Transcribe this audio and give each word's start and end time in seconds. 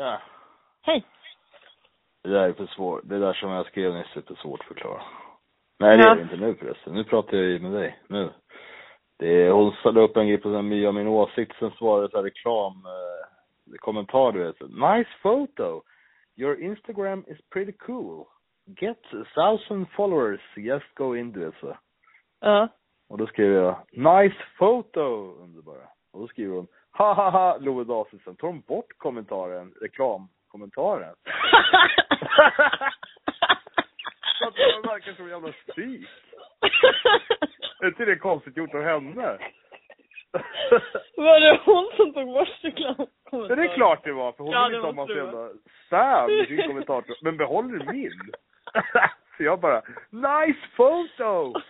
Tja. 0.00 0.22
Hej. 0.82 1.04
Det 2.22 2.28
där 2.28 2.48
är 2.48 2.52
för 2.52 2.66
svårt. 2.66 3.00
Det 3.04 3.18
där 3.18 3.32
som 3.32 3.50
jag 3.50 3.66
skrev 3.66 3.94
nyss 3.94 4.16
är 4.16 4.20
för 4.20 4.34
svårt 4.34 4.60
att 4.60 4.66
förklara. 4.66 5.02
Nej, 5.78 5.96
det 5.96 6.02
Ja. 6.02 6.10
är 6.10 6.16
det 6.16 6.22
inte 6.22 6.36
nu 6.36 6.54
förresten. 6.54 6.94
Nu 6.94 7.04
pratar 7.04 7.36
jag 7.36 7.46
ju 7.46 7.58
med 7.58 7.72
dig. 7.72 7.98
Nu. 8.08 8.30
Det 9.18 9.50
hon 9.50 9.72
la 9.84 10.00
upp 10.00 10.16
en 10.16 10.28
grej 10.28 10.38
på 10.38 10.48
den 10.48 10.68
nya 10.68 10.92
min 10.92 11.06
åsikt, 11.08 11.56
sen 11.58 11.70
svarade 11.70 12.08
så 12.10 12.16
här 12.16 12.24
reklam, 12.24 12.72
eh, 12.86 13.76
kommentar 13.78 14.32
du 14.32 14.38
vet. 14.44 14.60
Nice 14.60 15.10
photo. 15.22 15.82
Your 16.36 16.60
Instagram 16.60 17.24
is 17.28 17.38
pretty 17.50 17.72
cool. 17.72 18.26
Get 18.80 18.98
a 19.14 19.24
thousand 19.34 19.86
followers, 19.90 20.40
just 20.56 20.94
go 20.94 21.16
into 21.16 21.48
it. 21.48 21.54
Så. 21.60 21.76
Ja. 22.40 22.68
Och 23.08 23.18
då 23.18 23.26
skrev 23.26 23.52
jag, 23.52 23.76
nice 23.92 24.36
photo, 24.58 25.34
underbara. 25.42 25.88
Och 26.12 26.20
då 26.20 26.26
skriver 26.28 26.56
hon, 26.56 26.66
ha 26.92 27.12
ha 27.14 27.30
ha, 27.30 27.58
Love 27.60 27.84
Dasius. 27.84 28.24
tar 28.24 28.46
hon 28.46 28.60
bort 28.60 28.98
kommentaren, 28.98 29.74
reklamkommentaren. 29.80 31.14
Så 34.38 34.46
att 34.48 34.54
det 34.54 34.88
verkar 34.88 35.12
som 35.12 35.24
en 35.24 35.30
jävla 35.30 35.52
spik. 35.52 36.08
Är 37.80 37.86
inte 37.86 38.04
det 38.04 38.16
konstigt 38.16 38.56
gjort 38.56 38.74
av 38.74 38.82
henne? 38.82 39.38
Var 41.16 41.40
det 41.40 41.60
hon 41.64 41.90
som 41.96 42.12
tog 42.12 42.26
bort 42.26 42.48
reklam? 42.60 43.06
Men 43.32 43.58
det 43.58 43.64
är 43.64 43.74
klart 43.74 44.04
det 44.04 44.12
var, 44.12 44.32
för 44.32 44.44
hon 44.44 44.52
Ja, 44.52 44.68
det 44.68 44.76
inte 44.76 44.92
måste 44.92 45.14
massa 45.14 45.14
jävla 45.14 45.48
Sam 45.90 46.30
i 46.30 46.46
sin 46.46 46.66
kommentar. 46.66 47.04
Men 47.22 47.36
behåller 47.36 47.92
min. 47.92 48.32
Så 49.36 49.42
jag 49.42 49.60
bara, 49.60 49.82
nice 50.10 50.60
photo! 50.76 51.60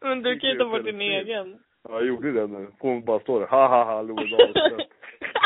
Men 0.00 0.22
du 0.22 0.38
kan 0.38 0.50
ju 0.50 0.58
ta 0.58 0.68
bort 0.68 0.84
din 0.84 1.00
egen. 1.00 1.58
Ja, 1.88 1.94
jag 1.94 2.06
gjorde 2.06 2.32
det 2.32 2.46
nu. 2.46 2.70
Hon 2.78 3.04
bara 3.04 3.20
står 3.20 3.40
där, 3.40 3.46
ha 3.46 3.66
ha 3.68 3.84
ha, 3.84 4.02
Love 4.02 4.26
Dasius. 4.26 4.88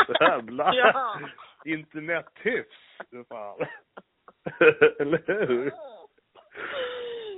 Jävlar! 0.21 0.73
Ja. 0.73 1.19
Internethyfs, 1.65 2.97
för 3.09 3.23
fan. 3.29 3.67
Eller 4.99 5.47
hur? 5.47 5.71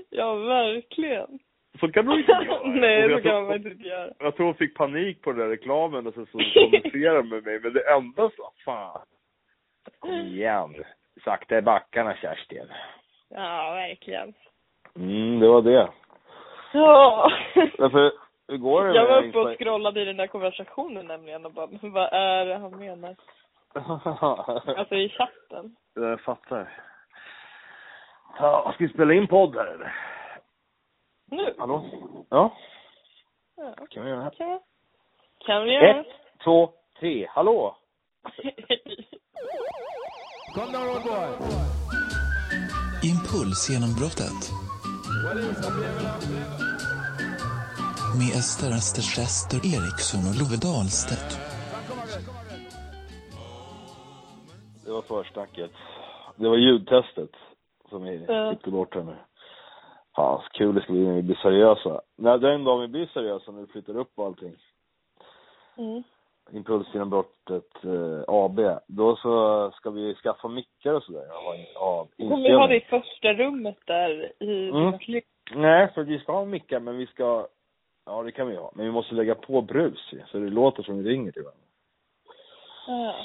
Ja, 0.10 0.36
verkligen. 0.36 1.40
Så 1.80 1.92
kan 1.92 2.06
du 2.06 2.20
inte 2.20 2.32
göra. 2.32 2.62
Nej, 2.66 3.04
så 3.04 3.10
jag 3.10 3.24
kan 3.24 3.32
tror- 3.32 3.42
man 3.48 3.56
inte 3.56 3.88
göra. 3.88 4.14
Jag 4.20 4.36
tror 4.36 4.46
hon 4.46 4.56
fick 4.56 4.76
panik 4.78 5.22
på 5.22 5.32
den 5.32 5.40
där 5.40 5.48
reklamen 5.50 6.08
och 6.08 6.14
så, 6.14 6.26
så 6.26 6.38
kommenterade 6.54 7.24
med 7.24 7.44
mig, 7.44 7.60
men 7.60 7.74
det 7.74 7.90
enda 7.94 8.30
så, 8.30 8.52
fan. 8.66 9.02
Kom 10.00 10.12
igen. 10.12 10.76
Sakta 11.24 11.58
i 11.58 11.62
backarna, 11.62 12.16
Kerstin. 12.16 12.68
Ja, 13.30 13.72
verkligen. 13.74 14.34
Mm, 14.96 15.40
det 15.40 15.48
var 15.48 15.62
det. 15.62 15.90
Ja. 16.74 17.32
Därför, 17.78 18.12
hur 18.52 18.58
går 18.58 18.84
det 18.84 18.96
Jag 18.96 19.08
var 19.08 19.24
uppe 19.24 19.40
och 19.40 19.58
scrollade 19.58 20.02
i 20.02 20.06
den 20.06 20.18
där 20.18 20.28
konversationen 20.28 21.08
nämligen 21.08 21.46
och 21.46 21.52
bara, 21.54 21.68
vad 21.82 22.14
är 22.14 22.46
det 22.46 22.58
han 22.58 22.80
menar? 22.80 23.16
Alltså 24.78 24.96
i 24.96 25.10
chatten. 25.10 25.76
Jag 25.94 26.22
fattar. 26.22 26.84
Ja, 28.40 28.72
ska 28.76 28.84
vi 28.84 28.94
spela 28.94 29.14
in 29.14 29.28
podd 29.28 29.56
här 29.56 29.66
eller? 29.66 29.96
Nu? 31.26 31.56
Hallå? 31.58 31.86
Ja, 32.30 32.58
Ja, 33.58 33.76
kan 33.90 34.04
vi 34.04 34.10
göra 34.10 34.24
det? 34.24 34.36
kan, 34.38 34.60
kan 35.46 35.64
vi 35.64 35.74
göra. 35.74 36.00
Ett, 36.00 36.08
två, 36.44 36.74
tre. 37.00 37.28
Hallå? 37.30 37.76
Impulsgenombrottet. 43.04 44.42
Med 48.20 48.32
Ester 48.42 48.72
Östersäster 48.80 49.58
Eriksson 49.58 50.24
och 50.30 50.36
Love 50.40 50.58
Dahlstedt. 50.68 51.30
Det 54.86 54.92
var 54.92 55.02
försnacket. 55.02 55.72
Det 56.36 56.50
var 56.50 56.58
ljudtestet 56.58 57.30
som 57.90 58.04
vi 58.04 58.26
klippte 58.50 58.72
bort 58.72 58.96
här 58.96 59.04
nu. 59.04 59.16
Fan, 60.16 60.42
så 60.42 60.50
kul 60.58 60.76
det 60.76 60.82
ska 60.82 60.94
bli 60.94 61.08
när 61.08 61.16
vi 61.16 61.22
blir 61.22 61.36
seriösa. 61.36 62.02
När 62.18 62.38
den 62.38 62.64
dagen 62.64 62.82
vi 62.82 62.88
blir 62.88 63.06
seriösa, 63.14 63.52
när 63.52 63.62
vi 63.62 63.68
flyttar 63.68 63.98
upp 63.98 64.12
och 64.16 64.26
allting. 64.26 64.56
Mm. 65.78 66.04
Impulsgenombrottet 66.52 67.84
eh, 67.84 68.24
AB. 68.28 68.60
Då 68.88 69.16
så 69.16 69.72
ska 69.72 69.90
vi 69.90 70.16
skaffa 70.16 70.48
mickar 70.48 70.94
och 70.94 71.04
sådär. 71.04 71.26
Av, 71.76 72.08
Kommer 72.18 72.50
vi 72.50 72.54
ha 72.54 72.68
det 72.68 72.78
i 72.78 72.86
första 72.90 73.34
rummet 73.34 73.78
där 73.86 74.32
i 74.40 74.70
mm. 74.70 75.00
Nej, 75.56 75.92
för 75.94 76.04
vi 76.04 76.20
ska 76.20 76.32
ha 76.32 76.46
mickar, 76.46 76.80
men 76.80 76.98
vi 76.98 77.08
ska... 77.08 77.48
Ja, 78.12 78.24
det 78.24 78.32
kan 78.32 78.48
vi 78.48 78.56
ha. 78.56 78.72
Men 78.76 78.86
vi 78.86 78.92
måste 78.92 79.16
lägga 79.16 79.36
på 79.36 79.62
brus 79.62 80.14
så 80.28 80.38
det 80.38 80.50
låter 80.50 80.84
som 80.84 81.04
vi 81.04 81.10
ringer 81.10 81.32
till 81.32 81.44
varandra. 81.44 81.68
ja. 82.88 83.16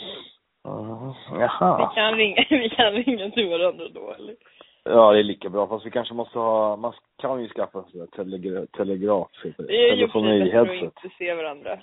Uh, 0.70 1.14
Vi 1.32 1.40
jaha. 1.40 1.94
kan 1.94 2.14
ringa, 2.16 2.44
vi 2.50 2.68
kan 2.68 2.92
ringa 2.92 3.30
till 3.30 3.50
varandra 3.50 3.88
då 3.94 4.12
eller? 4.12 4.36
Ja, 4.84 5.12
det 5.12 5.18
är 5.18 5.22
lika 5.22 5.48
bra. 5.48 5.66
Fast 5.66 5.86
vi 5.86 5.90
kanske 5.90 6.14
måste 6.14 6.38
ha... 6.38 6.76
Man 6.76 6.92
kan 7.18 7.42
ju 7.42 7.48
skaffa 7.48 7.84
där 7.92 8.06
telegra, 8.06 8.66
telegraf. 8.66 9.28
det. 9.42 9.90
Är 9.90 9.94
ju 9.94 10.08
precis 10.08 10.52
bättre 10.52 10.60
att 10.60 10.82
inte 10.82 11.16
se 11.18 11.34
varandra. 11.34 11.78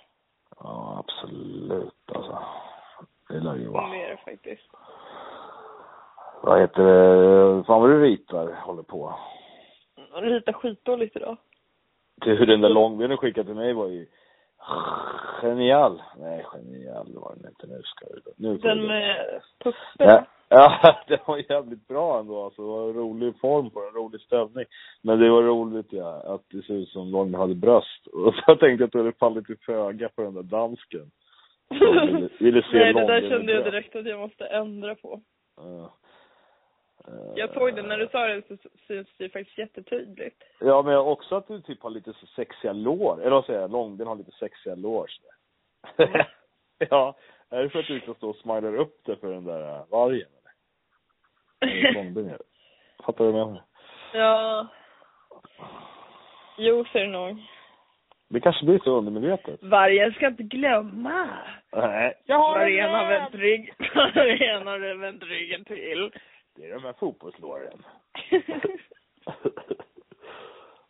Ja, 0.59 1.03
absolut 1.05 1.93
alltså. 2.15 2.43
Det 3.29 3.39
lär 3.39 3.55
ju 3.55 3.67
vara. 3.67 3.87
Det 3.87 4.03
är 4.03 4.09
det 4.09 4.31
faktiskt. 4.31 4.69
Vad 6.43 6.61
heter 6.61 6.83
det? 6.83 7.63
Fan 7.63 7.81
vad 7.81 7.89
du 7.89 8.01
ritar, 8.03 8.51
håller 8.65 8.83
på. 8.83 9.13
Jag 10.13 10.23
ritar 10.23 10.53
skitdåligt 10.53 11.15
idag. 11.15 11.37
Du, 12.21 12.45
den 12.45 12.61
där 12.61 12.69
långben 12.69 13.09
du 13.09 13.17
skickade 13.17 13.45
till 13.45 13.55
mig 13.55 13.73
var 13.73 13.87
ju 13.87 14.07
genial. 15.41 16.01
Nej, 16.17 16.45
genial 16.51 17.07
var 17.15 17.35
den 17.35 17.49
inte. 17.49 17.67
Nu 17.67 17.81
ska 17.83 18.05
du 18.05 18.21
Nu 18.37 18.57
Den 18.57 18.87
med 18.87 19.41
puppen. 19.63 19.77
Ja, 19.97 20.25
ja, 20.49 20.95
det 21.07 21.27
var 21.27 21.51
jävligt 21.51 21.87
bra 21.87 22.19
ändå 22.19 22.43
alltså. 22.43 22.61
Det 22.61 22.67
var 22.67 22.89
en 22.89 22.93
rolig 22.93 23.39
form 23.39 23.69
på 23.69 23.81
den, 23.81 23.93
rolig 23.93 24.21
ställning. 24.21 24.65
Men 25.01 25.19
det 25.19 25.29
var 25.29 25.43
roligt 25.43 25.87
ja, 25.89 26.21
att 26.25 26.41
det 26.49 26.61
ser 26.61 26.73
ut 26.73 26.89
som 26.89 27.11
någon 27.11 27.33
hade 27.33 27.55
bröst. 27.55 28.07
Och 28.13 28.33
så 28.33 28.41
jag 28.47 28.59
tänkte 28.59 28.85
att 28.85 28.91
det 28.91 28.97
hade 28.97 29.11
fallit 29.11 29.45
till 29.45 29.57
föga 29.65 30.09
på 30.09 30.21
den 30.21 30.33
där 30.33 30.43
dansken. 30.43 31.11
Jag 31.79 32.05
ville, 32.05 32.29
ville 32.39 32.63
Nej, 32.73 32.93
det 32.93 33.07
där 33.07 33.29
kände 33.29 33.53
jag 33.53 33.63
direkt 33.63 33.95
att 33.95 34.05
jag 34.05 34.19
måste 34.19 34.45
ändra 34.45 34.95
på. 34.95 35.21
Ja. 35.57 35.93
Jag 37.35 37.53
såg 37.53 37.75
det, 37.75 37.81
när 37.81 37.97
du 37.97 38.07
sa 38.07 38.27
det 38.27 38.47
så 38.47 38.57
syns 38.87 39.07
det 39.17 39.29
faktiskt 39.29 39.57
jättetydligt. 39.57 40.43
Ja, 40.59 40.81
men 40.81 40.97
också 40.97 41.35
att 41.35 41.47
du 41.47 41.61
typ 41.61 41.83
har 41.83 41.89
lite 41.89 42.13
så 42.13 42.25
sexiga 42.25 42.73
lår. 42.73 43.21
Eller 43.21 43.31
vad 43.31 43.45
säger 43.45 43.61
jag? 43.61 43.71
Långben 43.71 44.07
har 44.07 44.15
lite 44.15 44.31
sexiga 44.31 44.75
lår. 44.75 45.09
Mm. 45.97 46.25
ja, 46.89 47.15
är 47.49 47.63
det 47.63 47.69
för 47.69 47.79
att 47.79 47.87
du 47.87 47.99
ska 47.99 48.13
stå 48.13 48.29
och 48.29 48.35
smilar 48.35 48.75
upp 48.75 49.01
det 49.05 49.15
för 49.15 49.33
den 49.33 49.45
där 49.45 49.75
äh, 49.75 49.85
vargen? 49.89 50.27
Eller? 51.61 51.93
Långben 51.93 52.25
är 52.25 52.37
det. 52.37 52.43
Fattar 53.05 53.25
du 53.25 53.31
vad 53.31 53.41
jag 53.41 53.47
menar? 53.47 53.63
Ja. 54.13 54.67
Jo, 56.57 56.85
ser 56.85 56.99
det 56.99 57.07
nog. 57.07 57.37
Det 58.29 58.39
kanske 58.39 58.65
blir 58.65 58.79
så 58.79 58.97
undermedvetet. 58.97 59.63
Vargen 59.63 60.13
ska 60.13 60.27
inte 60.27 60.43
glömma. 60.43 61.27
Nej. 61.71 62.13
Vargen 62.27 62.89
har 62.89 63.07
vänt 63.07 63.35
rygg. 63.35 63.73
Vargen 63.95 64.67
har 64.67 64.95
vänt 64.95 65.23
ryggen 65.23 65.65
till. 65.65 66.11
Det 66.55 66.65
är 66.69 66.73
de 66.73 66.83
här 66.83 66.93
fotbollslåren. 66.93 67.85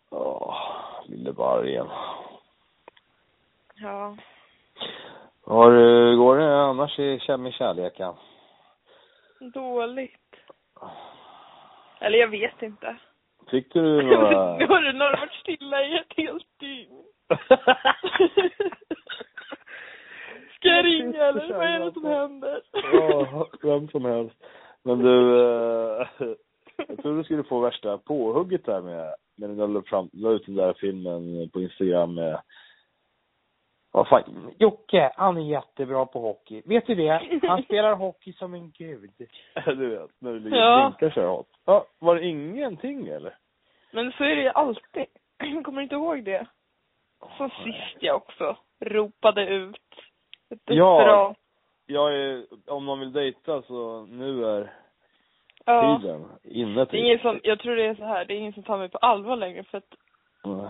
Åh, 0.09 0.57
lille 1.05 1.31
vargen. 1.31 1.87
ja. 3.75 4.17
Du- 5.45 6.17
går 6.17 6.37
det 6.37 6.61
annars 6.61 6.99
i 6.99 7.19
med 7.37 7.53
kärleken? 7.53 8.13
Dåligt. 9.39 10.35
Eller 11.99 12.17
jag 12.17 12.27
vet 12.27 12.61
inte. 12.61 12.95
Fick 13.51 13.73
du 13.73 14.01
några... 14.03 14.57
Nu 14.57 14.67
har 14.67 14.81
du 14.81 14.93
nog 14.93 15.11
varit 15.11 15.31
stilla 15.33 15.83
i 15.83 15.97
ett 15.97 16.13
helt 16.17 16.59
dygn. 16.59 17.03
Ska 20.55 20.67
jag 20.69 20.85
ringa 20.85 21.23
eller 21.23 21.53
vad 21.53 21.67
är 21.67 21.79
det 21.79 21.91
som 21.91 22.05
händer? 22.05 22.61
Ja, 22.93 23.47
vem 23.61 23.87
som 23.87 24.05
helst. 24.05 24.35
Men 24.83 24.99
du, 24.99 25.39
eh, 25.41 26.07
jag 26.87 26.97
tror 27.01 27.17
du 27.17 27.23
skulle 27.23 27.43
få 27.43 27.59
värsta 27.59 27.97
påhugget 27.97 28.65
där 28.65 28.81
med, 28.81 29.15
när 29.35 29.47
du 29.47 29.67
la, 29.67 29.81
fram, 29.81 30.09
la 30.13 30.29
ut 30.29 30.45
den 30.45 30.55
där 30.55 30.73
filmen 30.73 31.49
på 31.49 31.61
Instagram 31.61 32.15
med, 32.15 32.41
vad 33.91 34.07
fan, 34.07 34.53
Jocke, 34.59 35.11
han 35.15 35.37
är 35.37 35.41
jättebra 35.41 36.05
på 36.05 36.19
hockey. 36.19 36.61
Vet 36.65 36.87
du 36.87 36.95
det? 36.95 37.39
Han 37.47 37.63
spelar 37.67 37.95
hockey 37.95 38.33
som 38.33 38.53
en 38.53 38.71
gud. 38.71 39.11
du 39.65 39.89
vet, 39.89 40.11
när 40.19 40.33
du 40.33 40.39
ligger 40.39 40.57
Ja. 40.57 40.85
och 40.85 40.91
blinkar 40.91 41.13
så 41.13 41.21
här. 41.21 41.43
Ja, 41.65 41.85
var 41.99 42.15
det 42.15 42.25
ingenting 42.25 43.07
eller? 43.07 43.37
Men 43.91 44.11
så 44.11 44.23
är 44.23 44.35
det 44.35 44.41
ju 44.41 44.49
alltid. 44.49 45.05
Kommer 45.63 45.77
du 45.77 45.83
inte 45.83 45.95
ihåg 45.95 46.23
det? 46.23 46.47
Så 47.37 47.49
sist 47.49 47.97
jag 47.99 48.15
också 48.15 48.57
ropade 48.79 49.45
ut 49.47 49.75
ett 50.49 50.59
Ja. 50.65 51.35
Jag 51.85 52.15
är, 52.15 52.45
om 52.67 52.83
man 52.85 52.99
vill 52.99 53.11
dejta 53.13 53.61
så 53.61 54.05
nu 54.05 54.45
är 54.45 54.73
Ja. 55.65 55.99
tiden 56.01 56.25
inne 56.43 56.73
Det 56.75 56.81
är 56.81 56.85
till. 56.85 56.99
ingen 56.99 57.19
som, 57.19 57.39
jag 57.43 57.59
tror 57.59 57.75
det 57.75 57.85
är 57.85 57.95
så 57.95 58.03
här, 58.05 58.25
det 58.25 58.33
är 58.33 58.37
ingen 58.37 58.53
som 58.53 58.63
tar 58.63 58.77
mig 58.77 58.89
på 58.89 58.97
allvar 58.97 59.35
längre 59.35 59.63
för 59.63 59.77
att, 59.77 59.93
Nej. 60.43 60.69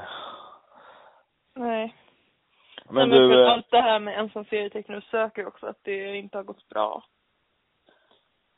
nej. 1.56 1.96
Men 2.90 3.10
Nej, 3.10 3.20
du, 3.20 3.42
eh, 3.44 3.52
allt 3.52 3.72
det 3.72 3.82
här 3.82 4.00
med 4.00 4.20
ensam 4.20 4.46
serietecknare 4.46 5.02
söker 5.12 5.48
också 5.48 5.66
att 5.68 5.80
det 5.84 6.16
inte 6.18 6.38
har 6.38 6.44
gått 6.44 6.70
bra. 6.70 7.04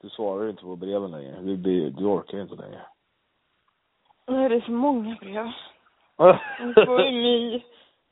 Du 0.01 0.09
svarar 0.09 0.49
inte 0.49 0.61
på 0.63 0.75
breven 0.75 1.11
längre. 1.11 1.41
Du, 1.41 1.57
blir, 1.57 1.89
du 1.89 2.05
orkar 2.05 2.41
inte 2.41 2.55
längre. 2.55 2.81
Nej, 4.27 4.49
det 4.49 4.55
är 4.55 4.61
så 4.61 4.71
många 4.71 5.15
brev. 5.21 5.51
Nu 6.59 6.85
får 6.85 7.01
ju 7.01 7.11
My, 7.11 7.63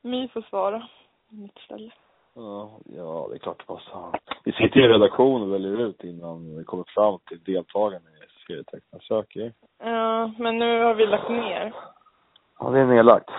My 0.01 0.27
få 0.27 0.41
svara. 0.41 0.87
Mitt 1.29 1.57
ställe. 1.57 1.91
Ja, 2.35 2.79
ja, 2.85 3.27
det 3.29 3.35
är 3.35 3.39
klart 3.39 3.59
det 3.59 3.65
passar. 3.65 4.19
Vi 4.43 4.51
sitter 4.51 4.79
i 4.79 4.87
redaktion 4.87 5.41
och 5.41 5.53
väljer 5.53 5.81
ut 5.81 6.03
innan 6.03 6.57
vi 6.57 6.63
kommer 6.63 6.83
fram 6.87 7.19
till 7.27 7.43
deltagarna 7.43 8.09
i 8.09 8.45
serietecknarsöker. 8.47 9.53
Ja, 9.83 10.31
men 10.37 10.59
nu 10.59 10.83
har 10.83 10.93
vi 10.95 11.05
lagt 11.05 11.29
ner. 11.29 11.73
Ja, 12.59 12.69
det 12.69 12.79
är 12.79 12.85
nedlagt. 12.85 13.29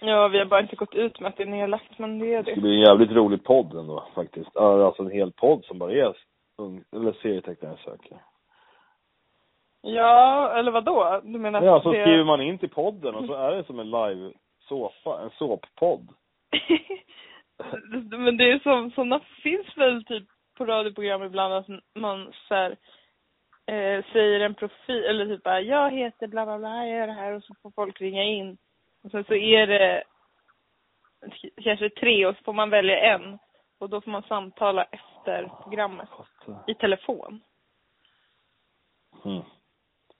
Ja, 0.00 0.28
vi 0.28 0.38
har 0.38 0.44
bara 0.46 0.60
inte 0.60 0.76
gått 0.76 0.94
ut 0.94 1.20
med 1.20 1.28
att 1.28 1.36
det 1.36 1.42
är 1.42 1.46
nedlagt, 1.46 1.98
men 1.98 2.18
det 2.18 2.34
är 2.34 2.36
Det 2.36 2.42
ska 2.42 2.54
det. 2.54 2.60
bli 2.60 2.74
en 2.74 2.80
jävligt 2.80 3.10
rolig 3.10 3.44
podd 3.44 3.74
ändå 3.74 4.04
faktiskt. 4.14 4.56
Alltså 4.56 5.02
en 5.02 5.10
hel 5.10 5.32
podd 5.32 5.64
som 5.64 5.78
bara 5.78 5.92
är 5.92 6.16
ung, 6.58 6.84
eller 6.96 7.12
serietecknarsöker. 7.12 8.18
Ja, 9.82 10.50
eller 10.58 10.70
vad 10.72 10.84
då? 10.84 11.20
Du 11.24 11.38
menar 11.38 11.62
Ja, 11.62 11.80
så 11.82 11.92
det... 11.92 12.02
skriver 12.02 12.24
man 12.24 12.40
in 12.40 12.58
till 12.58 12.70
podden 12.70 13.14
och 13.14 13.24
så 13.26 13.34
är 13.34 13.50
det 13.56 13.64
som 13.64 13.78
en 13.80 13.90
live 13.90 14.32
såpa, 14.68 15.20
en 15.22 15.30
såppodd. 15.30 16.08
men 18.10 18.36
det 18.36 18.50
är 18.50 18.58
som, 18.58 18.90
sådana 18.90 19.20
finns 19.42 19.76
väl 19.76 20.04
typ 20.04 20.28
på 20.54 20.64
radioprogram 20.64 21.22
ibland 21.22 21.54
att 21.54 21.66
man 21.94 22.32
så 22.48 22.54
här, 22.54 22.70
eh, 23.66 24.04
säger 24.12 24.40
en 24.40 24.54
profil, 24.54 25.04
eller 25.04 25.26
typ 25.26 25.42
bara, 25.42 25.60
jag 25.60 25.90
heter 25.90 26.26
bla 26.26 26.46
bla 26.46 26.58
bla, 26.58 26.86
jag 26.86 26.98
gör 26.98 27.06
det 27.06 27.12
här 27.12 27.32
och 27.32 27.44
så 27.44 27.54
får 27.62 27.70
folk 27.70 28.00
ringa 28.00 28.22
in. 28.22 28.56
Och 29.04 29.10
sen 29.10 29.24
så 29.24 29.34
är 29.34 29.66
det 29.66 30.04
kanske 31.62 31.90
tre 31.90 32.26
och 32.26 32.36
så 32.36 32.42
får 32.44 32.52
man 32.52 32.70
välja 32.70 33.14
en. 33.14 33.38
Och 33.78 33.90
då 33.90 34.00
får 34.00 34.10
man 34.10 34.22
samtala 34.22 34.84
efter 34.84 35.50
programmet 35.62 36.08
i 36.66 36.74
telefon. 36.74 37.40
mm. 39.24 39.42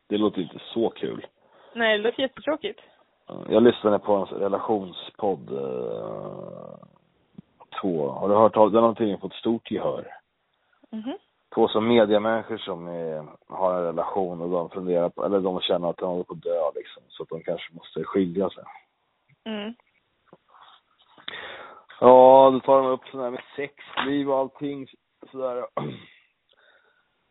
Det 0.09 0.19
låter 0.19 0.41
inte 0.41 0.59
så 0.75 0.91
kul. 0.91 1.27
Nej, 1.75 1.99
det 1.99 2.05
låter 2.05 2.23
jättetråkigt. 2.23 2.81
Jag 3.49 3.63
lyssnade 3.63 3.99
på 3.99 4.13
en 4.15 4.27
relationspodd, 4.27 5.53
eh, 5.53 6.79
två, 7.81 8.09
har 8.09 8.29
du 8.29 8.35
hört 8.35 8.57
av 8.57 8.73
den 8.73 8.83
har 8.83 8.95
tydligen 8.95 9.21
fått 9.21 9.35
stort 9.35 9.71
gehör. 9.71 10.07
Mhm. 10.91 11.19
Två 11.55 11.69
som 11.69 11.89
mediamänniskor 11.89 12.59
som 12.59 12.89
är, 12.89 13.27
har 13.49 13.75
en 13.75 13.85
relation 13.85 14.41
och 14.41 14.51
de 14.51 14.71
funderar 14.71 15.09
på, 15.09 15.25
eller 15.25 15.41
de 15.41 15.61
känner 15.61 15.91
att 15.91 15.97
de 15.97 16.11
håller 16.11 16.25
på 16.25 16.35
att 16.35 16.43
dö 16.43 16.71
liksom, 16.75 17.03
så 17.09 17.23
att 17.23 17.29
de 17.29 17.43
kanske 17.43 17.75
måste 17.75 18.05
skilja 18.05 18.51
sig. 18.51 18.65
Mm. 19.45 19.75
Ja, 22.01 22.51
då 22.53 22.61
tar 22.61 22.83
de 22.83 22.87
upp 22.87 23.07
sådär 23.11 23.31
med 23.31 23.43
sexliv 23.57 24.31
och 24.31 24.39
allting 24.39 24.87
sådär. 25.31 25.67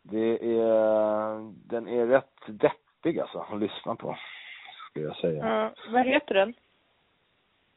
Det 0.08 0.60
är, 0.60 1.54
den 1.70 1.88
är 1.88 2.06
rätt 2.08 2.40
deppig 2.48 3.20
alltså 3.20 3.40
att 3.40 3.60
lyssna 3.60 3.96
på, 3.96 4.18
skulle 4.90 5.06
jag 5.06 5.16
säga. 5.16 5.48
Ja, 5.48 5.72
vad 5.92 6.06
heter 6.06 6.36
den? 6.36 6.54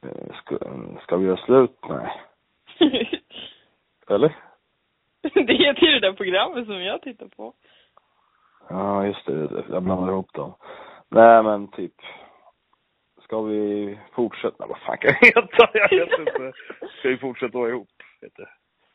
Eh, 0.03 0.35
Ska, 0.35 0.59
ska 1.03 1.17
vi 1.17 1.27
göra 1.27 1.37
slut? 1.37 1.79
Nej. 1.89 2.28
Eller? 4.09 4.37
det 5.23 5.55
heter 5.55 5.87
ju 5.87 5.93
det 5.93 6.01
där 6.01 6.13
programmet 6.13 6.67
som 6.67 6.83
jag 6.83 7.03
tittar 7.03 7.29
på. 7.29 7.55
Ja, 8.69 9.07
just 9.07 9.27
det. 9.27 9.65
Jag 9.69 9.83
blandar 9.83 10.13
ihop 10.13 10.33
dem. 10.33 10.55
Nej, 11.09 11.43
men 11.43 11.69
typ. 11.71 11.95
Ska 13.23 13.43
vi 13.43 13.99
fortsätta? 14.13 14.67
Vad 14.67 14.79
fan 14.79 14.99
kan 14.99 15.13
det 15.21 15.27
heta? 15.27 15.71
Jag 15.73 15.91
vet 15.91 16.19
inte. 16.19 16.53
Ska 16.99 17.09
vi 17.09 17.19
fortsätta 17.19 17.59
vara 17.59 17.71
ihop? 17.71 17.89
Vet 18.21 18.37
du? 18.37 18.47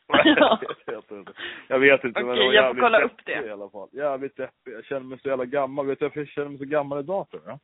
Ja. 0.06 0.58
jag 0.86 0.94
vet 0.94 1.10
inte. 1.10 1.32
Jag 1.68 1.78
vet 1.78 2.04
inte, 2.04 2.20
men 2.20 2.30
Okej, 2.30 2.40
det 2.40 2.46
var 2.46 2.52
jag 2.54 2.74
får 2.74 2.82
kolla 2.82 3.02
upp 3.02 3.24
det. 3.24 3.46
i 3.46 3.50
alla 3.50 3.70
fall. 3.70 3.88
Jävligt 3.92 4.36
deppig. 4.36 4.72
Jag 4.72 4.84
känner 4.84 5.00
mig 5.06 5.18
så 5.22 5.28
jävla 5.28 5.44
gammal. 5.44 5.86
Vet 5.86 5.98
du 5.98 6.04
varför 6.04 6.20
jag 6.20 6.28
känner 6.28 6.48
mig 6.48 6.58
så 6.58 6.64
gammal 6.64 6.98
idag 7.00 7.30
tror 7.30 7.42
jag? 7.46 7.58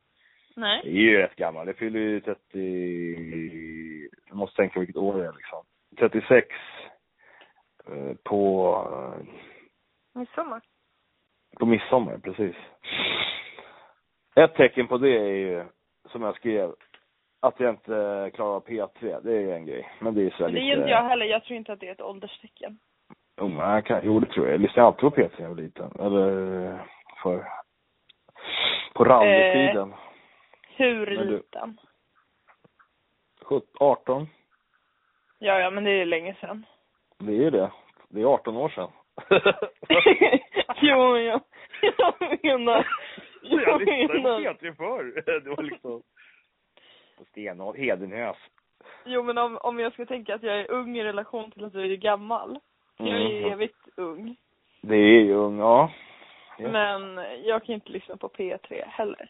Nej. 0.55 0.81
Jag 0.83 0.93
är 0.93 0.97
ju 0.97 1.17
rätt 1.17 1.35
gammal. 1.35 1.67
Jag 1.67 1.77
fyller 1.77 1.99
ju 1.99 2.21
30... 2.21 4.09
Jag 4.27 4.37
måste 4.37 4.55
tänka 4.55 4.79
vilket 4.79 4.97
år 4.97 5.17
det 5.17 5.25
är 5.25 5.33
liksom. 5.33 5.63
36. 5.97 6.47
eh, 7.87 8.15
På... 8.23 8.75
eh, 8.91 9.25
Midsommar. 10.13 10.61
På 11.59 11.65
midsommar, 11.65 12.17
precis. 12.17 12.55
Ett 14.35 14.55
tecken 14.55 14.87
på 14.87 14.97
det 14.97 15.09
är 15.17 15.33
ju, 15.35 15.65
som 16.11 16.21
jag 16.21 16.35
skrev, 16.35 16.75
att 17.39 17.59
jag 17.59 17.69
inte 17.69 18.31
klarar 18.33 18.55
av 18.55 18.65
P3. 18.65 19.21
Det 19.23 19.31
är 19.31 19.39
ju 19.39 19.51
en 19.51 19.65
grej. 19.65 19.89
Men 19.99 20.13
det 20.15 20.21
är 20.25 20.29
så 20.29 20.37
här 20.43 20.51
det 20.51 20.59
lite... 20.59 20.65
är 20.65 20.77
inte 20.77 20.89
jag 20.89 21.03
heller. 21.03 21.25
Jag 21.25 21.43
tror 21.43 21.57
inte 21.57 21.73
att 21.73 21.79
det 21.79 21.87
är 21.87 21.91
ett 21.91 22.01
ålderstecken. 22.01 22.79
Jo, 23.37 23.47
men 23.47 23.69
jag 23.69 23.85
kan, 23.85 24.01
jo, 24.03 24.19
det 24.19 24.25
tror 24.25 24.45
jag. 24.45 24.53
Jag 24.53 24.61
lyssnade 24.61 24.87
alltid 24.87 25.01
på 25.01 25.09
P3 25.09 25.29
när 25.37 25.41
jag 25.41 25.49
var 25.49 25.55
liten. 25.55 25.91
Eller 25.99 26.77
för... 27.23 27.47
På 28.93 29.03
rallytiden. 29.03 29.93
Hur 30.75 31.17
Men 31.17 31.27
du- 31.27 31.37
liten? 31.37 31.77
17, 33.41 33.67
18. 33.79 34.27
Ja, 35.43 35.59
ja, 35.59 35.69
men 35.69 35.83
det 35.83 35.91
är 35.91 36.05
länge 36.05 36.35
sedan. 36.41 36.65
Det 37.17 37.31
är 37.31 37.37
ju 37.37 37.49
det. 37.49 37.71
Det 38.09 38.21
är 38.21 38.25
18 38.25 38.57
år 38.57 38.69
sedan. 38.69 38.89
jo, 40.81 41.11
men 41.13 41.23
jag, 41.23 41.41
jag 41.97 42.13
menar... 42.43 42.87
Jag 43.41 43.87
menar... 43.87 44.39
P3 44.39 44.75
förr. 44.75 45.39
Det 45.39 45.49
var 45.49 45.63
liksom... 45.63 46.01
Stenhårt, 47.31 47.77
Hedenhös. 47.77 48.37
Jo, 49.05 49.23
men 49.23 49.37
om, 49.37 49.57
om 49.57 49.79
jag 49.79 49.93
ska 49.93 50.05
tänka 50.05 50.35
att 50.35 50.43
jag 50.43 50.59
är 50.59 50.71
ung 50.71 50.97
i 50.97 51.03
relation 51.03 51.51
till 51.51 51.65
att 51.65 51.73
du 51.73 51.91
är 51.93 51.95
gammal. 51.97 52.59
Jag 52.97 53.07
är 53.07 53.37
Mm. 53.37 53.51
evigt 53.53 53.77
ung. 53.97 54.35
Det 54.81 54.95
är 54.95 55.21
ju 55.21 55.33
ung, 55.33 55.59
ja. 55.59 55.91
Ja. 56.57 56.67
Men 56.69 57.19
jag 57.43 57.63
kan 57.65 57.75
inte 57.75 57.91
lyssna 57.91 58.17
på 58.17 58.27
P3 58.29 58.83
heller. 58.87 59.29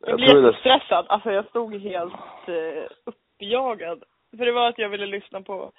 Jag 0.00 0.10
Jag 0.10 0.16
blev 0.16 0.42
det. 0.42 0.48
jättestressad. 0.48 1.06
Alltså 1.08 1.30
jag 1.32 1.46
stod 1.48 1.74
helt 1.80 2.14
eh, 2.48 2.84
uppjagad. 3.04 4.04
För 4.36 4.46
det 4.46 4.52
var 4.52 4.68
att 4.68 4.78
jag 4.78 4.88
ville 4.88 5.06
lyssna 5.06 5.42
på 5.42 5.72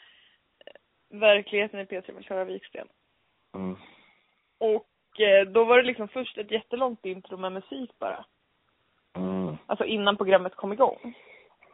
eh, 0.65 1.19
verkligheten 1.19 1.79
i 1.79 1.83
P3 1.83 2.13
med 2.13 2.25
Klara 2.25 2.43
Wiksten. 2.45 2.87
Mm. 3.55 3.77
Och 4.57 5.19
eh, 5.21 5.47
då 5.47 5.63
var 5.63 5.77
det 5.77 5.83
liksom 5.83 6.07
först 6.07 6.37
ett 6.37 6.51
jättelångt 6.51 7.05
intro 7.05 7.37
med 7.37 7.51
musik 7.51 7.91
bara. 7.99 8.25
Mm. 9.15 9.57
Alltså 9.65 9.85
innan 9.85 10.17
programmet 10.17 10.55
kom 10.55 10.73
igång. 10.73 11.15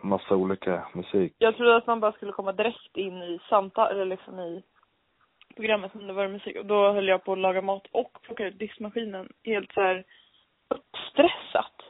Massa 0.01 0.35
olika 0.35 0.87
musik. 0.93 1.33
Jag 1.37 1.55
trodde 1.55 1.75
att 1.75 1.87
man 1.87 1.99
bara 1.99 2.11
skulle 2.11 2.31
komma 2.31 2.51
direkt 2.51 2.97
in 2.97 3.23
i 3.23 3.39
samtal, 3.49 3.91
eller 3.91 4.05
liksom 4.05 4.39
i 4.39 4.63
programmet 5.55 5.93
när 5.93 6.07
det 6.07 6.13
var 6.13 6.27
musik. 6.27 6.57
Och 6.57 6.65
då 6.65 6.91
höll 6.91 7.07
jag 7.07 7.23
på 7.23 7.33
att 7.33 7.39
laga 7.39 7.61
mat 7.61 7.87
och 7.91 8.21
plocka 8.21 8.47
ut 8.47 8.59
diskmaskinen 8.59 9.29
helt 9.43 9.71
så 9.73 9.81
här 9.81 10.05
uppstressat. 10.67 11.81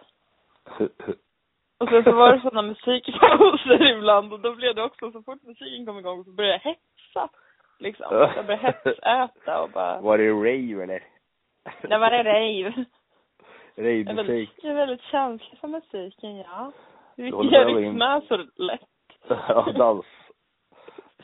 Och 1.79 1.89
sen 1.89 2.03
så 2.03 2.11
var 2.11 2.33
det 2.33 2.41
sådana 2.41 2.61
musikpauser 2.61 3.91
ibland 3.97 4.33
och 4.33 4.39
då 4.39 4.55
blev 4.55 4.75
det 4.75 4.83
också 4.83 5.11
så 5.11 5.21
fort 5.21 5.43
musiken 5.43 5.85
kom 5.85 5.97
igång 5.99 6.23
så 6.23 6.31
började 6.31 6.53
jag 6.63 6.71
hetsa. 6.71 7.29
Liksom. 7.79 8.05
Jag 8.35 8.45
började 8.45 8.67
hetsäta 8.67 9.61
och 9.61 9.69
bara, 9.69 10.01
Var 10.01 10.17
det 10.17 10.29
rave 10.31 10.83
eller? 10.83 11.03
det 11.81 11.97
var 11.97 12.11
det 12.11 12.23
rave. 12.23 12.85
Rave-musik. 13.75 14.49
jag 14.57 14.71
är 14.71 14.75
väldigt 14.75 15.01
känslig 15.01 15.59
för 15.59 15.67
musiken, 15.67 16.37
ja. 16.37 16.71
Jag 17.15 17.25
rycks 17.45 17.85
in- 17.85 17.97
med 17.97 18.23
så 18.27 18.37
lätt. 18.55 18.81
ja, 19.27 19.71
dans. 19.77 20.05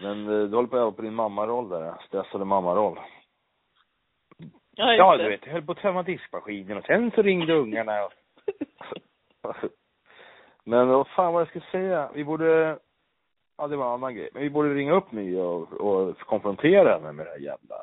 Men 0.01 0.27
eh, 0.27 0.47
du 0.47 0.55
håller 0.55 0.67
på 0.67 0.75
att 0.75 0.81
öva 0.81 0.91
på 0.91 1.01
din 1.01 1.13
mammaroll 1.15 1.69
där. 1.69 1.93
Stressade 2.07 2.45
mammaroll. 2.45 2.99
Ja, 4.75 4.93
Ja, 4.93 5.17
du 5.17 5.29
vet, 5.29 5.45
jag 5.45 5.53
höll 5.53 5.65
på 5.65 5.71
att 5.71 5.77
tömma 5.77 6.03
diskmaskinen 6.03 6.77
och 6.77 6.85
sen 6.85 7.11
så 7.15 7.21
ringde 7.21 7.53
ungarna 7.53 8.05
och... 8.05 8.11
Men 10.65 10.87
vad 10.87 11.07
fan 11.07 11.33
vad 11.33 11.41
jag 11.41 11.49
ska 11.49 11.59
säga? 11.71 12.09
Vi 12.13 12.23
borde... 12.23 12.79
Ja, 13.57 13.67
det 13.67 13.75
var 13.75 13.85
en 13.85 13.91
annan 13.91 14.15
grej. 14.15 14.29
Men 14.33 14.43
vi 14.43 14.49
borde 14.49 14.73
ringa 14.73 14.93
upp 14.93 15.11
My 15.11 15.37
och, 15.37 15.73
och 15.73 16.17
konfrontera 16.19 16.93
henne 16.93 17.11
med 17.11 17.25
det 17.25 17.29
här 17.29 17.39
jävla. 17.39 17.75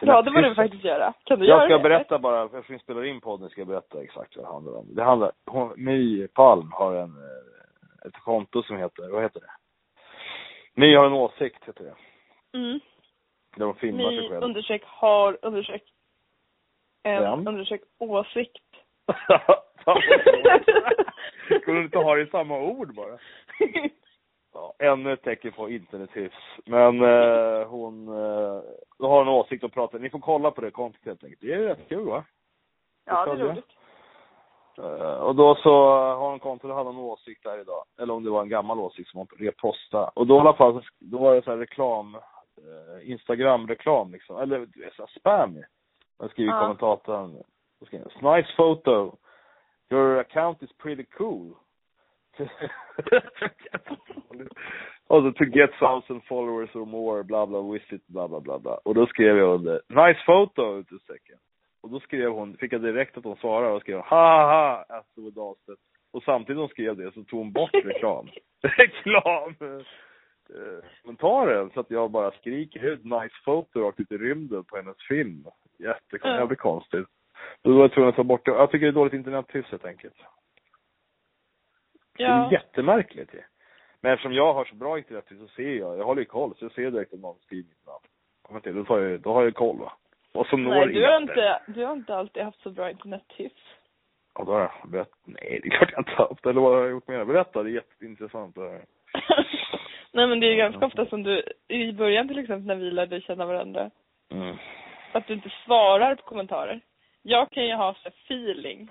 Ja, 0.00 0.22
det 0.22 0.30
borde 0.30 0.48
du 0.48 0.54
faktiskt 0.54 0.84
göra. 0.84 1.12
Kan 1.24 1.38
du 1.38 1.46
Jag 1.46 1.58
göra 1.58 1.68
ska 1.68 1.76
det? 1.76 1.82
berätta 1.82 2.18
bara, 2.18 2.44
eftersom 2.44 2.72
vi 2.74 2.78
spelar 2.78 3.04
in 3.04 3.20
podden 3.20 3.48
ska 3.48 3.60
jag 3.60 3.68
berätta 3.68 4.02
exakt 4.02 4.36
vad 4.36 4.44
det 4.44 4.52
handlar 4.52 4.76
om. 4.78 4.94
Det 4.94 5.02
handlar, 5.02 5.32
hon, 5.46 5.72
My 5.76 6.26
Palm 6.28 6.72
har 6.72 6.94
en, 6.94 7.10
eh, 7.16 8.06
ett 8.06 8.16
konto 8.24 8.62
som 8.62 8.76
heter, 8.76 9.08
vad 9.08 9.22
heter 9.22 9.40
det? 9.40 9.50
My 10.74 10.96
har 10.96 11.06
en 11.06 11.12
åsikt 11.12 11.64
heter 11.68 11.84
det. 11.84 11.94
Mm. 12.58 12.80
Där 13.56 13.64
hon 13.66 13.74
filmar 13.74 14.10
sig 14.10 14.28
själv. 14.28 14.42
undersök 14.44 14.82
har 14.86 15.38
undersök 15.42 15.82
en 17.02 17.22
Vem? 17.22 17.46
undersök 17.48 17.80
åsikt. 17.98 18.64
Skulle 21.62 21.78
du 21.78 21.84
inte 21.84 21.98
ha 21.98 22.14
det 22.14 22.22
i 22.22 22.26
samma 22.26 22.58
ord 22.58 22.94
bara? 22.94 23.18
Ja, 24.52 24.74
ännu 24.78 25.12
ett 25.12 25.22
tecken 25.22 25.52
på 25.52 25.70
internethyfs. 25.70 26.36
Men 26.66 27.02
eh, 27.02 27.68
hon, 27.68 28.08
eh, 28.08 28.62
då 28.98 29.08
har 29.08 29.22
en 29.22 29.28
åsikt 29.28 29.64
och 29.64 29.72
pratar. 29.72 29.98
Ni 29.98 30.10
får 30.10 30.18
kolla 30.18 30.50
på 30.50 30.60
det 30.60 30.70
kontot 30.70 31.04
helt 31.04 31.24
enkelt. 31.24 31.40
Det 31.40 31.52
är 31.52 31.58
rätt 31.58 31.88
kul 31.88 32.04
va? 32.06 32.24
ja, 33.06 33.26
det 33.26 33.30
är 33.30 33.36
roligt. 33.36 33.64
Eh, 34.78 35.14
och 35.14 35.34
då 35.34 35.54
så 35.54 35.70
har 35.90 36.30
hon 36.30 36.38
konto 36.38 36.68
och 36.68 36.74
hade 36.74 36.90
en 36.90 36.96
åsikt 36.96 37.44
där 37.44 37.60
idag. 37.60 37.84
Eller 38.00 38.14
om 38.14 38.24
det 38.24 38.30
var 38.30 38.42
en 38.42 38.48
gammal 38.48 38.78
åsikt 38.80 39.10
som 39.10 39.18
hon 39.18 39.28
repostade. 39.38 40.10
Och 40.14 40.26
då 40.26 40.36
i 40.36 40.40
alla 40.40 40.54
fall, 40.54 40.82
då 40.98 41.18
var 41.18 41.34
det 41.34 41.42
så 41.42 41.50
här 41.50 41.58
reklam, 41.58 42.14
eh, 42.14 43.10
Instagram-reklam 43.10 44.12
liksom. 44.12 44.36
Eller 44.36 44.58
du 44.58 44.80
vet, 44.84 44.94
så 44.94 45.02
här 45.02 45.18
spam. 45.20 45.62
Jag 46.18 46.30
skriver 46.30 46.52
Ja. 46.52 46.60
kommentatorn. 46.60 47.42
Då 47.80 48.30
nice 48.36 48.52
photo. 48.56 49.16
Your 49.90 50.20
account 50.20 50.62
is 50.62 50.70
pretty 50.82 51.04
cool. 51.18 51.56
och 55.06 55.22
så 55.22 55.32
to 55.32 55.44
get 55.44 55.70
thousand 55.78 56.20
followers 56.28 56.74
or 56.74 56.86
more, 56.86 57.22
bla 57.22 57.46
bla, 57.46 57.62
visit, 57.62 58.06
bla 58.06 58.28
bla 58.28 58.40
bla 58.40 58.58
bla. 58.58 58.74
Och 58.74 58.94
då 58.94 59.06
skrev 59.06 59.36
jag 59.36 59.54
under, 59.54 59.80
nice 59.88 60.20
photo, 60.26 60.78
utropstecken. 60.78 61.38
Och 61.82 61.90
då 61.90 62.00
skrev 62.00 62.30
hon, 62.30 62.56
fick 62.56 62.72
jag 62.72 62.82
direkt 62.82 63.16
att 63.16 63.24
hon 63.24 63.36
svarade 63.36 63.74
och 63.74 63.82
skrev 63.82 63.98
ha 63.98 64.02
ha 64.02 64.84
ha, 64.88 64.96
Astrid 64.96 65.34
Dahlstedt. 65.34 65.80
Och 66.12 66.22
samtidigt 66.22 66.60
hon 66.60 66.68
skrev 66.68 66.96
det 66.96 67.12
så 67.14 67.24
tog 67.24 67.38
hon 67.38 67.52
bort 67.52 67.74
reklam. 67.74 68.28
reklam! 68.62 69.54
eh, 70.54 70.84
kommentaren 71.02 71.70
så 71.74 71.80
att 71.80 71.90
jag 71.90 72.10
bara 72.10 72.30
skriker 72.30 72.84
ut 72.84 73.04
nice 73.04 73.34
photo 73.44 73.80
rakt 73.80 74.00
ut 74.00 74.12
i 74.12 74.16
rymden 74.16 74.64
på 74.64 74.76
hennes 74.76 74.96
film. 75.08 75.44
Jättekonstigt, 75.78 76.60
konstigt. 76.60 77.06
Då 77.62 77.72
var 77.74 77.80
jag 77.80 77.92
tvungen 77.92 78.08
att 78.10 78.16
ta 78.16 78.24
bort 78.24 78.44
det. 78.44 78.50
Jag 78.50 78.70
tycker 78.70 78.86
det 78.86 78.90
är 78.90 78.92
dåligt 78.92 79.12
internethyfs 79.14 79.70
helt 79.70 79.84
enkelt. 79.84 80.14
Det 82.16 82.22
är 82.24 82.28
Ja. 82.28 82.48
jättemärkligt 82.52 83.34
ju. 83.34 83.42
Men 84.02 84.12
eftersom 84.12 84.32
jag 84.32 84.54
har 84.54 84.64
så 84.64 84.74
bra 84.74 84.98
internethyfs 84.98 85.40
så 85.40 85.48
ser 85.48 85.70
jag, 85.74 85.98
jag 85.98 86.04
håller 86.04 86.22
ju 86.22 86.26
koll, 86.26 86.54
så 86.58 86.64
jag 86.64 86.72
ser 86.72 86.90
direkt 86.90 87.12
om 87.12 87.20
någon 87.20 87.38
skriver 87.38 87.68
mitt 87.68 87.86
namn. 87.86 88.62
Då, 88.74 88.84
tar 88.84 88.98
jag, 89.00 89.20
då 89.20 89.32
har 89.32 89.44
jag 89.44 89.54
koll 89.54 89.78
va. 89.78 89.92
Och 90.34 90.46
som 90.46 90.64
når 90.64 90.70
Nej, 90.70 90.88
du 90.94 91.06
har, 91.06 91.16
inte, 91.22 91.60
du 91.66 91.84
har 91.84 91.92
inte 91.92 92.14
alltid 92.16 92.42
haft 92.42 92.60
så 92.62 92.70
bra 92.70 92.90
internethyfs. 92.90 93.62
Ja, 94.34 94.44
då 94.44 94.52
har 94.52 94.60
jag 94.60 94.90
berättat. 94.90 95.18
Nej, 95.24 95.60
det 95.62 95.68
är 95.68 95.76
klart 95.78 95.90
jag 95.92 96.00
inte 96.00 96.10
har 96.10 96.28
haft. 96.28 96.46
Eller 96.46 96.60
vad 96.60 96.72
har 96.74 96.80
jag 96.80 96.90
gjort 96.90 97.08
med 97.08 97.18
det? 97.18 97.24
Berätta, 97.24 97.62
det 97.62 97.70
är 97.70 97.72
jätteintressant 97.74 98.54
det 98.54 98.60
här. 98.70 98.84
Nej 100.12 100.26
men 100.26 100.40
det 100.40 100.46
är 100.46 100.50
ju 100.50 100.56
ganska 100.56 100.86
ofta 100.86 101.06
som 101.06 101.22
du, 101.22 101.42
i 101.68 101.92
början 101.92 102.28
till 102.28 102.38
exempel 102.38 102.66
när 102.66 102.74
vi 102.74 102.90
lärde 102.90 103.20
känna 103.20 103.46
varandra, 103.46 103.90
Mm. 104.32 104.56
att 105.12 105.26
du 105.26 105.34
inte 105.34 105.50
svarar 105.64 106.14
på 106.14 106.22
kommentarer. 106.22 106.80
Jag 107.22 107.50
kan 107.50 107.66
ju 107.66 107.74
ha 107.74 107.94
så 107.94 108.08
feeling. 108.08 108.90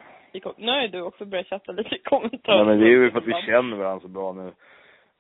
Nu 0.57 0.71
har 0.71 0.81
ju 0.81 0.88
du 0.88 1.01
också 1.01 1.25
börjat 1.25 1.48
chatta 1.48 1.71
lite 1.71 1.95
i 1.95 2.00
kommentarer. 2.00 2.57
Nej, 2.57 2.65
men 2.65 2.79
det 2.79 2.86
är 2.86 2.89
ju 2.89 3.12
för 3.12 3.17
att 3.17 3.27
vi 3.27 3.33
känner 3.33 3.77
varandra 3.77 4.01
så 4.01 4.07
bra 4.07 4.33
nu. 4.33 4.51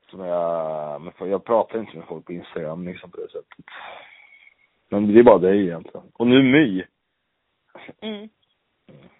Som 0.09 0.19
jag, 0.19 1.01
men 1.01 1.13
för 1.13 1.27
jag 1.27 1.45
pratar 1.45 1.79
inte 1.79 1.97
med 1.97 2.07
folk 2.07 2.25
på 2.25 2.33
Instagram 2.33 2.87
liksom 2.87 3.11
på 3.11 3.17
det 3.17 3.27
sättet. 3.27 3.65
Men 4.89 5.13
det 5.13 5.19
är 5.19 5.23
bara 5.23 5.37
dig 5.37 5.61
egentligen. 5.63 6.05
Och 6.13 6.27
nu 6.27 6.43
My. 6.43 6.83
Mm. 8.01 8.29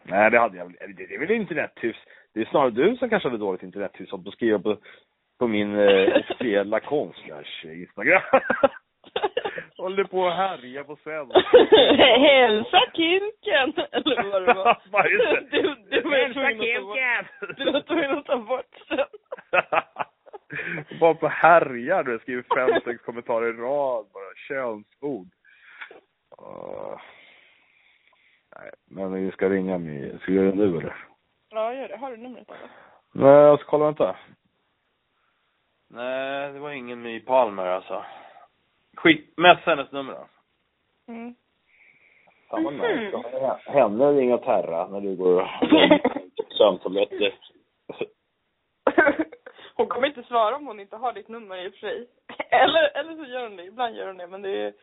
Nej, 0.03 0.31
det 0.31 0.39
hade 0.39 0.57
jag 0.57 0.65
väl- 0.65 0.95
det, 0.95 1.15
är 1.15 1.19
väl 1.19 1.31
internethyfs. 1.31 1.99
Det 2.33 2.41
är 2.41 2.45
snarare 2.45 2.69
du 2.71 2.95
som 2.97 3.09
kanske 3.09 3.29
hade 3.29 3.37
dåligt 3.39 3.63
internethyfs 3.63 4.09
som 4.09 4.27
att 4.27 4.33
skriva 4.33 4.59
på, 4.59 4.77
på 5.39 5.47
min 5.47 5.79
eh, 5.79 6.19
officiella 6.19 6.79
konstnärs 6.79 7.65
Instagram. 7.65 8.21
Håller 9.77 10.03
på 10.03 10.27
att 10.27 10.35
härja 10.35 10.83
på 10.83 10.95
svenska. 10.95 11.39
Hälsa 12.19 12.81
Kinken! 12.93 13.73
Eller 13.91 14.31
vad 14.31 14.41
det 14.41 14.53
var. 14.53 14.81
Du, 15.51 15.75
du 15.89 16.01
var 16.01 16.17
Hälsa 16.17 16.49
Kinken! 16.49 17.25
du 17.57 17.71
var 17.71 17.81
tvungen 17.81 18.17
att 18.17 18.25
ta 18.25 18.37
bort 18.37 18.75
sen. 18.87 19.05
bara 20.99 21.13
på 21.13 21.27
härjar 21.27 22.03
du 22.03 22.19
skriver 22.19 22.43
fem, 22.55 22.81
sex 22.85 23.03
kommentarer 23.03 23.49
i 23.49 23.57
rad 23.57 24.05
bara. 24.13 24.35
Könsord. 24.47 25.27
Uh, 26.41 26.97
nej, 28.55 28.71
men 28.87 29.13
vi 29.13 29.31
ska 29.31 29.49
ringa 29.49 29.77
mig. 29.77 30.19
Ska 30.21 30.31
vi 30.31 30.37
göra 30.37 30.51
det 30.51 30.57
nu 30.57 30.77
eller? 30.77 31.05
Ja, 31.49 31.73
gör 31.73 31.87
det. 31.87 31.97
Har 31.97 32.11
du 32.11 32.17
numret 32.17 32.49
eller? 32.49 32.69
Nej, 33.11 33.31
jag 33.31 33.59
ska 33.59 33.69
kolla, 33.69 33.85
vänta. 33.85 34.15
Nej, 35.87 36.53
det 36.53 36.59
var 36.59 36.71
ingen 36.71 37.01
My 37.01 37.19
Palmer 37.19 37.65
alltså. 37.65 38.05
Skick, 39.03 39.37
messa 39.37 39.69
hennes 39.69 39.91
nummer 39.91 40.13
då. 40.13 40.27
Mm. 41.13 41.35
Fan 42.49 42.63
vad 42.63 42.73
Mhm. 42.73 42.81
nice. 42.81 43.59
Henne 43.65 44.11
ringa 44.11 44.37
Terra 44.37 44.87
när 44.87 45.01
du 45.01 45.15
går 45.15 45.41
och 45.41 45.47
sömntabletter. 46.57 47.33
Hon 49.75 49.87
kommer 49.87 50.07
inte 50.07 50.23
svara 50.23 50.55
om 50.55 50.67
hon 50.67 50.79
inte 50.79 50.95
har 50.95 51.13
ditt 51.13 51.27
nummer 51.27 51.65
i 51.65 51.69
och 51.69 51.73
för 51.73 51.79
sig. 51.79 52.07
Eller, 52.49 52.97
eller 52.99 53.15
så 53.15 53.31
gör 53.31 53.43
hon 53.43 53.55
det. 53.55 53.63
Ibland 53.65 53.95
gör 53.95 54.07
hon 54.07 54.17
det, 54.17 54.27
men 54.27 54.41
det 54.41 54.61
är 54.61 54.73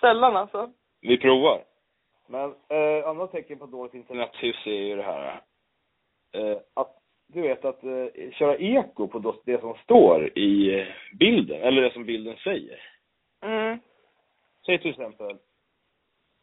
sällan 0.00 0.36
alltså. 0.36 0.70
Vi 1.00 1.18
provar. 1.18 1.62
Men 2.26 2.54
eh, 2.68 3.08
andra 3.08 3.26
tecken 3.26 3.58
på 3.58 3.66
dåligt 3.66 3.94
internethyfs 3.94 4.66
är 4.66 4.70
ju 4.70 4.96
det 4.96 5.02
här 5.02 5.40
eh, 6.34 6.56
att 6.74 6.96
du 7.26 7.40
vet 7.42 7.64
att 7.64 7.84
eh, 7.84 8.30
köra 8.32 8.56
eko 8.56 9.06
på 9.08 9.34
det 9.44 9.60
som 9.60 9.74
står 9.74 10.38
i 10.38 10.80
eh, 10.80 10.86
bilden, 11.18 11.62
eller 11.62 11.82
det 11.82 11.92
som 11.92 12.04
bilden 12.04 12.36
säger. 12.36 12.80
Mm. 13.42 13.78
Säg 14.66 14.78
till 14.78 14.90
exempel 14.90 15.30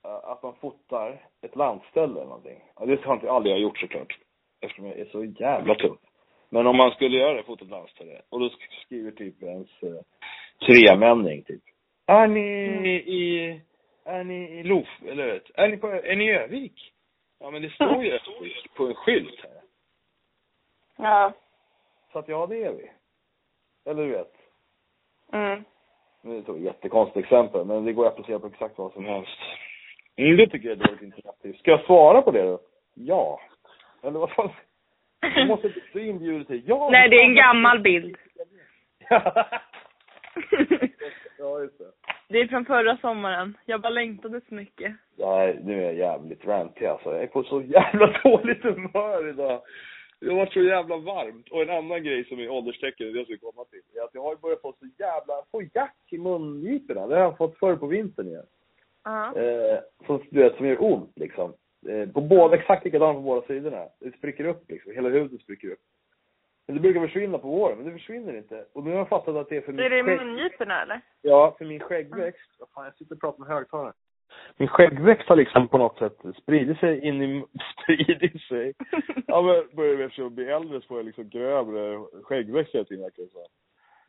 eh, 0.03 0.11
att 0.23 0.43
man 0.43 0.55
fotar 0.55 1.25
ett 1.41 1.55
landställe 1.55 2.13
eller 2.13 2.25
någonting. 2.25 2.63
Det 2.85 3.03
har 3.05 3.13
inte 3.13 3.25
jag 3.25 3.35
aldrig 3.35 3.57
gjort 3.57 3.79
såklart. 3.79 4.19
Eftersom 4.61 4.85
jag 4.85 4.97
är 4.99 5.05
så 5.05 5.23
jävla 5.23 5.75
tuff. 5.75 5.97
Men 6.49 6.67
om 6.67 6.77
man 6.77 6.91
skulle 6.91 7.17
göra 7.17 7.33
det, 7.33 7.43
fota 7.43 7.63
ett 7.65 7.71
landställe, 7.71 8.21
och 8.29 8.39
då 8.39 8.45
sk- 8.47 8.83
skriver 8.85 9.11
typ 9.11 9.43
ens 9.43 9.83
eh, 9.83 10.01
tremänning 10.67 11.43
typ. 11.43 11.61
Är 12.05 12.27
ni 12.27 12.67
Mm. 12.67 12.85
i, 12.85 13.61
är 14.03 14.23
ni 14.23 14.59
i 14.59 14.63
Lof, 14.63 14.87
eller 15.05 15.27
vet, 15.33 15.43
är 15.53 15.67
ni 15.67 15.77
på, 15.77 15.87
är 15.87 16.15
ni 16.15 16.25
i 16.25 16.31
Övik? 16.35 16.93
Ja 17.39 17.51
men 17.51 17.61
det 17.61 17.69
står 17.69 18.03
ju 18.03 18.11
Övik 18.39 18.73
på 18.75 18.87
en 18.87 18.93
skylt 18.95 19.39
här. 19.43 19.61
Ja. 20.97 21.33
Så 22.11 22.19
att 22.19 22.27
ja, 22.27 22.47
det 22.47 22.63
är 22.63 22.73
vi. 22.73 22.91
Eller 23.85 24.03
du 24.05 24.11
vet. 24.11 24.33
Mm. 25.33 25.63
Nu 26.21 26.37
är 26.37 26.41
det 26.41 26.51
ett 26.51 26.61
jättekonstigt 26.61 27.25
exempel, 27.25 27.65
men 27.65 27.85
det 27.85 27.93
går 27.93 28.07
att 28.07 28.13
applicera 28.13 28.39
på 28.39 28.47
exakt 28.47 28.77
vad 28.77 28.93
som 28.93 29.05
helst. 29.05 29.39
Mm, 30.15 30.37
det 30.37 30.47
tycker 30.47 30.69
jag 30.69 30.81
är 30.81 30.85
dåligt 30.85 31.01
interaktivt. 31.01 31.59
Ska 31.59 31.71
jag 31.71 31.85
svara 31.85 32.21
på 32.21 32.31
det 32.31 32.43
då? 32.43 32.59
Ja. 32.93 33.39
Eller 34.03 34.19
vad 34.19 34.31
fan? 34.31 34.49
Jag 35.35 35.47
måste 35.47 35.73
du 35.93 36.05
inbjuder 36.07 36.45
till. 36.45 36.63
Ja. 36.65 36.89
Nej, 36.91 37.09
det 37.09 37.15
är 37.15 37.23
en 37.23 37.35
gammal 37.35 37.79
bild. 37.79 38.17
ja, 41.39 41.59
just 41.59 41.77
det. 41.77 41.91
Det 42.29 42.39
är 42.39 42.47
från 42.47 42.65
förra 42.65 42.97
sommaren. 42.97 43.57
Jag 43.65 43.81
bara 43.81 43.89
längtade 43.89 44.41
så 44.49 44.55
mycket. 44.55 44.95
Nej, 45.17 45.59
nu 45.63 45.79
är 45.79 45.85
jag 45.85 45.95
jävligt 45.95 46.45
rantig 46.45 46.85
alltså. 46.85 47.13
Jag 47.13 47.23
är 47.23 47.27
på 47.27 47.43
så 47.43 47.61
jävla 47.61 48.07
dåligt 48.23 48.63
humör 48.63 49.29
idag. 49.29 49.61
Det 50.19 50.29
har 50.29 50.35
varit 50.35 50.53
så 50.53 50.61
jävla 50.61 50.97
varmt. 50.97 51.49
Och 51.49 51.61
en 51.61 51.69
annan 51.69 52.03
grej 52.03 52.25
som 52.25 52.39
är 52.39 52.49
ålderstecken, 52.49 53.13
det 53.13 53.17
jag 53.19 53.25
ska 53.27 53.51
komma 53.51 53.65
till, 53.65 53.81
är 53.99 54.03
att 54.03 54.13
jag 54.13 54.21
har 54.23 54.35
börjat 54.35 54.61
få 54.61 54.73
så 54.79 54.85
jävla, 54.97 55.33
få 55.51 55.61
jack 55.73 55.95
i 56.09 56.17
mungiporna. 56.17 57.07
Det 57.07 57.15
har 57.15 57.21
jag 57.21 57.37
fått 57.37 57.57
förr 57.57 57.75
på 57.75 57.87
vintern 57.87 58.27
igen. 58.27 58.45
Ja. 59.03 59.35
Eh, 59.35 59.79
som, 60.05 60.23
du 60.29 60.39
vet, 60.43 60.55
som 60.55 60.67
gör 60.67 60.83
ont 60.83 61.11
liksom. 61.15 61.53
Eh, 61.89 62.09
på 62.09 62.21
båda, 62.21 62.57
exakt 62.57 62.85
likadant 62.85 63.17
på 63.17 63.21
båda 63.21 63.47
sidorna. 63.47 63.85
Det 63.99 64.17
spricker 64.17 64.45
upp 64.45 64.69
liksom, 64.69 64.91
hela 64.91 65.09
huvudet 65.09 65.41
spricker 65.41 65.71
upp. 65.71 65.79
Men 66.67 66.75
det 66.75 66.81
brukar 66.81 67.01
försvinna 67.01 67.37
på 67.37 67.47
våren, 67.47 67.77
men 67.77 67.85
det 67.85 67.91
försvinner 67.93 68.37
inte. 68.37 68.65
Och 68.73 68.83
nu 68.83 68.89
har 68.89 68.97
jag 68.97 69.09
fattat 69.09 69.35
att 69.35 69.49
det 69.49 69.57
är 69.57 69.61
för 69.61 69.79
Är 69.79 69.89
det 69.89 70.03
skägg. 70.03 70.17
mungiporna 70.17 70.81
eller? 70.81 71.01
Ja, 71.21 71.55
för 71.57 71.65
min 71.65 71.79
skäggväxt. 71.79 72.51
Vad 72.59 72.69
fan, 72.69 72.85
jag 72.85 72.95
sitter 72.95 73.15
och 73.15 73.21
pratar 73.21 73.39
med 73.39 73.47
högtalare. 73.47 73.93
Min 74.57 74.67
skäggväxt 74.67 75.29
har 75.29 75.35
liksom 75.35 75.67
på 75.67 75.77
något 75.77 75.97
sätt 75.97 76.17
spridit 76.41 76.79
sig 76.79 77.07
in 77.07 77.21
i, 77.21 77.43
spridit 77.83 78.41
sig. 78.41 78.73
Ja 79.27 79.41
men 79.41 79.75
börjar 79.75 79.95
vi 79.95 80.03
eftersom 80.03 80.23
jag 80.23 80.31
blir 80.31 80.49
äldre 80.49 80.81
så 80.81 80.87
får 80.87 80.97
jag 80.97 81.05
liksom 81.05 81.29
grövre 81.29 81.99
skäggväxt 82.23 82.73
hela 82.75 82.85
tiden 82.85 83.03
verkar 83.03 83.23
det 83.23 83.29
som. 83.29 83.41
Och 83.41 83.49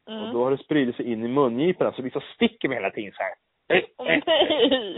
Mm. 0.07 0.33
då 0.33 0.45
har 0.45 0.51
det 0.51 0.59
spridit 0.59 0.97
sig 0.97 1.13
in 1.13 1.25
i 1.25 1.29
mungiporna 1.29 1.91
så 1.93 1.97
det 1.97 2.03
liksom 2.03 2.23
sticker 2.35 2.69
mig 2.69 2.77
hela 2.77 2.91
tiden 2.91 3.13
så 3.13 3.23
här. 3.23 3.35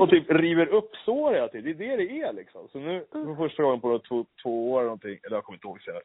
Och 0.01 0.11
typ 0.11 0.31
river 0.31 0.67
upp 0.67 0.91
sår 1.05 1.33
hela 1.35 1.49
tiden. 1.49 1.79
Det 1.79 1.93
är 1.93 1.97
det 1.97 2.05
det 2.05 2.21
är 2.21 2.33
liksom. 2.33 2.69
Så 2.69 2.79
nu, 2.79 3.05
för 3.13 3.35
första 3.37 3.63
gången 3.63 3.81
på 3.81 3.99
två, 3.99 4.25
två 4.43 4.73
år 4.73 4.79
eller 4.79 4.85
någonting, 4.87 5.19
eller 5.27 5.37
jag 5.37 5.45
kommer 5.45 5.57
inte 5.57 5.67
ihåg 5.67 5.83
senare. 5.83 6.03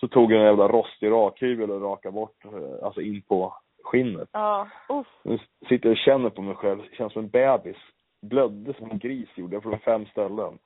Så 0.00 0.08
tog 0.08 0.32
jag 0.32 0.40
en 0.40 0.46
jävla 0.46 0.68
rostig 0.68 1.10
rakhyvel 1.10 1.70
och 1.70 1.82
rakade 1.82 2.12
bort, 2.12 2.36
alltså 2.82 3.00
in 3.00 3.22
på 3.22 3.54
skinnet. 3.84 4.28
Ja. 4.32 4.68
Uff. 4.88 5.06
Nu 5.22 5.38
sitter 5.68 5.88
jag 5.88 5.92
och 5.92 5.98
känner 5.98 6.30
på 6.30 6.42
mig 6.42 6.54
själv, 6.54 6.78
känns 6.92 7.12
som 7.12 7.22
en 7.24 7.28
bebis. 7.30 7.76
Blödde 8.28 8.74
som 8.74 8.90
en 8.90 8.98
gris 8.98 9.28
gjorde 9.38 9.56
jag 9.56 9.62
från 9.62 9.78
fem 9.78 10.06
ställen. 10.06 10.58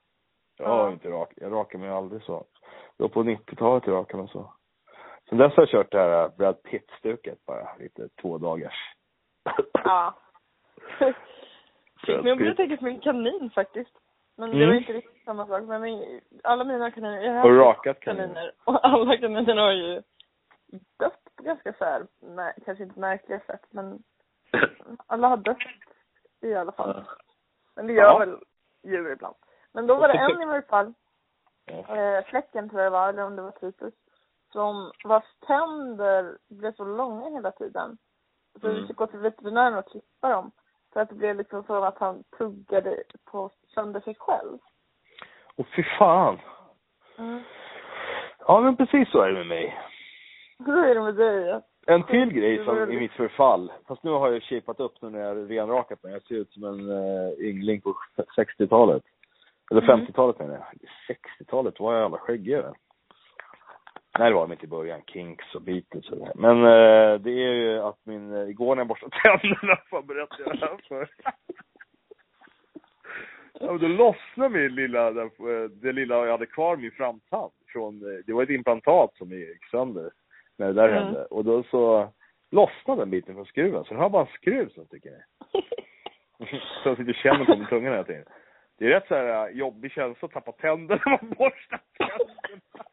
Jag 0.59 0.69
har 0.69 0.79
Ja. 0.87 0.93
inte 0.93 1.09
rak, 1.11 1.33
jag 1.37 1.53
rakar 1.53 1.79
mig 1.79 1.89
aldrig 1.91 2.23
så. 2.23 2.45
Det 2.97 3.03
var 3.03 3.09
på 3.09 3.23
90-talet 3.23 3.87
jag 3.87 3.95
rakade 3.95 4.23
mig 4.23 4.33
så. 4.33 4.53
Sen 5.29 5.39
dess 5.39 5.53
har 5.57 5.63
jag 5.63 5.69
kört 5.71 5.93
det 5.93 5.99
här 5.99 6.23
äh, 6.25 6.37
Brad 6.37 6.63
Pitt-stuket 6.63 7.47
bara, 7.47 7.77
lite 7.79 8.09
två 8.23 8.39
dagars. 8.39 8.95
Ja. 9.73 10.15
Men 12.07 12.27
jag 12.27 12.39
Pitt. 12.39 12.57
tänka 12.57 12.77
på 12.77 12.85
min 12.85 13.01
kanin 13.01 13.51
faktiskt. 13.55 13.93
Men 14.37 14.51
det 14.51 14.57
Mm. 14.57 14.69
var 14.69 14.75
inte 14.75 14.93
riktigt 14.93 15.25
samma 15.25 15.47
sak. 15.47 15.63
Men 15.63 15.81
min, 15.83 16.21
alla 16.45 16.65
mina 16.65 16.91
kaniner, 16.91 17.23
jag 17.23 17.33
Har 17.43 17.53
rakat 17.53 18.01
kaniner? 18.01 18.27
kaniner. 18.27 18.53
Och 18.65 18.87
alla 18.87 19.17
kaninerna 19.17 19.63
har 19.63 19.73
ju 19.73 20.03
dött 20.99 21.21
på 21.37 21.43
ganska 21.43 21.73
så 21.73 21.85
här, 21.85 22.07
kanske 22.65 22.85
inte 22.85 23.01
märkliga 23.01 23.41
sätt 23.41 23.63
men 23.71 24.03
alla 25.07 25.29
har 25.29 25.37
dött 25.37 25.59
i 26.43 26.55
alla 26.55 26.73
fall. 26.73 27.05
Men 27.79 27.87
det 27.87 27.93
gör 27.93 28.03
Ja. 28.03 28.19
väl 28.19 28.39
djur 28.85 29.13
ibland. 29.13 29.35
Men 29.73 29.87
då 29.87 29.95
var 29.97 30.09
det 30.09 30.15
en 30.19 30.43
i 30.43 30.45
varje 30.53 30.63
fall, 30.63 30.95
eh, 31.67 32.25
fläcken 32.27 32.69
tror 32.71 32.83
jag 32.83 32.93
det 32.93 32.99
var, 32.99 33.09
eller 33.09 33.23
om 33.25 33.37
det 33.37 33.43
var 33.43 33.51
Titus, 33.51 33.95
som 34.53 34.93
vars 35.05 35.25
tänder 35.47 36.39
blev 36.49 36.73
så 36.73 36.85
långa 36.85 37.31
hela 37.31 37.51
tiden. 37.51 37.99
Så 38.61 38.69
vi 38.69 38.75
Mm. 38.75 38.87
fick 38.87 38.97
gå 38.97 39.07
till 39.07 39.19
veterinären 39.19 39.75
och 39.79 39.91
klippa 39.91 40.29
dem. 40.29 40.51
För 40.93 41.01
att 41.01 41.09
det 41.09 41.15
blev 41.15 41.37
liksom 41.37 41.65
så 41.65 41.85
att 41.85 41.99
han 41.99 42.25
tuggade 42.39 43.03
på 43.25 43.51
sönder 43.75 44.01
sig 44.01 44.15
själv. 44.19 44.59
Och 45.57 45.67
fy 45.77 45.83
fan. 45.99 46.41
Mm. 47.19 47.43
Ja 48.47 48.61
men 48.61 48.77
precis 48.77 49.11
så 49.11 49.21
är 49.21 49.29
det 49.29 49.35
med 49.39 49.47
mig. 49.47 49.79
Hur 50.67 50.85
är 50.85 50.95
det 50.95 51.01
med 51.03 51.15
dig? 51.15 51.61
En 51.91 52.03
till 52.03 52.33
grej 52.33 52.65
som 52.65 52.91
i 52.93 53.01
mitt 53.01 53.13
förfall. 53.13 53.73
Fast 53.89 54.03
nu 54.03 54.11
har 54.11 54.33
jag 54.33 54.43
shapat 54.43 54.81
upp 54.81 55.03
nu 55.03 55.11
när 55.11 55.21
jag 55.21 55.51
renrakat 55.51 56.03
mig. 56.03 56.13
Jag 56.13 56.23
ser 56.23 56.35
ut 56.35 56.53
som 56.53 56.65
en 56.65 56.91
uh, 56.91 57.33
yngling 57.39 57.81
på 57.81 57.95
60-talet. 58.37 59.03
Eller 59.71 59.83
Mm. 59.83 60.07
50-talet 60.07 60.39
menar 60.39 60.55
jag. 60.55 61.17
60-talet 61.17 61.81
var 61.81 61.95
jag 61.95 62.05
alla 62.05 62.19
skäggig 62.19 62.53
eller? 62.53 62.73
Nej 64.19 64.29
det 64.31 64.35
var 64.35 64.43
de 64.47 64.53
inte 64.53 64.65
i 64.65 64.69
början. 64.69 65.01
Kinks 65.07 65.55
och 65.55 65.63
Beatles 65.63 66.11
och 66.11 66.17
det 66.19 66.25
här. 66.25 66.35
Men 66.35 66.57
eh, 66.57 67.21
det 67.21 67.31
är 67.31 67.55
ju 67.55 67.79
att 67.81 67.99
min, 68.07 68.35
eh, 68.35 68.49
igår 68.51 68.75
när 68.75 68.81
jag 68.81 68.89
borstade 68.89 69.17
tänderna, 69.23 69.79
vad 69.91 70.07
berättade 70.07 70.43
jag 70.43 70.53
det 70.61 70.67
här 70.67 70.81
för? 70.89 71.09
Ja, 73.61 73.73
men 73.73 73.79
då 73.81 73.89
lossnade 73.89 74.51
min 74.51 74.75
lilla, 74.75 75.11
det, 75.11 75.69
det 75.69 75.93
lilla 75.93 76.15
jag 76.25 76.33
hade 76.33 76.47
kvar, 76.47 76.77
min 76.77 76.91
framtand. 76.91 77.53
Från, 77.67 77.95
eh, 78.03 78.19
det 78.27 78.33
var 78.33 78.43
ett 78.43 78.51
implantat 78.51 79.15
som 79.17 79.31
gick 79.31 79.65
sönder 79.71 80.11
när 80.59 80.67
det 80.67 80.73
där 80.73 80.89
Mm. 80.89 81.05
hände. 81.05 81.25
Och 81.25 81.45
då 81.45 81.63
så 81.63 82.09
lossnade 82.51 83.01
den 83.01 83.11
biten 83.11 83.35
från 83.35 83.47
skruven. 83.47 83.85
Så 83.85 83.95
nu 83.95 84.01
har 84.01 84.11
bara 84.11 84.23
en 84.27 84.33
skruv 84.35 84.69
som 84.69 84.85
sticker 84.87 85.11
ner. 85.11 85.25
Så 86.83 86.89
jag 86.89 86.97
sitter 86.97 87.11
och 87.11 87.17
känner 87.17 87.45
på 87.45 87.57
min 87.57 87.67
tunga 87.67 87.91
hela 87.91 88.05
tiden. 88.05 88.25
Det 88.79 88.85
är 88.85 88.89
rätt 88.89 89.09
så 89.09 89.15
här 89.15 89.49
eh, 89.49 89.57
jobbig 89.57 89.93
känsla 89.93 90.27
att 90.27 90.33
tappa 90.33 90.53
tänder 90.53 91.03
när 91.07 91.11
man 91.11 91.31
borstar 91.39 91.81
tänderna. 91.99 92.85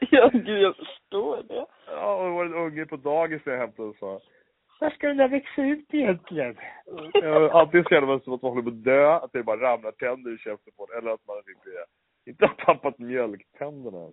ja, 0.10 0.30
gud 0.32 0.62
jag 0.62 0.76
förstår 0.76 1.42
det. 1.48 1.66
Ja, 1.86 2.14
och 2.16 2.24
det 2.24 2.30
var 2.30 2.44
en 2.44 2.54
unge 2.54 2.86
på 2.86 2.96
dagis 2.96 3.42
när 3.46 3.52
jag 3.52 3.60
hämtade 3.60 3.88
och 3.88 3.96
sa 3.96 4.20
När 4.80 4.90
ska 4.90 5.06
den 5.08 5.16
där 5.16 5.28
växa 5.28 5.62
ut 5.62 5.94
egentligen? 5.94 6.56
Antingen 7.52 7.84
så 7.84 7.88
känner 7.88 8.06
man 8.06 8.20
som 8.20 8.32
att 8.32 8.42
man 8.42 8.50
håller 8.50 8.62
på 8.62 8.68
att 8.68 8.84
dö, 8.84 9.12
att 9.14 9.32
det 9.32 9.42
bara 9.42 9.60
ramlar 9.60 9.92
tänder 9.92 10.34
i 10.34 10.38
käften 10.38 10.72
på 10.76 10.88
en, 10.92 10.98
eller 10.98 11.10
att 11.10 11.26
man 11.26 11.36
inte, 11.36 11.70
inte 12.26 12.46
har 12.46 12.54
tappat 12.54 12.98
mjölktänderna. 12.98 14.10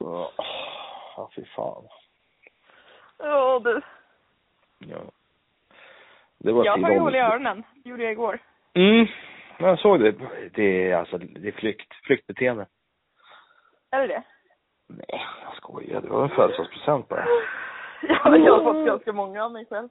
Ja, 0.00 1.30
fy 1.34 1.44
fan. 1.44 1.88
Ja, 3.18 3.60
du. 3.64 3.80
Ja. 4.78 4.98
Det 6.38 6.52
var 6.52 6.64
Jag 6.64 6.72
har 6.72 6.82
tagit 6.82 7.00
hål 7.00 7.14
i 7.14 7.18
öronen. 7.18 7.64
Det 7.74 7.90
gjorde 7.90 8.02
jag 8.02 8.12
igår. 8.12 8.38
Mm, 8.74 9.06
jag 9.58 9.78
såg 9.78 10.00
det. 10.00 10.14
Det 10.54 10.90
är 10.90 10.96
alltså, 10.96 11.18
det 11.18 11.48
är 11.48 11.52
flykt, 11.52 11.94
flyktbeteende. 12.04 12.66
Är 13.90 14.00
det 14.00 14.06
det? 14.06 14.22
Nej, 14.86 15.26
jag 15.44 15.56
skojar. 15.56 16.00
Det 16.00 16.08
var 16.08 16.22
en 16.22 16.28
födelsedagspresent 16.30 17.08
bara. 17.08 17.26
Ja, 18.08 18.36
jag 18.36 18.58
har 18.58 18.72
fått 18.72 18.86
ganska 18.86 19.12
många 19.12 19.44
av 19.44 19.52
mig 19.52 19.66
själv. 19.66 19.88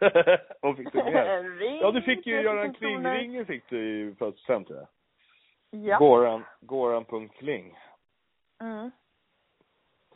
Vad 0.60 0.76
fick 0.76 0.92
du 0.92 1.04
mer? 1.04 1.42
Ring. 1.58 1.80
Ja, 1.80 1.90
du 1.90 2.02
fick 2.02 2.26
ju 2.26 2.42
göra 2.42 2.62
en 2.62 2.74
kronor. 2.74 3.00
klingringen 3.00 3.46
fick 3.46 3.68
du 3.68 3.78
i 3.78 4.14
födelsedagspresent. 4.14 4.88
Ja. 5.70 5.98
Goran, 5.98 6.44
Goran.kling, 6.60 7.78
Mm. 8.60 8.90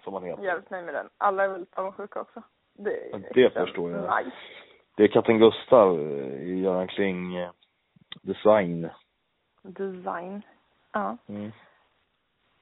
Som 0.07 0.15
han 0.15 0.25
heter. 0.25 0.43
Jävligt 0.43 0.71
nöjd 0.71 0.85
med 0.85 0.95
den. 0.95 1.09
Alla 1.19 1.45
är 1.45 1.49
väldigt 1.49 1.79
avundsjuka 1.79 2.21
också. 2.21 2.43
Det, 2.75 3.15
är 3.15 3.35
det 3.35 3.51
förstår 3.51 3.91
jag. 3.91 4.25
Nice. 4.25 4.37
Det 4.97 5.05
är 5.05 5.09
katten 5.09 5.39
Gustav 5.39 6.01
eh, 6.01 6.43
i 6.43 6.61
Göran 6.61 6.89
Kling 6.89 7.37
eh, 7.37 7.51
design. 8.23 8.89
Design. 9.63 10.43
Ja. 10.93 11.17
Mm. 11.29 11.53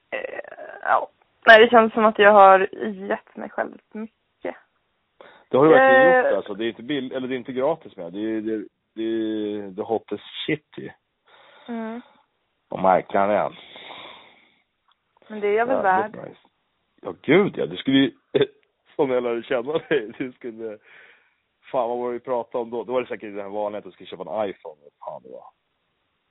Eh, 0.09 0.39
ja. 0.81 1.07
Nej, 1.47 1.59
det 1.59 1.69
känns 1.69 1.93
som 1.93 2.05
att 2.05 2.19
jag 2.19 2.31
har 2.31 2.59
gett 2.87 3.35
mig 3.35 3.49
själv 3.49 3.77
mycket. 3.91 4.55
Det 5.49 5.57
har 5.57 5.65
du 5.65 5.71
verkligen 5.71 6.11
Eh. 6.11 6.25
gjort 6.25 6.35
alltså. 6.37 6.53
Det 6.53 6.65
är 6.65 6.69
inte 6.69 6.83
bill 6.83 7.11
eller 7.11 7.27
det 7.27 7.35
är 7.35 7.37
inte 7.37 7.51
gratis 7.53 7.95
med. 7.97 8.13
Det 8.13 8.19
är, 8.19 8.41
det, 8.41 8.53
är- 8.53 8.65
det 8.93 9.03
är 9.03 9.75
the 9.75 9.81
hottest 9.81 10.23
shit 10.45 10.67
ju. 10.77 10.89
Mm. 11.67 12.01
På 12.69 12.77
marknaden. 12.77 13.53
Men 15.27 15.39
det 15.39 15.47
är 15.47 15.53
jag 15.53 15.65
väl 15.65 15.81
värd. 15.83 16.11
nice. 16.15 16.39
Ja, 17.05 17.13
gud 17.21 17.57
ja. 17.57 17.65
Du 17.65 17.77
skulle 17.77 17.97
ju, 17.97 18.11
som 18.95 19.09
jag 19.09 19.23
lärde 19.23 19.43
känna 19.43 19.77
dig, 19.77 20.11
du 20.17 20.31
skulle, 20.31 20.77
fan 21.71 21.89
vad 21.89 21.97
var 21.97 22.07
det 22.07 22.13
vi 22.13 22.19
pratade 22.19 22.61
om 22.61 22.69
då? 22.69 22.83
Då 22.83 22.93
var 22.93 23.01
det 23.01 23.07
säkert 23.07 23.35
det 23.35 23.41
här 23.41 23.49
vanliga 23.49 23.77
att 23.77 23.85
du 23.85 23.91
skulle 23.91 24.07
köpa 24.07 24.23
en 24.23 24.49
iPhone, 24.49 24.81
fan 25.05 25.21
det 25.23 25.29
var. 25.29 25.45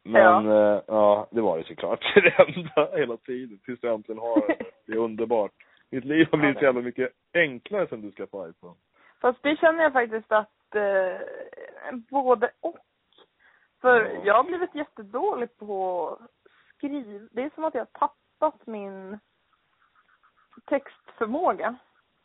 Men, 0.05 0.47
ja, 0.47 0.83
ja 0.87 1.29
det 1.31 1.41
var 1.41 1.59
det 1.59 1.65
såklart. 1.65 2.01
Det 2.15 2.39
enda 2.39 2.97
hela 2.97 3.17
tiden, 3.17 3.59
tills 3.65 3.81
du 3.81 3.89
äntligen 3.89 4.19
har 4.19 4.49
det. 4.49 4.57
Det 4.87 4.93
är 4.93 4.97
underbart. 4.97 5.53
Mitt 5.91 6.05
liv 6.05 6.29
har 6.31 6.39
blivit 6.39 6.59
så 6.59 6.65
jävla 6.65 6.81
mycket 6.81 7.13
enklare 7.35 7.87
sen 7.87 8.03
du 8.03 8.13
skaffade 8.13 8.51
iPhone. 8.51 8.75
Fast 9.21 9.43
det 9.43 9.57
känner 9.57 9.83
jag 9.83 9.93
faktiskt 9.93 10.33
att 10.33 10.75
eh, 10.75 11.97
både 12.11 12.51
och. 12.61 12.79
För 13.81 14.01
Ja. 14.01 14.21
jag 14.25 14.35
har 14.35 14.45
blivit 14.45 14.75
jättedålig 14.75 15.57
på 15.57 16.19
skriv. 16.77 17.29
Det 17.33 17.43
är 17.43 17.51
som 17.55 17.65
att 17.65 17.75
jag 17.75 17.87
har 17.93 18.09
tappat 18.09 18.67
min 18.67 19.19
textförmåga. 20.67 21.75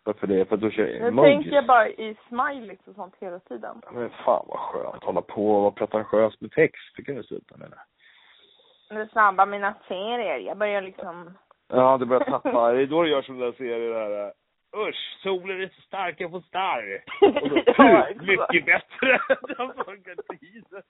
Varför 0.04 0.28
det? 0.28 0.45
För 0.45 0.56
att 0.56 0.62
du 0.62 0.71
kör 0.71 0.84
Nu 0.86 1.08
emojis? 1.08 1.34
tänker 1.34 1.52
jag 1.56 1.65
bara 1.65 1.88
i 1.89 2.17
smileys 2.28 2.88
och 2.88 2.95
sånt 2.95 3.15
hela 3.19 3.39
tiden. 3.39 3.82
Men 3.91 4.10
fan 4.10 4.45
vad 4.47 4.60
skönt. 4.60 5.04
Hålla 5.04 5.21
på 5.21 5.52
och 5.56 5.62
vara 5.62 5.71
pretentiös 5.71 6.41
med 6.41 6.52
text. 6.52 6.95
Det 6.97 7.04
kan 7.04 7.15
du 7.15 7.23
sluta 7.23 7.58
med. 7.58 7.69
det. 7.69 8.95
Är 8.95 9.06
snabba 9.06 9.45
mina 9.45 9.73
serier. 9.88 10.38
Jag 10.38 10.58
börjar 10.58 10.82
liksom... 10.82 11.38
Ja, 11.67 11.97
du 11.97 12.06
börjar 12.06 12.23
tappa. 12.25 12.71
Det 12.71 12.82
är 12.82 12.88
då 12.88 13.04
du 13.04 13.10
gör 13.10 13.21
som 13.21 13.39
den 13.39 13.52
där 13.52 13.58
serien 13.58 14.12
där. 14.12 14.34
Usch, 14.78 15.19
solen 15.23 15.62
är 15.62 15.67
så 15.67 15.82
stark, 15.82 16.15
jag 16.21 16.32
får 16.32 16.41
starr. 16.41 17.02
Och 17.21 17.49
så, 17.49 17.63
Ja, 17.78 18.06
"Pff, 18.08 18.21
mycket 18.28 18.65
bättre. 18.65 19.19
Den 19.58 19.73
funkar 19.86 20.36
tiden. 20.38 20.84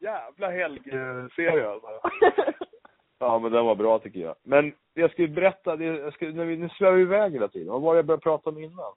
Jävla 0.00 0.50
helgserie 0.50 1.68
alltså. 1.70 1.88
Ja, 3.20 3.38
men 3.38 3.52
den 3.52 3.64
var 3.66 3.74
bra 3.74 3.98
tycker 3.98 4.20
jag. 4.20 4.34
Men 4.42 4.72
jag 4.94 5.10
skulle 5.10 5.28
berätta, 5.28 5.76
det, 5.76 5.84
jag 5.84 6.12
skulle, 6.12 6.32
när 6.32 6.44
vi, 6.44 6.56
nu 6.56 6.68
svävar 6.68 6.96
vi 6.96 7.02
iväg 7.02 7.32
hela 7.32 7.48
tiden. 7.48 7.72
Vad 7.72 7.80
var 7.82 7.94
det 7.94 7.98
jag 7.98 8.06
började 8.06 8.22
prata 8.22 8.50
om 8.50 8.58
innan? 8.58 8.92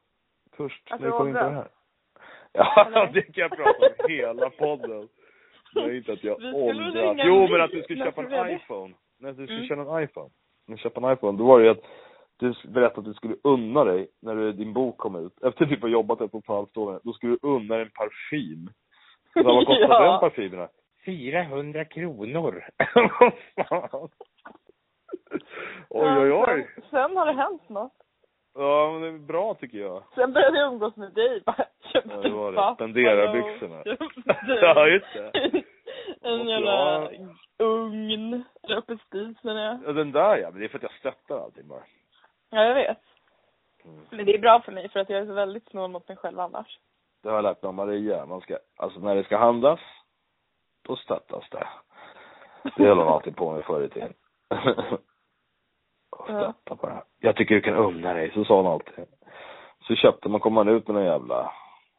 Först, 0.57 0.91
Att 0.91 0.99
när 0.99 1.07
vi 1.07 1.11
du 1.11 1.17
kom 1.17 1.27
in 1.27 1.33
på 1.33 1.39
det 1.39 1.49
här. 1.49 1.67
Ja, 2.53 2.85
Eller? 2.87 3.11
det 3.13 3.21
kan 3.21 3.41
jag 3.41 3.51
prata 3.51 3.85
om 3.87 4.09
hela 4.09 4.49
podden. 4.49 5.07
Nej, 5.75 5.97
inte 5.97 6.13
att 6.13 6.23
jag 6.23 6.37
åldras. 6.55 7.17
Jo, 7.25 7.43
en 7.43 7.51
men 7.51 7.61
att 7.61 7.71
du 7.71 7.83
skulle 7.83 8.05
köpa 8.05 8.21
du 8.21 8.35
en 8.35 8.47
det. 8.47 8.53
iPhone. 8.53 8.93
När 9.19 9.33
du 9.33 9.45
skulle 9.47 9.57
Mm. 9.57 9.67
köpa 9.67 9.97
en 9.97 10.03
iPhone. 10.03 10.29
När 10.67 10.75
du 10.75 10.81
köpa 10.81 11.07
en 11.07 11.13
iPhone, 11.13 11.37
då 11.37 11.45
var 11.45 11.59
det 11.59 11.65
ju 11.65 11.71
att 11.71 11.83
du 12.37 12.53
berättade 12.67 12.99
att 12.99 13.05
du 13.05 13.13
skulle 13.13 13.35
unna 13.43 13.83
dig 13.83 14.07
när 14.21 14.35
du, 14.35 14.51
din 14.51 14.73
bok 14.73 14.97
kom 14.97 15.15
ut. 15.15 15.43
Efter 15.43 15.65
typ 15.65 15.77
att 15.77 15.81
ha 15.81 15.89
jobbat 15.89 16.21
ett 16.21 16.33
och 16.33 16.39
ett 16.39 16.47
halvt 16.47 16.77
år, 16.77 16.99
då 17.03 17.13
skulle 17.13 17.31
du 17.31 17.39
unna 17.47 17.75
dig 17.75 17.83
en 17.83 17.91
parfym. 17.91 18.69
Och 19.35 19.43
vad 19.45 19.65
kostade 19.67 19.93
Ja. 19.93 20.11
den 20.11 20.19
parfymen? 20.19 20.67
Då? 21.05 21.11
400 21.11 21.85
kronor. 21.85 22.63
Oj, 25.89 26.17
oj, 26.19 26.31
oj. 26.33 26.69
Sen, 26.75 26.83
sen 26.89 27.17
har 27.17 27.25
det 27.25 27.33
hänt 27.33 27.69
något. 27.69 27.93
Ja, 28.55 28.91
men 28.91 29.01
det 29.01 29.07
är 29.07 29.27
bra 29.27 29.53
tycker 29.53 29.77
jag. 29.77 30.03
Sen 30.15 30.33
började 30.33 30.57
jag 30.59 30.73
umgås 30.73 30.95
med 30.95 31.13
dig. 31.13 31.41
Bara 31.45 31.55
köpte 31.93 32.09
Ja, 32.13 32.21
det 32.21 32.29
var 32.29 32.51
det. 32.51 32.55
pappa 32.55 32.75
Spenderarbyxorna. 32.75 33.83
köpte 33.85 34.59
Ja, 34.61 34.87
just 34.87 35.13
det. 35.13 35.61
En 36.21 36.47
jävla 36.47 37.09
ugn. 37.57 38.43
Spis 39.07 39.43
menar 39.43 39.61
jag. 39.61 39.79
Ja, 39.85 39.91
den 39.91 40.11
där 40.11 40.37
ja, 40.37 40.49
men 40.51 40.59
det 40.59 40.65
är 40.65 40.69
för 40.69 40.77
att 40.77 40.83
jag 40.83 40.91
stöttar 40.91 41.39
allting 41.43 41.67
bara. 41.67 41.83
Ja, 42.49 42.63
jag 42.63 42.75
vet. 42.75 42.99
Mm. 43.85 44.05
Men 44.09 44.25
det 44.25 44.35
är 44.35 44.39
bra 44.39 44.61
för 44.65 44.71
mig 44.71 44.89
för 44.89 44.99
att 44.99 45.09
jag 45.09 45.19
är 45.21 45.25
så 45.25 45.33
väldigt 45.33 45.69
snål 45.69 45.91
mot 45.91 46.07
mig 46.07 46.17
själv 46.17 46.39
annars. 46.39 46.79
Det 47.23 47.29
har 47.29 47.35
jag 47.35 47.43
lärt 47.43 47.61
mig 47.61 47.67
av 47.67 47.73
Maria. 47.73 48.25
Man 48.25 48.41
ska, 48.41 48.57
alltså 48.77 48.99
när 48.99 49.15
det 49.15 49.23
ska 49.23 49.37
handlas, 49.37 49.79
då 50.87 50.95
stöttas 50.95 51.43
det. 51.51 51.67
Det 52.77 52.83
höll 52.87 52.97
hon 52.97 53.07
alltid 53.07 53.35
på 53.35 53.53
med 53.53 53.65
förr 53.65 53.83
i 53.83 53.89
tiden. 53.89 54.13
Och 56.11 56.25
Ja. 56.29 56.53
Stötta 56.53 56.75
bara. 56.75 57.03
Jag 57.19 57.35
tycker 57.35 57.55
du 57.55 57.61
kan 57.61 57.75
unna 57.75 58.13
dig, 58.13 58.31
så 58.33 58.45
sa 58.45 58.61
hon 58.61 58.71
alltid. 58.71 59.05
Så 59.87 59.95
köpte 59.95 60.29
man, 60.29 60.39
kom 60.39 60.53
man 60.53 60.67
ut 60.67 60.87
med 60.87 60.95
någon 60.95 61.05
jävla 61.05 61.51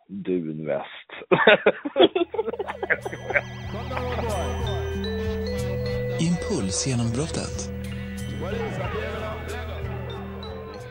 dunväst. 0.09 1.11
Impulsgenombrottet. 6.29 7.57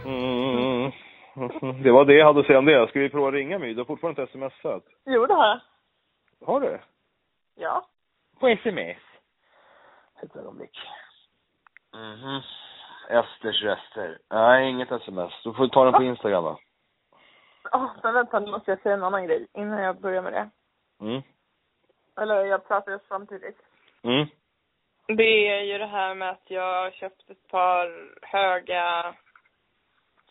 Mm. 0.06 0.92
Det 1.84 1.92
var 1.92 2.06
det 2.06 2.14
jag 2.14 2.26
hade 2.26 2.40
att 2.40 2.46
säga 2.46 2.60
om 2.60 2.66
det. 2.66 2.88
Ska 2.88 3.00
vi 3.00 3.10
prova 3.10 3.28
att 3.28 3.34
ringa 3.34 3.60
mig? 3.60 3.74
Du 3.74 3.80
har 3.80 3.86
fortfarande 3.86 4.22
inte 4.22 4.32
smsat. 4.32 4.84
Jo, 5.06 5.26
det 5.26 5.34
har 5.34 5.48
jag. 5.48 5.60
Har 6.48 6.62
du? 6.62 6.80
Ja. 7.56 7.88
På 8.40 8.48
sms? 8.48 8.98
Ett 10.24 10.36
ögonblick. 10.36 10.80
Mhm. 11.94 12.42
Esters 13.10 13.64
rester. 13.64 14.20
Nej, 14.30 14.70
inget 14.70 14.92
sms. 14.92 15.34
Du 15.44 15.54
får 15.54 15.68
ta 15.68 15.84
den 15.84 15.94
på 15.94 16.04
Instagram 16.04 16.44
då. 16.44 16.60
Åh, 17.72 17.92
men 18.04 18.14
vänta, 18.14 18.40
nu 18.40 18.52
måste 18.52 18.72
jag 18.72 18.82
säga 18.82 18.96
en 18.96 19.04
annan 19.04 19.28
grej 19.28 19.48
innan 19.54 19.82
jag 19.82 20.02
börjar 20.02 20.22
med 20.22 20.34
det. 20.34 20.50
Mm. 21.00 21.22
Eller 22.22 22.46
jag 22.46 22.68
pratar 22.68 23.00
samtidigt. 23.08 23.58
Mm. 24.04 24.28
Det 25.08 25.50
är 25.50 25.62
ju 25.62 25.78
det 25.78 25.86
här 25.86 26.16
med 26.16 26.30
att 26.30 26.44
jag 26.48 26.84
har 26.84 26.92
köpt 26.92 27.30
ett 27.30 27.48
par 27.48 28.10
höga 28.22 29.16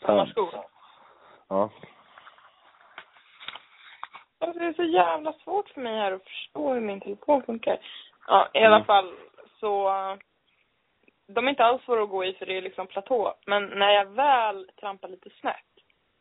sommarskor. 0.00 0.64
Ja. 1.48 1.70
Alltså 4.42 4.58
det 4.58 4.66
är 4.66 4.72
så 4.72 4.82
jävla 4.84 5.32
svårt 5.32 5.68
för 5.68 5.80
mig 5.80 5.96
här 5.96 6.12
att 6.12 6.24
förstå 6.24 6.72
hur 6.72 6.80
min 6.80 7.00
telefon 7.00 7.42
funkar. 7.42 7.78
Ja, 8.26 8.48
i 8.54 8.58
alla 8.58 8.76
Mm. 8.76 8.86
fall 8.86 9.14
så 9.60 9.90
de 11.26 11.46
är 11.46 11.50
inte 11.50 11.64
alls 11.64 11.82
svåra 11.82 12.02
att 12.02 12.10
gå 12.10 12.24
i 12.24 12.34
för 12.34 12.46
det 12.46 12.56
är 12.56 12.62
liksom 12.62 12.86
platå. 12.86 13.34
Men 13.46 13.66
när 13.66 13.90
jag 13.90 14.04
väl 14.06 14.70
trampar 14.80 15.08
lite 15.08 15.30
snett, 15.30 15.56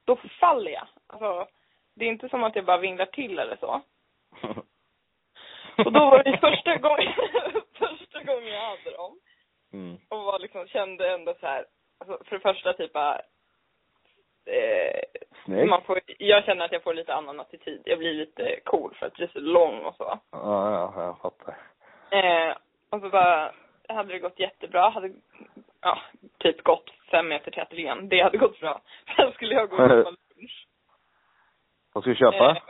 då 0.06 0.16
faller 0.40 0.72
jag. 0.72 0.88
Alltså, 1.08 1.48
det 1.96 2.06
är 2.06 2.10
inte 2.10 2.30
som 2.30 2.44
att 2.44 2.56
jag 2.56 2.66
bara 2.66 2.78
vinglar 2.78 3.06
till 3.06 3.40
eller 3.40 3.56
så. 3.56 3.82
Och 5.86 5.92
då 5.92 6.00
var 6.10 6.24
det 6.24 6.38
första 6.38 6.78
gången, 6.78 7.14
första 7.74 8.24
gången 8.24 8.48
jag 8.54 8.62
hade 8.70 8.92
dem. 8.98 9.20
mm. 9.74 9.98
Och 10.10 10.24
var 10.24 10.40
liksom, 10.40 10.68
kände 10.68 11.14
ändå 11.14 11.36
så 11.40 11.46
här, 11.48 11.66
alltså 12.00 12.24
för 12.26 12.36
det 12.36 12.42
första 12.42 12.74
typ 12.74 12.94
bara, 12.94 13.16
eh, 14.46 15.02
Snyggt. 15.46 15.70
man 15.70 15.82
får, 15.82 16.00
jag 16.18 16.44
känner 16.44 16.66
att 16.66 16.72
jag 16.72 16.84
får 16.84 16.94
lite 16.94 17.14
annan 17.14 17.40
attityd. 17.40 17.82
Jag 17.86 18.00
blir 18.00 18.14
lite 18.14 18.60
cool 18.64 18.96
för 19.00 19.06
att 19.06 19.14
bli 19.14 19.28
så 19.28 19.40
lång 19.40 19.86
och 19.86 19.96
så. 19.96 20.20
Ja, 20.32 20.72
ja, 20.72 21.04
jag 21.04 21.18
fattar. 21.18 21.58
Eh, 22.10 22.56
och 22.90 23.02
så 23.02 23.10
bara 23.10 23.52
hade 23.90 24.14
det 24.14 24.20
gått 24.20 24.40
jättebra. 24.40 24.90
Hade 24.90 25.12
ja, 25.82 26.00
typ 26.38 26.64
gått 26.64 26.90
fem 27.12 27.28
meter 27.28 27.52
till 27.52 27.62
ateljén. 27.62 28.10
Det 28.10 28.22
hade 28.22 28.38
gått 28.38 28.60
bra. 28.60 28.82
Sen 29.16 29.32
skulle 29.32 29.54
jag 29.56 29.70
gå 29.70 29.76
och 29.76 29.90
köpa 29.90 30.10
lunch. 30.10 30.68
Vad 31.94 32.04
ska 32.04 32.10
du 32.10 32.16
köpa? 32.16 32.50
Eh, 32.50 32.62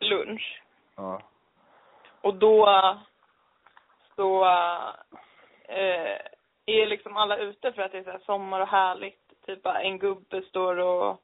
lunch. 0.00 0.62
Ja. 0.96 1.20
Och 2.20 2.34
då 2.34 2.68
så 4.16 4.44
eh, 5.68 6.18
är 6.66 6.86
liksom 6.86 7.16
alla 7.16 7.36
ute 7.36 7.72
för 7.72 7.82
att 7.82 7.92
det 7.92 7.98
är 7.98 8.18
så 8.18 8.24
sommar 8.24 8.60
och 8.60 8.68
härligt. 8.68 9.20
Typ 9.46 9.62
bara 9.62 9.80
en 9.80 9.98
gubbe 9.98 10.42
står 10.42 10.76
och 10.78 11.20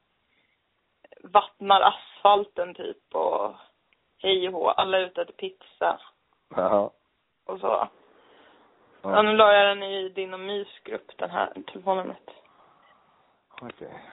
vattnar 1.23 1.81
asfalten 1.81 2.73
typ 2.73 3.15
och 3.15 3.53
hej 4.17 4.47
och 4.47 4.53
hå. 4.53 4.69
Alla 4.69 4.97
är 4.97 5.01
ute 5.01 5.21
äter 5.21 5.33
pizza 5.33 5.99
Jaha. 6.55 6.89
och 7.45 7.59
så. 7.59 7.67
Ja. 7.67 7.89
Ja. 9.01 9.21
nu 9.21 9.33
la 9.33 9.53
jag 9.53 9.67
den 9.77 9.83
i 9.83 10.09
din 10.09 10.33
och 10.33 10.39
mysgrupp, 10.39 11.17
den 11.17 11.29
här 11.29 11.53
telefonnumret. 11.67 12.29
Okej. 13.61 14.03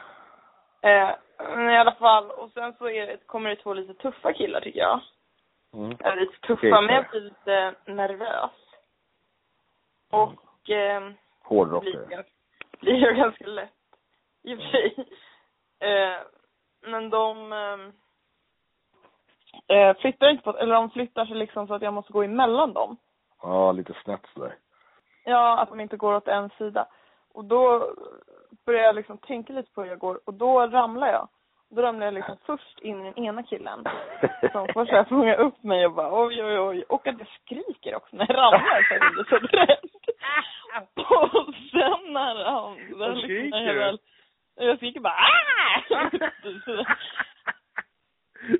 Eh, 0.83 1.11
men 1.39 1.71
i 1.71 1.79
alla 1.79 1.95
fall, 1.95 2.31
och 2.31 2.51
sen 2.53 2.75
så 2.79 2.89
är 2.89 3.07
det, 3.07 3.27
kommer 3.27 3.51
det 3.51 3.57
två 3.57 3.75
lite 3.75 3.95
tuffa 3.95 4.33
killar 4.33 4.61
tycker 4.61 4.81
jag. 4.81 5.01
Mm. 5.75 5.97
Eller 6.01 6.17
lite 6.17 6.41
tuffa, 6.41 6.53
Okej, 6.53 6.71
men 6.71 6.95
jag 6.95 7.11
blir 7.11 7.21
lite 7.21 7.75
nervös. 7.85 8.51
Och 10.11 10.71
eh, 10.71 11.01
blir, 11.01 11.15
Hårdrockare. 11.43 12.07
jag- 12.11 12.25
blir 12.81 12.95
jag 13.03 13.17
ganska 13.17 13.47
lätt 13.47 13.73
i 14.43 14.55
och 14.55 14.59
för 14.59 14.69
sig. 14.69 14.95
Eh, 15.81 16.19
men 16.83 17.11
de 17.11 17.53
eh, 17.53 17.79
eh, 19.77 19.97
flyttar 19.97 20.31
inte 20.31 20.43
på, 20.43 20.59
eller 20.59 20.75
de 20.75 20.91
flyttar 20.91 21.27
sig 21.27 21.37
liksom 21.37 21.67
så 21.67 21.75
att 21.75 21.83
jag 21.83 21.95
måste 21.95 22.13
gå 22.13 22.23
emellan 22.23 22.73
dem. 22.73 22.97
Ja, 23.43 23.73
lite 23.73 23.95
snett 24.05 24.27
sådär. 24.35 24.55
Ja, 25.25 25.59
att 25.59 25.69
de 25.69 25.81
inte 25.81 25.97
går 25.97 26.15
åt 26.15 26.29
en 26.29 26.51
sida. 26.59 26.87
Och 27.35 27.45
då 27.45 27.93
börjar 28.67 28.83
jag 28.83 28.95
liksom 28.95 29.19
tänka 29.19 29.53
lite 29.53 29.73
på 29.73 29.83
hur 29.83 29.89
jag 29.89 29.99
går 29.99 30.21
och 30.25 30.35
då 30.35 30.67
ramlar 30.67 31.07
jag. 31.07 31.29
Då 31.71 31.83
ramlar 31.83 32.07
jag 32.07 32.15
liksom 32.15 32.37
först 32.47 32.81
in 32.81 33.01
i 33.01 33.05
den 33.05 33.25
ena 33.25 33.43
killen 33.43 33.85
som 34.53 34.69
får 34.75 34.87
så 34.87 34.93
här 34.93 35.05
fånga 35.05 35.35
upp 35.35 35.63
mig 35.63 35.87
och 35.87 35.93
bara 35.93 36.25
oj 36.27 36.45
oj 36.45 36.59
oj. 36.59 36.85
Och 36.89 37.07
att 37.07 37.19
jag 37.19 37.29
skriker 37.29 37.95
också 37.95 38.17
när 38.17 38.27
jag 38.29 38.37
ramlar 38.37 38.83
så 38.83 38.95
jag 38.95 39.13
blir 39.13 39.25
så 39.25 39.57
rädd. 39.57 39.79
Och 40.95 41.55
sen 41.71 42.13
när 42.13 42.45
han... 42.45 42.99
Vad 42.99 43.11
när 43.11 43.23
skriker 43.23 43.75
du? 43.75 43.99
Jag 44.59 44.77
skriker 44.77 45.01
bara 45.01 45.13
"Ah!" 45.15 45.83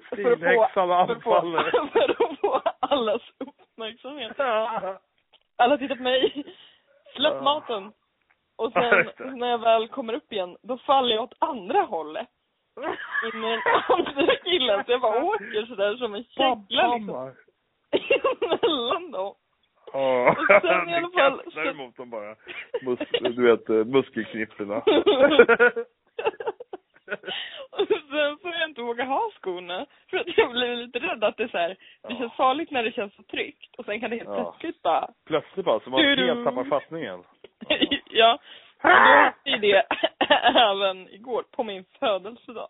För 0.09 0.15
Stilhäxan 0.35 0.89
för 0.89 0.95
anfaller. 0.95 1.71
För 1.93 2.11
att 2.31 2.41
få 2.41 2.63
allas 2.81 3.23
uppmärksamhet. 3.39 4.41
Alla 5.57 5.79
tittar 5.79 5.97
på 5.97 6.03
mig. 6.03 6.45
Släpp 7.17 7.35
Ja. 7.35 7.43
maten. 7.43 7.93
Och 8.57 8.73
sen 8.73 9.11
när 9.39 9.49
jag 9.49 9.59
väl 9.59 9.89
kommer 9.89 10.13
upp 10.13 10.33
igen, 10.33 10.57
då 10.63 10.79
faller 10.79 11.15
jag 11.15 11.25
åt 11.25 11.35
andra 11.39 11.81
hållet. 11.83 12.29
In 13.35 13.45
i 13.45 13.49
den 13.51 13.61
andra 13.89 14.37
killen. 14.37 14.85
Så 14.85 14.93
jag 14.93 15.01
bara 15.01 15.23
åker 15.25 15.67
sådär 15.67 15.97
som 15.97 16.15
en 16.15 16.25
kägla 16.25 16.95
liksom. 16.97 17.35
Emellan 17.91 19.11
dem. 19.11 19.35
Ja, 19.93 20.37
Och 20.39 20.47
sen 20.63 20.89
i 20.89 20.95
alla 20.95 21.07
du 21.07 21.13
fall- 21.13 21.41
kastar 21.45 21.67
emot 21.71 21.97
dem 21.97 22.11
bara. 22.11 22.37
Mus, 22.83 22.99
du 23.21 23.43
vet, 23.43 23.69
eh, 23.69 23.75
muskelknipporna. 23.85 24.77
och 27.71 27.87
sen 27.89 28.39
så 28.39 28.49
har 28.49 28.55
jag 28.61 28.69
inte 28.69 28.83
vågat 28.83 29.07
ha 29.09 29.31
skorna. 29.41 29.87
För 30.11 30.17
att 30.17 30.27
jag 30.39 30.51
blir 30.51 30.77
lite 30.77 30.99
rädd 30.99 31.25
att 31.25 31.37
det 31.37 31.43
är 31.43 31.49
så 31.49 31.59
här, 31.59 31.77
det 32.09 32.15
känns 32.15 32.33
farligt 32.33 32.71
när 32.71 32.83
det 32.83 32.93
känns 32.93 33.15
så 33.15 33.23
tryggt. 33.23 33.75
Och 33.79 33.85
sen 33.85 34.01
kan 34.01 34.11
det 34.11 34.17
helt 34.17 34.29
Ja. 34.29 34.35
plötsligt 34.61 34.83
bara 34.83 35.09
Plötsligt 35.27 35.67
bara, 35.67 35.81
så 35.81 35.91
man 35.91 36.03
Du-du. 36.03 36.27
helt 36.27 36.45
tappar 36.45 36.65
fattningen. 36.65 37.25
ja. 38.11 38.39
Och 38.83 38.91
då 38.91 39.33
ju 39.51 39.57
det 39.59 39.87
även 40.55 41.09
igår, 41.09 41.45
på 41.53 41.65
min 41.65 41.85
födelsedag. 41.99 42.69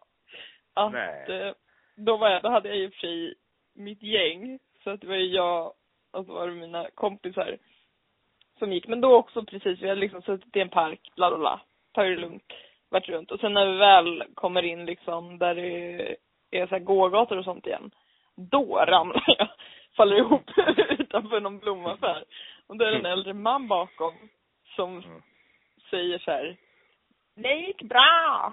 Att, 0.74 0.92
Nej. 0.92 1.24
eh, 1.28 1.52
då, 1.96 2.16
var 2.16 2.30
jag, 2.30 2.42
då 2.42 2.48
hade 2.48 2.68
jag 2.68 2.78
i 2.78 2.86
och 2.88 2.92
för 2.92 3.00
sig 3.00 3.34
mitt 3.74 4.02
gäng. 4.02 4.58
Så 4.84 4.90
att 4.90 5.00
det 5.00 5.06
var 5.06 5.16
ju 5.16 5.26
jag 5.34 5.72
och 6.12 6.26
så 6.26 6.32
var 6.32 6.46
det 6.46 6.52
mina 6.52 6.86
kompisar 6.94 7.58
som 8.58 8.72
gick. 8.72 8.86
Men 8.86 9.00
då 9.00 9.16
också 9.16 9.44
precis, 9.44 9.80
vi 9.82 9.88
hade 9.88 10.00
liksom 10.00 10.22
suttit 10.22 10.56
i 10.56 10.60
en 10.60 10.68
park, 10.68 11.00
bla 11.16 11.30
bla 11.30 11.38
bla. 11.38 11.60
Tagit 11.92 12.16
det 12.16 12.20
lugnt, 12.20 12.52
varit 12.88 13.08
runt. 13.08 13.30
Och 13.30 13.40
sen 13.40 13.54
när 13.54 13.66
vi 13.66 13.76
väl 13.78 14.24
kommer 14.34 14.62
in 14.62 14.86
liksom 14.86 15.38
där 15.38 15.54
det 15.54 16.16
är 16.50 16.66
så 16.66 16.74
här 16.74 16.78
gågator 16.78 17.36
och 17.38 17.44
sånt 17.44 17.66
igen. 17.66 17.90
Då 18.36 18.76
ramlar 18.76 19.24
jag. 19.38 19.48
Faller 19.96 20.16
ihop 20.16 20.50
utanför 20.98 21.40
någon 21.40 21.58
blomaffär. 21.58 22.24
Och 22.66 22.76
då 22.76 22.84
är 22.84 22.90
det 22.90 22.98
en 22.98 23.06
äldre 23.06 23.34
man 23.34 23.68
bakom 23.68 24.14
som 24.76 24.98
Mm. 24.98 25.22
säger 25.90 26.18
så 26.18 26.30
här. 26.30 26.56
Det 27.36 27.54
gick 27.54 27.82
bra. 27.82 28.52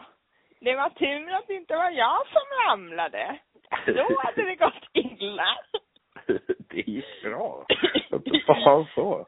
Det 0.59 0.75
var 0.75 0.89
tur 0.89 1.31
att 1.33 1.47
det 1.47 1.53
inte 1.55 1.75
var 1.75 1.89
jag 1.89 2.27
som 2.27 2.41
ramlade. 2.69 3.39
Då 3.85 4.07
hade 4.23 4.43
det 4.45 4.55
gått 4.55 4.83
illa. 4.93 5.57
det 6.69 6.87
gick 6.87 7.23
bra. 7.23 7.65
Inte 8.11 8.53
fan 8.63 8.85
så. 8.95 9.25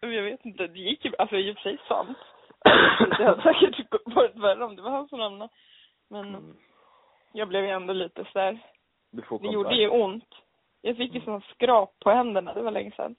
Jag 0.00 0.22
vet 0.22 0.44
inte, 0.44 0.66
det 0.66 0.78
gick 0.78 1.04
ju, 1.04 1.12
alltså 1.18 1.36
i 1.36 1.52
och 1.52 1.56
för 1.56 1.62
sig 1.62 1.78
sant. 1.88 2.18
Det 3.18 3.24
hade 3.24 3.42
säkert 3.42 3.86
varit 4.04 4.36
värre 4.36 4.64
om 4.64 4.76
det 4.76 4.82
var 4.82 4.90
han 4.90 5.08
som 5.08 5.18
ramlade. 5.18 5.52
Men 6.10 6.28
Mm. 6.34 6.56
jag 7.32 7.48
blev 7.48 7.64
ju 7.64 7.70
ändå 7.70 7.92
lite 7.92 8.24
så 8.24 8.38
där. 8.38 8.58
Du 9.12 9.22
får 9.22 9.38
Det 9.38 9.44
kontakt. 9.44 9.54
gjorde 9.54 9.74
ju 9.74 9.88
ont. 9.88 10.28
Jag 10.82 10.96
fick 10.96 11.14
ju 11.14 11.20
sån 11.20 11.40
skrap 11.40 11.98
på 12.00 12.10
händerna, 12.10 12.54
det 12.54 12.62
var 12.62 12.70
länge 12.70 12.90
sedan. 12.90 13.14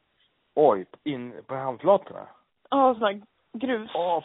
Oj, 0.56 0.86
in 1.04 1.44
på 1.48 1.56
handflatorna? 1.56 2.28
Ja, 2.70 2.94
sån 2.94 3.04
här 3.04 3.22
Åh, 3.54 3.60
grusskrap. 3.60 4.24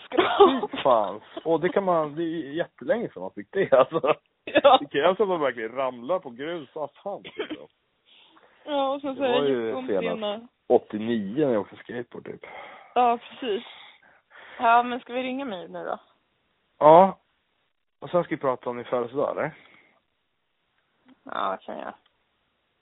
fy 0.70 0.76
fan. 0.82 1.20
Åh, 1.44 1.60
det 1.60 1.68
kan 1.68 1.84
man, 1.84 2.14
det 2.14 2.22
är 2.22 2.50
jättelänge 2.52 3.08
sedan 3.08 3.22
man 3.22 3.30
fick 3.34 3.48
det 3.52 3.72
alltså. 3.72 4.14
Ja. 4.44 4.78
Det 4.80 4.86
krävs 4.86 5.20
att 5.20 5.28
man 5.28 5.40
verkligen 5.40 5.72
ramlar 5.72 6.18
på 6.18 6.30
grus 6.30 6.68
och 6.76 6.84
asfalt. 6.84 7.26
Liksom. 7.36 7.66
Ja, 8.70 8.88
och 8.94 9.00
sen 9.00 9.14
så 9.16 9.22
Det 9.22 9.28
har 9.28 9.34
var 9.40 9.48
jag 9.48 9.50
ju 9.50 9.86
senast. 9.86 10.04
ena. 10.18 10.48
89 10.66 11.46
när 11.46 11.52
jag 11.52 11.60
åkte 11.60 11.76
skateboard 11.76 12.24
typ. 12.24 12.46
Ja, 12.94 13.18
precis. 13.18 13.64
Ja, 14.58 14.82
men 14.82 15.00
ska 15.00 15.12
vi 15.12 15.22
ringa 15.22 15.44
mig 15.44 15.68
nu 15.68 15.84
då? 15.84 15.98
Ja. 16.78 17.18
Och 17.98 18.10
sen 18.10 18.24
ska 18.24 18.34
vi 18.34 18.40
prata 18.40 18.70
om 18.70 18.76
din 18.76 18.84
födelsedag 18.84 19.30
eller? 19.32 19.54
Ja, 21.24 21.50
det 21.50 21.64
kan 21.66 21.78
jag. 21.78 21.94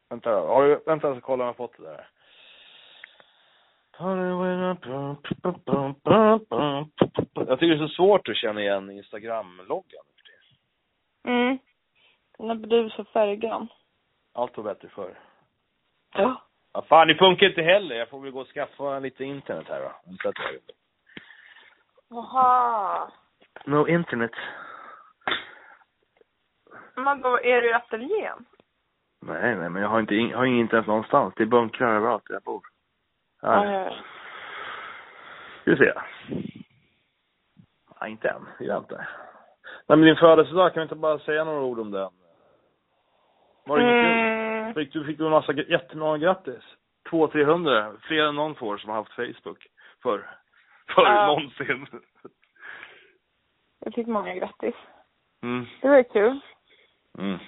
Vänta 0.09 0.31
då. 0.31 0.47
Har 0.47 0.63
du, 0.63 0.83
vänta 0.87 1.15
så 1.15 1.21
kollar 1.21 1.45
om 1.45 1.47
jag 1.47 1.47
har 1.47 1.69
fått 1.69 1.77
det 1.79 1.83
där. 1.83 2.09
Jag 7.35 7.59
tycker 7.59 7.75
det 7.77 7.85
är 7.85 7.89
så 7.89 7.95
svårt 7.95 8.29
att 8.29 8.37
känna 8.37 8.61
igen 8.61 8.91
Instagram-loggan. 8.91 10.05
Mm. 11.25 11.59
Den 12.39 12.49
har 12.49 12.55
blivit 12.57 12.93
så 12.93 13.05
färggrann. 13.05 13.69
Allt 14.33 14.57
var 14.57 14.65
bättre 14.65 14.89
förr. 14.89 15.19
Ja. 16.19 16.43
Ja, 16.73 16.83
fan, 16.83 17.09
det 17.09 17.15
funkar 17.15 17.47
inte 17.47 17.63
heller. 17.63 17.97
Jag 17.97 18.09
får 18.09 18.21
väl 18.21 18.31
gå 18.31 18.41
och 18.41 18.47
skaffa 18.49 18.99
lite 18.99 19.25
internet 19.25 19.67
här 19.69 19.81
tag. 20.23 20.59
Jaha. 22.09 23.11
No 23.65 23.89
internet. 23.89 24.33
Men 26.95 27.21
då 27.21 27.41
är 27.41 27.63
du 27.63 27.71
i 27.71 27.73
ateljén? 27.73 28.45
Nej, 29.23 29.57
nej, 29.57 29.71
men 29.71 29.83
jag 29.83 29.89
har 29.89 30.01
inte, 30.01 30.15
jag 30.15 30.39
har 30.39 30.45
ingen 30.45 30.61
internet 30.61 30.87
någonstans. 30.87 31.35
Det 31.37 31.43
är 31.43 31.47
bunkrar 31.47 31.97
överallt 31.97 32.27
där 32.27 32.35
jag 32.35 32.43
bor. 32.43 32.63
Ja, 33.43 33.49
Här. 33.49 33.73
ja, 33.73 33.85
ja. 33.85 33.97
Ska 35.61 35.71
vi 35.71 35.77
se. 35.77 35.93
Nej, 38.01 38.11
inte 38.11 38.29
än. 38.29 38.47
Vi 38.59 38.67
väntar. 38.67 39.09
Nej, 39.87 39.99
men 39.99 40.01
din 40.01 40.17
födelsedag, 40.17 40.75
kan 40.75 40.81
vi 40.81 40.83
inte 40.83 40.95
bara 40.95 41.19
säga 41.19 41.45
några 41.45 41.61
ord 41.61 41.79
om 41.79 41.91
den? 41.91 42.11
Var 43.67 43.79
det 43.79 43.83
inget 43.85 44.05
kul? 44.07 44.46
Mm. 44.67 44.75
Fick 44.75 44.93
du, 44.93 45.05
fick 45.05 45.21
en 45.21 45.31
massa, 45.31 45.53
jättemånga 45.53 46.19
grattis? 46.19 46.63
200-300, 47.11 47.97
fler 48.03 48.23
än 48.29 48.35
någon 48.35 48.55
får 48.55 48.77
som 48.79 48.91
har 48.91 48.97
haft 48.97 49.13
Facebook 49.13 49.67
förr. 50.03 50.31
Förr 50.95 51.05
Ja. 51.05 51.27
någonsin. 51.27 51.87
Jag 53.85 53.95
fick 53.95 54.07
många 54.07 54.35
grattis. 54.35 54.75
Mm. 55.43 55.67
Det 55.81 55.89
var 55.89 55.97
ju 55.97 56.05
kul. 56.05 56.41
Mm. 57.19 57.39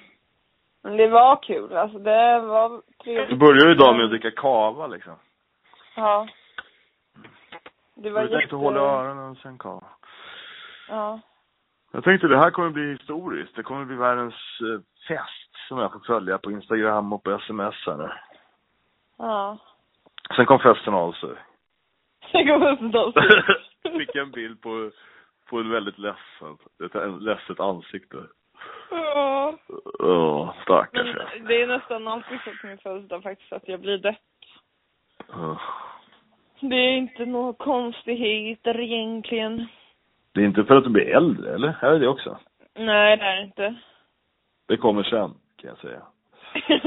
Men 0.83 0.96
det 0.96 1.09
var 1.09 1.42
kul. 1.42 1.72
Alltså 1.76 1.98
det 1.98 2.40
var 2.40 2.83
trevligt. 3.04 3.31
Du 3.31 3.37
började 3.37 3.66
ju 3.66 3.72
idag 3.74 3.96
med 3.96 4.04
att 4.04 4.11
dricka 4.11 4.31
kava 4.31 4.87
liksom. 4.87 5.14
Ja. 5.96 6.28
Det 7.94 8.11
var 8.11 8.22
Du 8.22 8.28
tänkte 8.28 8.42
jätte... 8.44 8.57
hålla 8.57 8.81
öronen 8.81 9.31
och 9.31 9.37
sen 9.38 9.59
kava. 9.59 9.85
Ja. 10.88 11.20
Jag 11.92 12.04
tänkte 12.04 12.28
det 12.28 12.38
här 12.38 12.50
kommer 12.50 12.70
bli 12.70 12.90
historiskt. 12.90 13.57
Det 13.57 13.62
kommer 13.62 13.85
bli 13.85 13.96
världens 13.96 14.35
eh, 14.61 14.81
fest 15.09 15.47
som 15.68 15.78
jag 15.78 15.92
får 15.92 16.00
följa 16.00 16.38
på 16.38 16.50
Instagram 16.50 17.12
och 17.12 17.22
på 17.22 17.31
sms 17.31 17.87
här 17.87 17.96
nu. 17.96 18.11
Ja. 19.18 19.59
Sen 20.37 20.46
kom 20.46 20.59
festen 20.59 20.94
av 20.94 21.12
sig. 21.12 21.31
Sen 22.33 22.46
kom 22.46 22.62
hösten 22.62 22.92
Fick 23.98 24.14
en 24.14 24.31
bild 24.31 24.61
på, 24.61 24.90
på 25.50 25.59
en 25.59 25.70
väldigt 25.70 25.98
ledsen, 25.98 26.59
ett 26.85 27.22
ledset 27.22 27.61
ansikte. 27.61 28.16
Ja. 28.90 29.54
Åh, 29.98 30.54
stackars. 30.62 31.16
Men 31.37 31.44
det 31.44 31.62
är 31.62 31.66
nästan 31.66 32.09
alltid 32.09 32.38
så 32.44 32.50
på 32.61 32.66
min 32.66 32.78
födelsedag 32.78 33.22
faktiskt 33.22 33.52
att 33.52 33.68
jag 33.68 33.81
blir 33.81 33.98
dött. 33.98 34.18
Åh. 35.28 35.61
Det 36.61 36.76
är 36.76 36.96
inte 36.96 37.26
några 37.26 37.52
konstigheter 37.52 38.81
egentligen. 38.81 39.66
Det 40.33 40.40
är 40.40 40.44
inte 40.44 40.64
för 40.64 40.76
att 40.76 40.85
du 40.85 40.90
blir 40.90 41.16
äldre, 41.16 41.54
eller? 41.54 41.76
Är 41.81 41.92
det 41.92 41.98
det 41.98 42.09
också? 42.09 42.38
Nej, 42.74 43.16
det 43.16 43.24
är 43.24 43.37
det 43.37 43.42
inte. 43.42 43.74
Det 44.66 44.76
kommer 44.76 45.02
sen, 45.02 45.35
kan 45.59 45.68
jag 45.68 45.79
säga. 45.79 46.03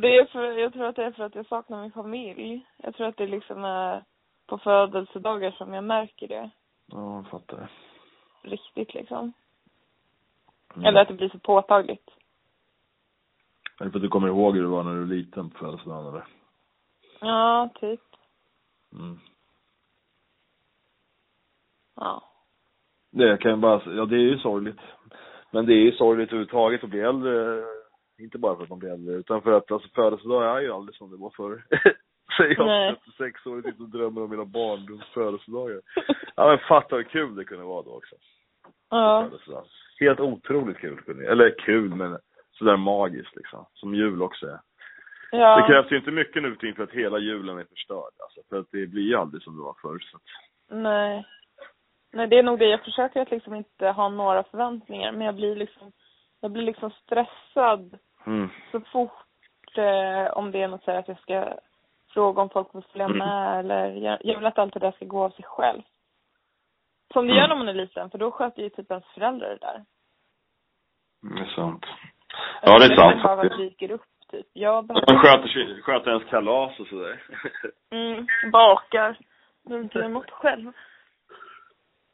det 0.00 0.18
är 0.18 0.24
för, 0.24 0.58
jag 0.58 0.72
tror 0.72 0.84
att 0.84 0.96
det 0.96 1.04
är 1.04 1.12
för 1.12 1.24
att 1.24 1.34
jag 1.34 1.46
saknar 1.46 1.82
min 1.82 1.92
familj. 1.92 2.66
Jag 2.76 2.94
tror 2.94 3.06
att 3.06 3.16
det 3.16 3.26
liksom 3.26 3.64
är 3.64 4.04
på 4.46 4.58
födelsedagar 4.58 5.50
som 5.50 5.74
jag 5.74 5.84
märker 5.84 6.28
det. 6.28 6.50
Ja, 6.86 7.16
jag 7.16 7.26
fattar. 7.26 7.70
Riktigt 8.42 8.94
liksom. 8.94 9.32
Mm. 10.74 10.86
Eller 10.86 11.00
att 11.00 11.08
det 11.08 11.14
blir 11.14 11.28
så 11.28 11.38
påtagligt. 11.38 12.10
Är 13.80 13.84
det 13.84 13.90
för 13.90 13.98
att 13.98 14.02
du 14.02 14.08
kommer 14.08 14.28
ihåg 14.28 14.54
hur 14.54 14.62
det 14.62 14.68
var 14.68 14.82
när 14.82 14.94
du 14.94 15.00
var 15.00 15.06
liten 15.06 15.50
på 15.50 15.58
födelsedagen, 15.58 16.06
eller? 16.06 16.26
Ja, 17.20 17.68
typ. 17.80 18.00
Mm. 18.92 19.20
Ja. 21.96 22.22
Det 23.10 23.36
kan 23.36 23.50
jag 23.50 23.60
bara 23.60 23.94
ja 23.94 24.04
det 24.04 24.16
är 24.16 24.20
ju 24.20 24.38
sorgligt. 24.38 24.80
Men 25.52 25.66
det 25.66 25.72
är 25.72 25.84
ju 25.84 25.92
sorgligt 25.92 26.28
överhuvudtaget 26.28 26.84
att 26.84 26.90
bli 26.90 27.00
äldre. 27.00 27.62
Inte 28.18 28.38
bara 28.38 28.56
för 28.56 28.62
att 28.62 28.70
man 28.70 28.78
blir 28.78 28.92
äldre, 28.92 29.14
utan 29.14 29.42
för 29.42 29.52
att 29.52 29.70
alltså 29.70 29.88
födelsedag 29.94 30.56
är 30.56 30.60
ju 30.60 30.72
aldrig 30.72 30.96
som 30.96 31.10
det 31.10 31.16
var 31.16 31.30
förr. 31.30 31.64
Säger 32.36 32.54
jag 32.56 32.66
Nej. 32.66 32.96
36 33.04 33.46
år 33.46 33.58
och 33.58 33.64
sitter 33.64 33.82
och 33.82 33.88
drömmer 33.88 34.22
om 34.22 34.30
mina 34.30 34.44
barndoms 34.44 35.04
födelsedagar. 35.14 35.80
Ja 36.36 36.48
men 36.48 36.58
fatta 36.58 36.96
hur 36.96 37.02
kul 37.02 37.34
det 37.34 37.44
kunde 37.44 37.64
vara 37.64 37.82
då 37.82 37.90
också. 37.90 38.14
Ja. 38.90 39.24
Födelsedag. 39.24 39.64
Helt 40.00 40.20
otroligt 40.20 40.78
kul 40.78 41.24
Eller 41.28 41.58
kul 41.58 41.94
men 41.94 42.18
sådär 42.52 42.76
magiskt 42.76 43.36
liksom. 43.36 43.66
Som 43.74 43.94
jul 43.94 44.22
också 44.22 44.46
är. 44.46 44.60
Ja. 45.30 45.56
Det 45.56 45.66
krävs 45.66 45.92
ju 45.92 45.96
inte 45.96 46.10
mycket 46.10 46.42
nu 46.42 46.56
tiden 46.56 46.74
för 46.76 46.82
att 46.82 46.90
hela 46.90 47.18
julen 47.18 47.58
är 47.58 47.64
förstörd 47.64 48.12
alltså. 48.18 48.40
För 48.48 48.58
att 48.58 48.66
det 48.70 48.86
blir 48.86 49.02
ju 49.02 49.14
aldrig 49.14 49.42
som 49.42 49.56
det 49.56 49.62
var 49.62 49.76
förr 49.82 49.98
så 49.98 50.16
att, 50.16 50.22
Nej. 50.70 51.26
Nej, 52.12 52.26
det 52.26 52.38
är 52.38 52.42
nog 52.42 52.58
det. 52.58 52.66
Jag 52.68 52.84
försöker 52.84 53.20
att 53.22 53.30
liksom 53.30 53.54
inte 53.54 53.88
ha 53.90 54.08
några 54.08 54.42
förväntningar, 54.42 55.12
men 55.12 55.26
jag 55.26 55.34
blir 55.34 55.56
liksom, 55.56 55.92
jag 56.40 56.50
blir 56.50 56.62
liksom 56.62 56.90
stressad 56.90 57.98
mm. 58.26 58.48
så 58.72 58.80
fort 58.80 59.26
eh, 59.76 60.32
om 60.32 60.50
det 60.50 60.62
är 60.62 60.68
något 60.68 60.84
så 60.84 60.90
här 60.90 60.98
att 60.98 61.08
jag 61.08 61.18
ska 61.20 61.54
fråga 62.08 62.42
om 62.42 62.50
folk 62.50 62.74
vill 62.74 62.82
följa 62.92 63.04
Mm. 63.06 63.18
med 63.18 63.58
eller 63.58 63.86
jag, 63.92 64.18
jag 64.24 64.36
vill 64.36 64.46
att 64.46 64.58
allt 64.58 64.74
det 64.74 64.80
där 64.80 64.92
ska 64.92 65.04
gå 65.04 65.24
av 65.24 65.30
sig 65.30 65.44
själv. 65.44 65.82
Som 67.12 67.26
det 67.26 67.32
Mm. 67.32 67.40
gör 67.42 67.48
när 67.48 67.56
man 67.56 67.68
är 67.68 67.74
liten, 67.74 68.10
för 68.10 68.18
då 68.18 68.30
sköter 68.30 68.62
ju 68.62 68.68
typ 68.70 68.90
ens 68.90 69.06
föräldrar 69.06 69.48
det 69.48 69.58
där. 69.66 69.84
Det 71.22 71.40
är 71.40 71.54
sant. 71.54 71.84
Ja, 72.62 72.78
det 72.78 72.84
är 72.84 72.96
sant. 72.96 73.22
Bara 73.22 73.56
dyker 73.56 73.90
upp 73.90 74.04
typ. 74.30 74.46
Jag 74.52 74.84
De 74.84 74.86
behöver, 74.86 75.18
sköter, 75.18 75.48
sig- 75.48 75.82
sköter 75.82 76.10
ens 76.10 76.24
kalas 76.30 76.80
och 76.80 76.86
sådär. 76.86 77.22
mm, 77.90 78.26
bakar. 78.52 79.18
Inte 79.70 79.98
jag 80.02 80.10
något 80.10 80.30
själv. 80.30 80.72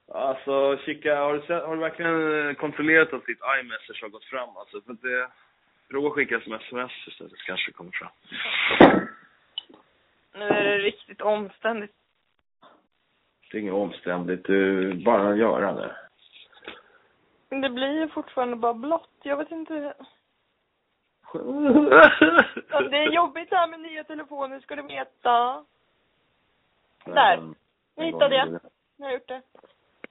Alltså, 0.09 0.79
kika, 0.85 1.17
har 1.21 1.35
du, 1.35 1.41
sett, 1.41 1.65
har 1.65 1.75
du 1.75 1.81
verkligen 1.81 2.49
eh, 2.49 2.55
kontrollerat 2.55 3.13
att 3.13 3.27
ditt 3.27 3.41
iMessage 3.61 4.03
har 4.03 4.09
gått 4.09 4.25
fram? 4.25 4.57
Alltså, 4.57 4.81
för 4.81 4.93
det, 4.93 5.29
prova 5.91 6.09
att 6.09 6.15
skicka 6.15 6.41
som 6.41 6.53
sms 6.53 6.93
istället, 7.09 7.33
så 7.33 7.47
kanske 7.47 7.71
det 7.71 7.77
kommer 7.77 7.91
fram. 7.91 8.11
Nu 10.35 10.45
är 10.45 10.65
det 10.65 10.79
riktigt 10.79 11.21
omständigt. 11.21 11.95
Det 13.51 13.59
är 13.59 13.63
inget 13.63 13.75
omständigt, 13.75 14.45
du 14.45 14.95
bara 14.95 15.37
göra 15.37 15.73
det. 15.73 15.97
Det 17.49 17.71
blir 17.71 18.01
ju 18.01 18.09
fortfarande 18.09 18.57
bara 18.57 18.75
blått. 18.75 19.11
Jag 19.23 19.37
vet 19.37 19.51
inte. 19.51 19.95
Ja, 22.71 22.81
det 22.81 22.97
är 22.97 23.13
jobbigt 23.13 23.51
här 23.51 23.69
med 23.69 23.81
nya 23.81 24.05
telefoner, 24.05 24.61
ska 24.61 24.77
du 24.77 24.83
veta. 24.83 25.65
Där. 27.05 27.55
Jag 27.95 28.05
hittade. 28.05 28.61
Jag 28.97 29.07
har 29.07 29.13
gjort 29.13 29.29
det. 29.29 29.43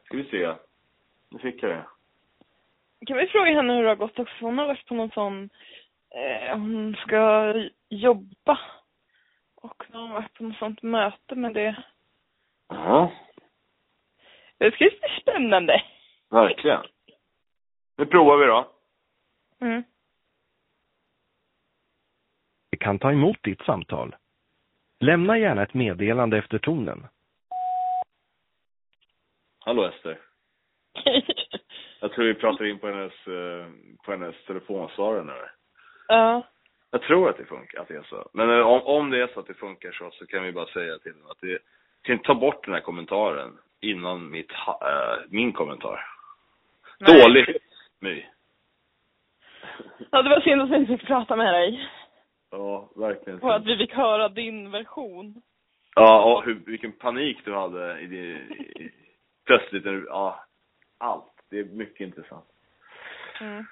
Ska 0.06 0.18
vi 0.18 0.24
se. 0.24 0.56
Nu 1.30 1.40
fick 1.40 1.64
jag 1.64 1.72
det. 1.72 1.86
Kan 3.08 3.18
vi 3.18 3.28
fråga 3.28 3.52
henne 3.54 3.74
hur 3.74 3.84
det 3.84 3.90
har 3.90 3.96
gått 3.96 4.20
också? 4.20 4.36
Hon 4.46 4.58
har 4.58 4.68
varit 4.68 4.86
på 4.86 4.94
någon 4.96 5.10
sån, 5.12 5.50
eh, 6.10 6.58
hon 6.58 6.96
ska 6.96 7.54
jobba. 7.90 8.60
Och 9.56 9.84
nu 9.90 9.96
har 9.98 10.02
hon 10.02 10.12
varit 10.14 10.34
på 10.34 10.44
något 10.44 10.58
sånt 10.58 10.82
möte 10.82 11.36
med 11.36 11.54
det. 11.54 11.84
Ja, 12.68 13.12
Det 14.58 14.72
ska 14.72 14.78
bli 14.86 15.00
spännande. 15.22 15.82
verkligen. 16.30 16.82
Nu 17.98 18.06
provar 18.06 18.38
vi 18.38 18.46
då. 18.46 18.72
Mm. 19.62 19.84
Vi 22.72 22.78
kan 22.78 23.00
ta 23.00 23.12
emot 23.12 23.44
ditt 23.44 23.62
samtal. 23.62 24.16
Lämna 25.00 25.38
gärna 25.38 25.64
ett 25.64 25.74
meddelande 25.74 26.38
efter 26.38 26.58
tonen. 26.60 27.08
Hallå 29.66 29.84
Ester. 29.86 30.20
Jag 32.00 32.12
tror 32.12 32.26
vi 32.26 32.34
pratar 32.34 32.66
in 32.66 32.80
på 32.80 32.88
hennes, 32.88 33.28
eh, 33.28 33.68
på 34.06 34.12
hennes 34.12 34.36
telefonsvarare 34.48 35.24
nu. 35.24 35.34
ja. 36.08 36.44
Jag 36.92 37.02
tror 37.02 37.30
att 37.30 37.38
det 37.38 37.46
funkar, 37.46 37.82
att 37.82 37.88
det 37.88 37.96
är 37.96 38.04
så. 38.10 38.30
Men 38.34 38.50
eh, 38.50 38.60
om, 38.60 38.82
om 38.82 39.10
det 39.10 39.22
är 39.22 39.28
så 39.28 39.40
att 39.40 39.48
det 39.48 39.54
funkar 39.54 39.92
så, 39.92 40.12
så 40.12 40.26
kan 40.26 40.44
vi 40.44 40.52
bara 40.52 40.66
säga 40.66 40.98
till 40.98 41.12
henne 41.12 41.32
att 41.32 41.42
det, 41.42 41.60
kan 42.02 42.20
ta 42.20 42.36
bort 42.36 42.66
den 42.66 42.74
här 42.74 42.82
kommentaren 42.82 43.58
innan 43.82 44.32
mitt, 44.32 44.52
eh, 44.68 45.18
min 45.30 45.54
kommentar. 45.54 46.06
Nej. 47.00 47.22
Dålig 47.22 47.58
My. 48.00 48.26
Ja, 50.12 50.22
det 50.22 50.30
var 50.30 50.40
synd 50.40 50.62
att 50.62 50.70
vi 50.70 50.76
inte 50.76 50.98
fick 50.98 51.08
prata 51.08 51.36
med 51.36 51.54
dig. 51.54 51.90
Ja, 52.52 52.90
verkligen. 52.96 53.40
Och 53.40 53.56
att 53.56 53.66
vi 53.66 53.78
fick 53.78 53.94
höra 53.94 54.30
din 54.30 54.72
version. 54.72 55.42
Ja, 55.96 56.24
och 56.24 56.46
hur, 56.46 56.62
vilken 56.66 56.92
panik 56.92 57.38
du 57.46 57.54
hade 57.54 58.00
i, 58.00 58.06
i 58.06 58.92
plötsligt 59.46 59.86
när 59.86 59.92
du, 59.92 60.06
ja, 60.10 60.46
allt. 60.98 61.32
Det 61.50 61.60
är 61.60 61.66
mycket 61.66 62.02
intressant. 62.02 62.46
Mm. 63.42 63.66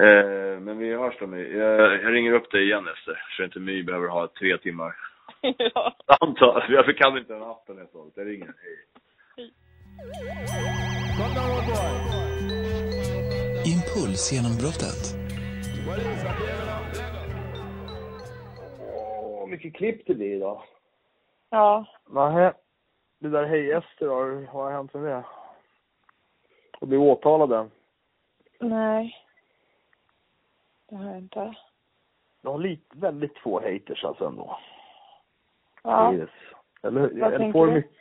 Eh, 0.00 0.60
men 0.60 0.78
vi 0.78 0.94
hörs 0.94 1.18
då 1.20 1.26
My. 1.26 1.56
Jag, 1.56 2.02
jag 2.02 2.12
ringer 2.14 2.32
upp 2.32 2.50
dig 2.50 2.64
igen 2.64 2.88
Ester, 2.88 3.22
så 3.36 3.44
inte 3.44 3.58
My 3.58 3.82
behöver 3.82 4.08
ha 4.08 4.28
tre 4.28 4.58
timmar. 4.58 4.96
ja. 5.40 5.96
Antar, 6.20 6.66
jag 6.68 6.96
kan 6.96 7.18
inte 7.18 7.32
den 7.32 7.42
appen 7.42 7.78
helt 7.78 7.94
och. 7.94 8.12
Jag 8.14 8.26
ringer. 8.26 8.54
Hej. 8.62 9.52
Impulsgenombrottet. 13.74 15.02
Åh, 18.94 19.48
mycket 19.48 19.74
klipp 19.74 20.06
det 20.06 20.14
blir 20.14 20.36
idag. 20.36 20.62
Ja. 21.50 21.86
Nej, 22.10 22.52
det 23.18 23.28
där 23.28 23.44
Hej 23.44 23.72
Ester, 23.72 24.08
har, 24.08 24.46
vad 24.52 24.64
har 24.64 24.72
hänt 24.72 24.94
med 24.94 25.02
det? 25.02 25.24
Och 26.80 26.88
bli 26.88 26.98
åtalade. 26.98 27.68
Nej. 28.60 29.16
Det 30.88 30.96
har 30.96 31.04
jag 31.04 31.18
inte. 31.18 31.54
Du 32.42 32.48
har 32.48 32.58
lite, 32.58 32.98
väldigt 32.98 33.38
få 33.38 33.60
haters 33.60 34.04
alltså 34.04 34.26
ändå. 34.26 34.58
Ja. 35.82 36.14
Yes. 36.14 36.30
Eller, 36.82 37.00
Vad 37.00 37.32
eller 37.32 37.52
får 37.52 37.66
du? 37.66 37.72
mycket... 37.72 37.92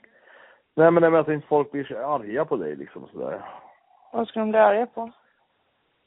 Nej 0.74 0.92
men 0.92 1.04
jag 1.04 1.12
menar 1.12 1.20
att 1.20 1.34
inte 1.34 1.48
folk 1.48 1.72
blir 1.72 1.84
så 1.84 1.98
arga 1.98 2.46
på 2.46 2.56
dig 2.56 2.76
liksom 2.76 3.08
sådär. 3.08 3.42
Vad 4.12 4.28
ska 4.28 4.40
de 4.40 4.50
bli 4.50 4.60
arga 4.60 4.86
på? 4.86 5.12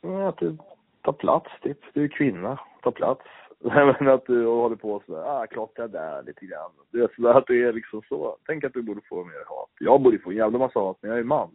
Ja, 0.00 0.28
att 0.28 0.36
du 0.36 0.56
tar 1.02 1.12
plats 1.12 1.50
typ. 1.62 1.78
Du 1.94 2.04
är 2.04 2.08
kvinna, 2.08 2.58
tar 2.82 2.90
plats. 2.90 3.24
Nej 3.64 3.94
men 4.00 4.08
att 4.08 4.26
du 4.26 4.46
håller 4.46 4.76
på 4.76 5.02
sådär, 5.06 5.22
ah 5.42 5.46
klottrar 5.46 5.88
där 5.88 6.22
lite 6.22 6.46
grann. 6.46 6.70
Det 6.92 6.98
är 6.98 7.08
sådär 7.16 7.34
att 7.34 7.46
det 7.46 7.62
är 7.62 7.72
liksom 7.72 8.02
så. 8.02 8.38
Tänk 8.46 8.64
att 8.64 8.72
du 8.72 8.82
borde 8.82 9.00
få 9.08 9.24
mer 9.24 9.44
hat. 9.46 9.70
Jag 9.78 10.00
borde 10.02 10.18
få 10.18 10.30
en 10.30 10.36
jävla 10.36 10.58
massa 10.58 10.78
hat, 10.80 10.98
men 11.00 11.10
jag 11.10 11.20
är 11.20 11.24
man. 11.24 11.54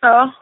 Ja. 0.00 0.32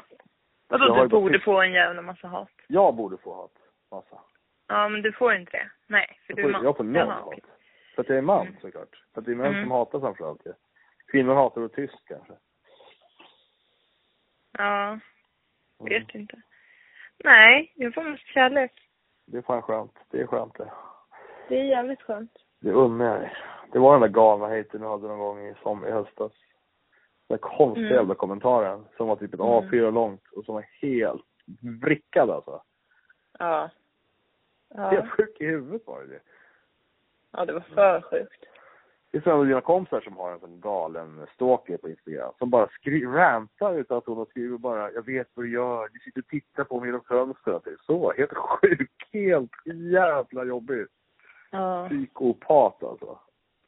Vadå, 0.69 0.85
du 0.85 0.91
ju 0.91 0.97
bara 0.97 1.09
borde 1.09 1.41
få 1.41 1.61
en 1.63 1.73
jävla 1.73 2.03
massa 2.03 2.29
hat? 2.29 2.51
Jag 2.67 2.95
borde 2.95 3.17
få 3.17 3.35
hat. 3.35 3.53
Massa. 3.91 4.21
Ja, 4.69 4.89
men 4.89 5.03
du 5.03 5.13
får 5.13 5.35
inte 5.35 5.51
det. 5.53 5.71
Nej, 5.87 6.19
för 6.27 6.33
Jag 6.33 6.37
du 6.37 6.43
får, 6.43 6.49
är 6.49 6.53
man. 6.53 6.65
jag 6.65 6.77
får 6.77 6.85
noll 6.85 6.97
Jaha, 6.97 7.15
hat. 7.21 7.35
För 7.95 8.03
att 8.03 8.09
jag 8.09 8.19
är 8.19 8.23
man 8.23 8.47
Mm. 8.47 8.61
såklart. 8.61 9.05
För 9.15 9.21
att 9.21 9.25
det 9.27 9.33
är 9.33 9.37
män 9.37 9.47
Mm. 9.47 9.63
som 9.65 9.71
hatar 9.71 10.01
framförallt. 10.01 10.41
Ja. 10.45 10.53
Kvinnor 11.13 11.35
hatar 11.35 11.61
vara 11.61 11.69
tyst 11.69 12.03
kanske. 12.09 12.33
Ja, 14.59 14.89
Mm. 14.89 15.01
vet 15.79 16.15
inte. 16.15 16.43
Nej, 17.25 17.73
jag 17.77 17.95
får 17.95 18.03
mest 18.03 18.27
kärlek. 18.27 18.73
Det 19.31 19.39
är 19.39 19.43
fan 19.43 19.63
skönt. 19.63 19.93
Det 20.11 20.21
är 20.21 20.27
skönt 20.27 20.55
det. 20.59 20.73
Det 21.49 21.61
är 21.61 21.65
jävligt 21.65 22.03
skönt. 22.03 22.33
Det 22.61 22.73
unnar 22.73 23.07
jag 23.07 23.21
dig. 23.21 23.33
Det 23.73 23.79
var 23.79 23.93
den 23.93 24.01
där 24.01 24.09
galna 24.09 24.47
haten 24.49 24.81
du 24.81 24.87
hade 24.87 25.09
någon 25.09 25.19
gång 25.19 25.41
i, 25.47 25.55
som, 25.63 25.87
i 25.87 25.91
höstas. 25.91 26.33
Den 27.29 27.39
där 27.39 27.49
konstiga 27.57 27.87
Mm. 27.87 27.97
jävla 27.97 28.15
kommentaren 28.15 28.85
som 28.97 29.09
var 29.09 29.17
typ 29.17 29.35
ett 29.35 29.41
Mm. 29.41 29.53
A4 29.53 29.91
långt 29.93 30.23
och 30.37 30.45
som 30.45 30.55
var 30.55 30.65
helt 30.83 31.27
vrickad 31.83 32.31
alltså. 32.31 32.63
Ja. 33.39 33.71
Helt 34.75 34.93
Ja, 34.95 35.07
sjuk 35.07 35.41
i 35.41 35.47
huvudet 35.47 35.87
var 35.87 36.03
det. 36.03 36.21
ja 37.33 37.45
det 37.45 37.53
var 37.53 37.61
för 37.61 38.01
sjukt. 38.01 38.45
Det 39.13 39.27
är 39.27 39.31
en 39.31 39.37
av 39.39 39.47
dina 39.47 39.61
kompisar 39.61 40.01
som 40.01 40.17
har 40.17 40.33
en 40.33 40.41
sån 40.41 40.61
galen 40.61 41.27
stalker 41.35 41.77
på 41.77 41.89
Instagram 41.89 42.33
som 42.39 42.51
bara 42.51 42.69
skri- 42.69 43.07
rantar 43.07 43.75
utan 43.75 43.99
att 43.99 44.07
hon 44.07 44.19
har 44.19 44.25
skrivit 44.25 44.61
bara 44.61 44.91
jag 44.93 45.07
vet 45.07 45.29
vad 45.35 45.45
du 45.47 45.51
gör, 45.53 45.89
du 45.93 45.99
sitter 45.99 46.21
och 46.21 46.27
tittar 46.27 46.65
på 46.65 46.81
mig 46.81 46.89
genom 46.89 47.05
fönstret. 47.05 47.65
Det 47.65 47.71
är 47.71 47.77
så, 47.83 48.13
helt 48.13 48.33
sjuk, 48.37 49.09
helt 49.13 49.53
jävla 49.93 50.45
jobbigt. 50.45 50.89
Ja. 51.51 51.87
Psykopat 51.89 52.83
alltså. 52.83 53.19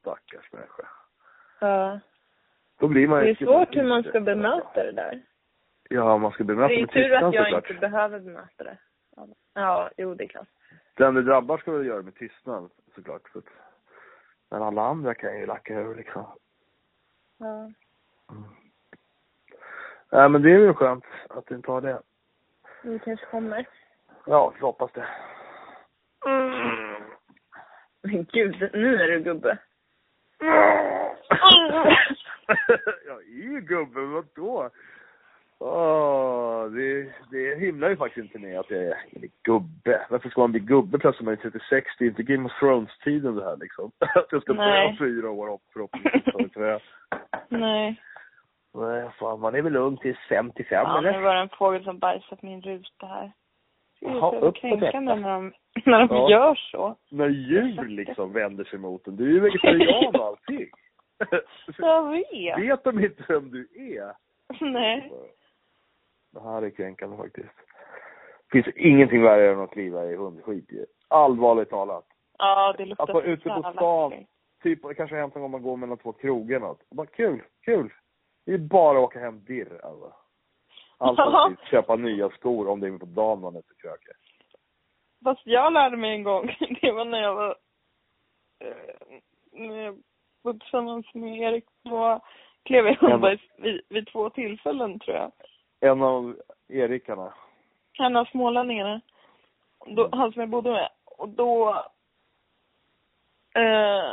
Stackars 0.01 0.53
människa. 0.53 0.89
Ja. 1.61 2.01
Då 2.79 2.89
blir 2.89 3.09
man 3.09 3.19
Det 3.21 3.31
är 3.31 3.35
svårt 3.35 3.77
hur 3.77 3.83
man 3.89 4.03
ska 4.03 4.21
bemöta 4.21 4.85
det 4.85 4.93
där. 4.93 5.23
Ja, 5.89 6.19
man 6.19 6.33
ska 6.33 6.45
bemöta 6.45 6.69
Det 6.69 6.75
är 6.75 6.81
med 6.81 6.91
tur 6.91 7.03
tystnad 7.03 7.25
att 7.25 7.35
jag 7.35 7.45
såklart. 7.47 7.71
inte 7.71 7.81
behöver 7.81 8.21
bemöta 8.21 8.65
det. 8.65 8.79
Ja, 9.55 9.91
jo 9.97 10.15
det 10.15 10.25
är 10.25 10.29
klart. 10.29 10.49
Den 10.95 11.15
det 11.15 11.23
drabbar 11.23 11.59
ska 11.59 11.73
väl 11.73 11.87
göra 11.87 11.97
det 11.97 12.03
med 12.03 12.15
tystnad 12.15 12.71
såklart. 12.95 13.29
För 13.29 13.43
men 14.53 14.63
alla 14.63 14.83
andra 14.83 15.15
kan 15.15 15.39
ju 15.39 15.47
lacka 15.47 15.75
över 15.75 15.95
liksom. 15.95 16.27
Ja. 17.39 17.47
Mm. 17.47 17.75
Nej 20.11 20.29
men 20.29 20.43
det 20.43 20.51
är 20.51 20.59
ju 20.59 20.75
skönt 20.75 21.05
att 21.29 21.47
du 21.47 21.55
inte 21.55 21.71
har 21.71 21.81
det. 21.81 22.03
Det 22.83 22.99
kanske 22.99 23.27
kommer. 23.27 23.69
Ja, 24.27 24.53
jag 24.59 24.67
hoppas 24.67 24.93
det. 24.93 25.07
Men 28.03 28.25
gud, 28.33 28.71
nu 28.73 28.97
är 28.97 29.09
du 29.09 29.21
gubbe. 29.21 29.59
jag 33.07 33.23
är 33.23 33.43
ju 33.43 33.61
gubbe, 33.61 34.01
vadå? 34.01 34.71
Åh, 35.65 36.65
det, 36.71 37.13
det 37.31 37.59
himlar 37.61 37.89
ju 37.89 37.97
faktiskt 37.97 38.25
inte 38.25 38.39
med 38.39 38.61
att 38.61 38.71
jag 38.71 38.83
är 38.83 38.97
gubbe. 39.43 40.07
Varför 40.11 40.29
ska 40.29 40.41
man 40.41 40.51
bli 40.53 40.61
gubbe 40.61 40.99
plötsligt 40.99 41.27
när 41.27 41.33
man 41.33 41.39
är 41.47 41.51
36? 41.51 41.87
Det 41.99 42.05
är 42.05 42.09
inte 42.09 42.23
Game 42.23 42.45
of 42.47 42.53
Thrones-tiden 42.61 43.35
det 43.37 43.45
här 43.45 43.57
liksom. 43.57 43.91
Att 43.99 44.27
jag 44.31 44.43
ska 44.43 44.53
dö 44.53 44.95
fyra 44.99 45.31
år 45.31 45.55
upp 45.55 45.61
förhoppningsvis. 45.73 46.83
Nej. 47.49 47.97
Nej, 48.75 49.09
fan 49.19 49.41
man 49.41 49.55
är 49.55 49.63
väl 49.63 49.77
ung 49.77 49.97
till 49.97 50.17
55 50.29 50.67
Ja, 50.87 50.99
eller? 50.99 51.13
nu 51.13 51.21
var 51.23 51.35
det 51.35 51.41
en 51.41 51.49
fågel 51.49 51.85
som 51.85 51.99
bajsade 51.99 52.37
på 52.41 52.47
min 52.47 52.63
ruta 52.63 53.07
här. 53.07 53.33
Jaha, 54.01 54.37
upp 54.39 54.61
på 54.61 54.77
detta. 54.77 55.01
när 55.01 55.17
de, 55.17 55.53
när 55.91 56.07
de 56.07 56.17
Ja. 56.17 56.31
gör 56.31 56.55
så. 56.55 56.97
När 57.11 57.29
djur 57.29 57.89
liksom 57.89 58.33
vänder 58.33 58.65
sig 58.65 58.79
mot 58.79 59.07
en. 59.07 59.17
Du 59.17 59.25
är 59.25 59.31
ju 59.33 59.41
vegetarian 59.41 60.15
och 60.15 60.27
allting. 60.27 60.69
Jag 61.79 62.11
vet. 62.11 62.59
Vet 62.59 62.85
de 62.85 63.05
inte 63.05 63.23
vem 63.29 63.51
du 63.51 63.69
är? 63.99 64.13
Nej. 64.61 65.13
Det 66.33 66.41
här 66.41 66.63
är 66.63 66.71
kränkande 66.71 67.17
faktiskt. 67.17 67.57
Det 68.51 68.63
finns 68.63 68.77
ingenting 68.77 69.23
värre 69.23 69.53
än 69.53 69.61
att 69.61 69.71
kliva 69.71 70.05
i 70.05 70.17
hundskit. 70.17 70.71
Allvarligt 71.09 71.71
talat. 71.71 72.07
Ja, 72.39 72.75
det 72.79 72.85
luktar 72.85 73.05
Att 73.05 73.11
vara 73.11 73.25
så 73.25 73.31
ute 73.31 73.49
på 73.49 73.73
stan. 73.73 74.13
Typ, 74.63 74.83
det 74.83 74.95
kanske 74.95 75.17
har 75.17 75.21
hänt 75.21 75.37
en 75.37 75.43
gång 75.43 75.51
man 75.51 75.63
går 75.63 75.77
mellan 75.77 75.99
två 75.99 76.13
krogar 76.13 76.57
eller 76.57 76.67
något. 76.67 76.83
Och 76.91 76.97
bara 76.97 77.07
kul, 77.07 77.43
kul. 77.65 77.93
Det 78.47 78.53
är 78.53 78.59
bara 78.59 78.99
att 78.99 79.05
åka 79.05 79.21
hem 79.21 79.45
dirr 79.45 79.81
alltså. 79.85 80.13
Alternativt 80.99 81.69
köpa 81.69 81.97
nya 81.97 82.31
skor 82.31 82.69
om 82.69 82.81
det 82.81 82.87
är 82.87 82.99
på 82.99 83.07
dagen 83.07 83.41
man 83.41 83.57
är 83.57 83.61
på 83.63 83.75
köket. 83.83 84.17
Fast 85.25 85.41
jag 85.45 85.73
lärde 85.73 85.97
mig 85.97 86.11
en 86.11 86.23
gång, 86.23 86.47
det 86.81 86.93
var 86.93 87.05
när 87.05 87.23
jag 87.23 87.35
var, 87.35 87.57
eh, 88.65 89.19
när 89.53 89.85
jag 89.85 90.03
var 90.43 90.53
tillsammans 90.53 91.15
med 91.15 91.39
Erik 91.39 91.65
på, 91.89 92.21
klev 92.63 92.87
i 92.87 92.97
hundbajs 93.01 93.41
vid, 93.59 93.81
vid 93.89 94.07
två 94.07 94.31
tillfällen 94.31 94.99
tror 94.99 95.17
jag. 95.17 95.33
En 95.83 96.03
av 96.03 96.37
Erikarna. 96.69 97.33
En 97.99 98.17
av 98.17 98.25
smålänningarna. 98.25 99.01
Då, 99.87 100.09
han 100.13 100.33
som 100.33 100.41
jag 100.41 100.49
bodde 100.49 100.71
med. 100.71 100.89
Och 101.05 101.29
då 101.29 101.71
eh, 103.55 104.13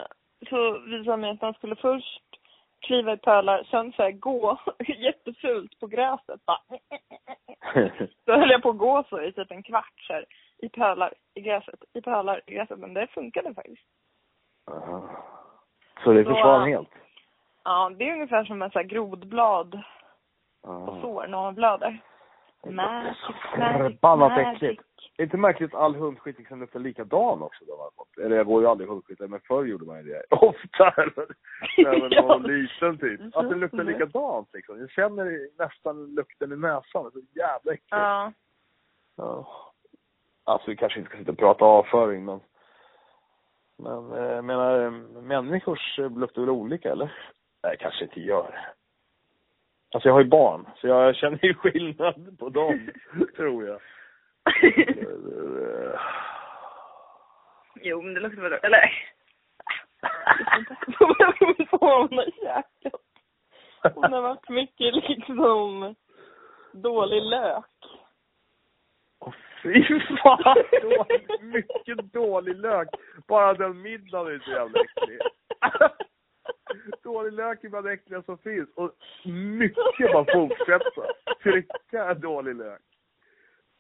så 0.50 0.80
visade 0.80 1.12
han 1.12 1.22
mig 1.22 1.32
att 1.32 1.42
man 1.42 1.54
skulle 1.54 1.76
först 1.76 2.40
kliva 2.80 3.14
i 3.14 3.18
pölar, 3.18 3.64
sen 3.64 3.92
så 3.92 4.04
här 4.04 4.12
gå 4.12 4.60
jättefult 4.88 5.80
på 5.80 5.88
gräset. 5.88 6.46
Bara. 6.46 6.62
Då 8.26 8.34
höll 8.34 8.50
jag 8.50 8.62
på 8.62 8.70
att 8.70 8.78
gå 8.78 9.04
så 9.10 9.22
i 9.22 9.32
typ 9.32 9.52
en 9.52 9.64
kvart 9.64 10.00
så 10.08 10.14
här, 10.14 10.26
i 10.58 10.70
pölar 10.70 11.14
i 11.34 11.42
gräset, 11.42 11.84
i 11.94 12.02
pölar 12.02 12.42
i 12.46 12.54
gräset. 12.54 12.80
Men 12.80 12.94
det 12.94 13.08
funkade 13.08 13.54
faktiskt. 13.54 13.86
Aha. 14.72 15.10
Så 16.04 16.14
det 16.14 16.24
försvann 16.24 16.70
helt? 16.70 16.90
Ja, 17.64 17.92
det 17.98 18.10
är 18.10 18.14
ungefär 18.14 18.46
som 18.46 18.62
en 18.62 18.72
så 18.72 18.80
här 18.80 18.86
grodblad 18.86 19.82
Aha. 20.68 21.02
sår 21.02 21.28
när 21.28 21.38
man 21.38 21.56
blöder. 21.56 22.02
Magic, 22.68 23.18
förbannat 23.56 24.40
äckligt. 24.40 24.84
Är 25.18 25.24
inte 25.24 25.38
märkligt 25.38 25.74
att 25.74 25.82
all 25.82 25.96
hundskit 25.96 26.38
liksom 26.38 26.60
luktar 26.60 26.80
likadan 26.80 27.42
också? 27.42 27.66
Då? 27.66 27.92
Eller 28.24 28.36
jag 28.36 28.46
går 28.46 28.62
ju 28.62 28.68
aldrig 28.68 28.90
hundskit, 28.90 29.20
men 29.20 29.40
förr 29.40 29.66
gjorde 29.66 29.86
man 29.86 29.98
ju 29.98 30.04
det. 30.04 30.24
Ofta. 30.36 30.94
Även 30.98 31.30
när 32.10 32.28
man 32.28 32.28
var 32.28 32.48
liten 32.48 32.98
typ. 32.98 33.36
Att 33.36 33.50
det 33.50 33.56
luktar 33.56 33.84
likadant 33.84 34.50
liksom. 34.54 34.80
Jag 34.80 34.90
känner 34.90 35.58
nästan 35.58 36.16
lukten 36.16 36.52
i 36.52 36.56
näsan. 36.56 37.04
Det 37.04 37.20
är 37.20 37.22
så 37.22 37.28
jävla 37.34 37.74
äckligt. 37.74 37.88
Ja. 37.90 38.34
Ja. 39.16 39.48
Alltså 40.44 40.70
vi 40.70 40.76
kanske 40.76 41.00
inte 41.00 41.10
ska 41.10 41.20
sitta 41.20 41.32
och 41.32 41.38
prata 41.38 41.66
avföring 41.66 42.26
men 42.26 42.40
men 43.78 44.12
eh, 44.12 44.24
jag 44.24 44.46
menar 44.46 44.86
eh, 44.86 44.92
människors 45.22 46.00
eh, 46.00 46.18
luktar 46.18 46.42
väl 46.42 46.50
olika 46.50 46.92
eller? 46.92 47.14
Nej 47.64 47.78
kanske 47.80 48.04
inte 48.04 48.20
gör. 48.20 48.60
Alltså 49.94 50.10
jag 50.10 50.14
har 50.14 50.22
ju 50.22 50.28
barn 50.28 50.66
så 50.76 50.88
jag 50.88 51.16
känner 51.16 51.46
ju 51.46 51.54
skillnad 51.54 52.40
på 52.40 52.50
dem 52.50 52.90
tror 53.36 53.68
jag. 53.68 53.80
Jo, 57.82 58.02
men 58.02 58.14
det 58.14 58.20
luktar 58.20 58.42
väl... 58.42 58.54
Eller... 58.54 59.04
Hon 61.72 62.18
har 62.18 62.26
jäklat. 62.44 63.02
Hon 63.96 64.14
har 64.14 64.22
varit 64.22 64.50
mycket 64.50 64.96
liksom 64.96 65.96
dålig 66.74 67.24
lök. 67.24 67.66
Åh 69.20 69.34
fy 69.64 70.00
fan! 70.24 70.56
Dålig, 70.82 71.42
mycket 71.42 72.14
dålig 72.14 72.56
lök. 72.56 72.88
Bara 73.28 73.54
den 73.54 73.82
middagen 73.82 74.36
är 74.36 74.40
så 74.40 74.52
jävla 74.52 74.80
äcklig. 74.80 75.20
Dålig 77.04 77.34
lök 77.34 77.64
är 77.64 77.70
bland 77.70 77.86
det 77.86 77.92
äckliga 77.94 78.22
som 78.22 78.38
finns. 78.38 78.70
Och 78.76 78.92
mycket 79.26 80.12
bara 80.14 80.26
fortsätta. 80.34 81.02
Trycka 81.44 82.14
dålig 82.14 82.56
lök. 82.56 82.82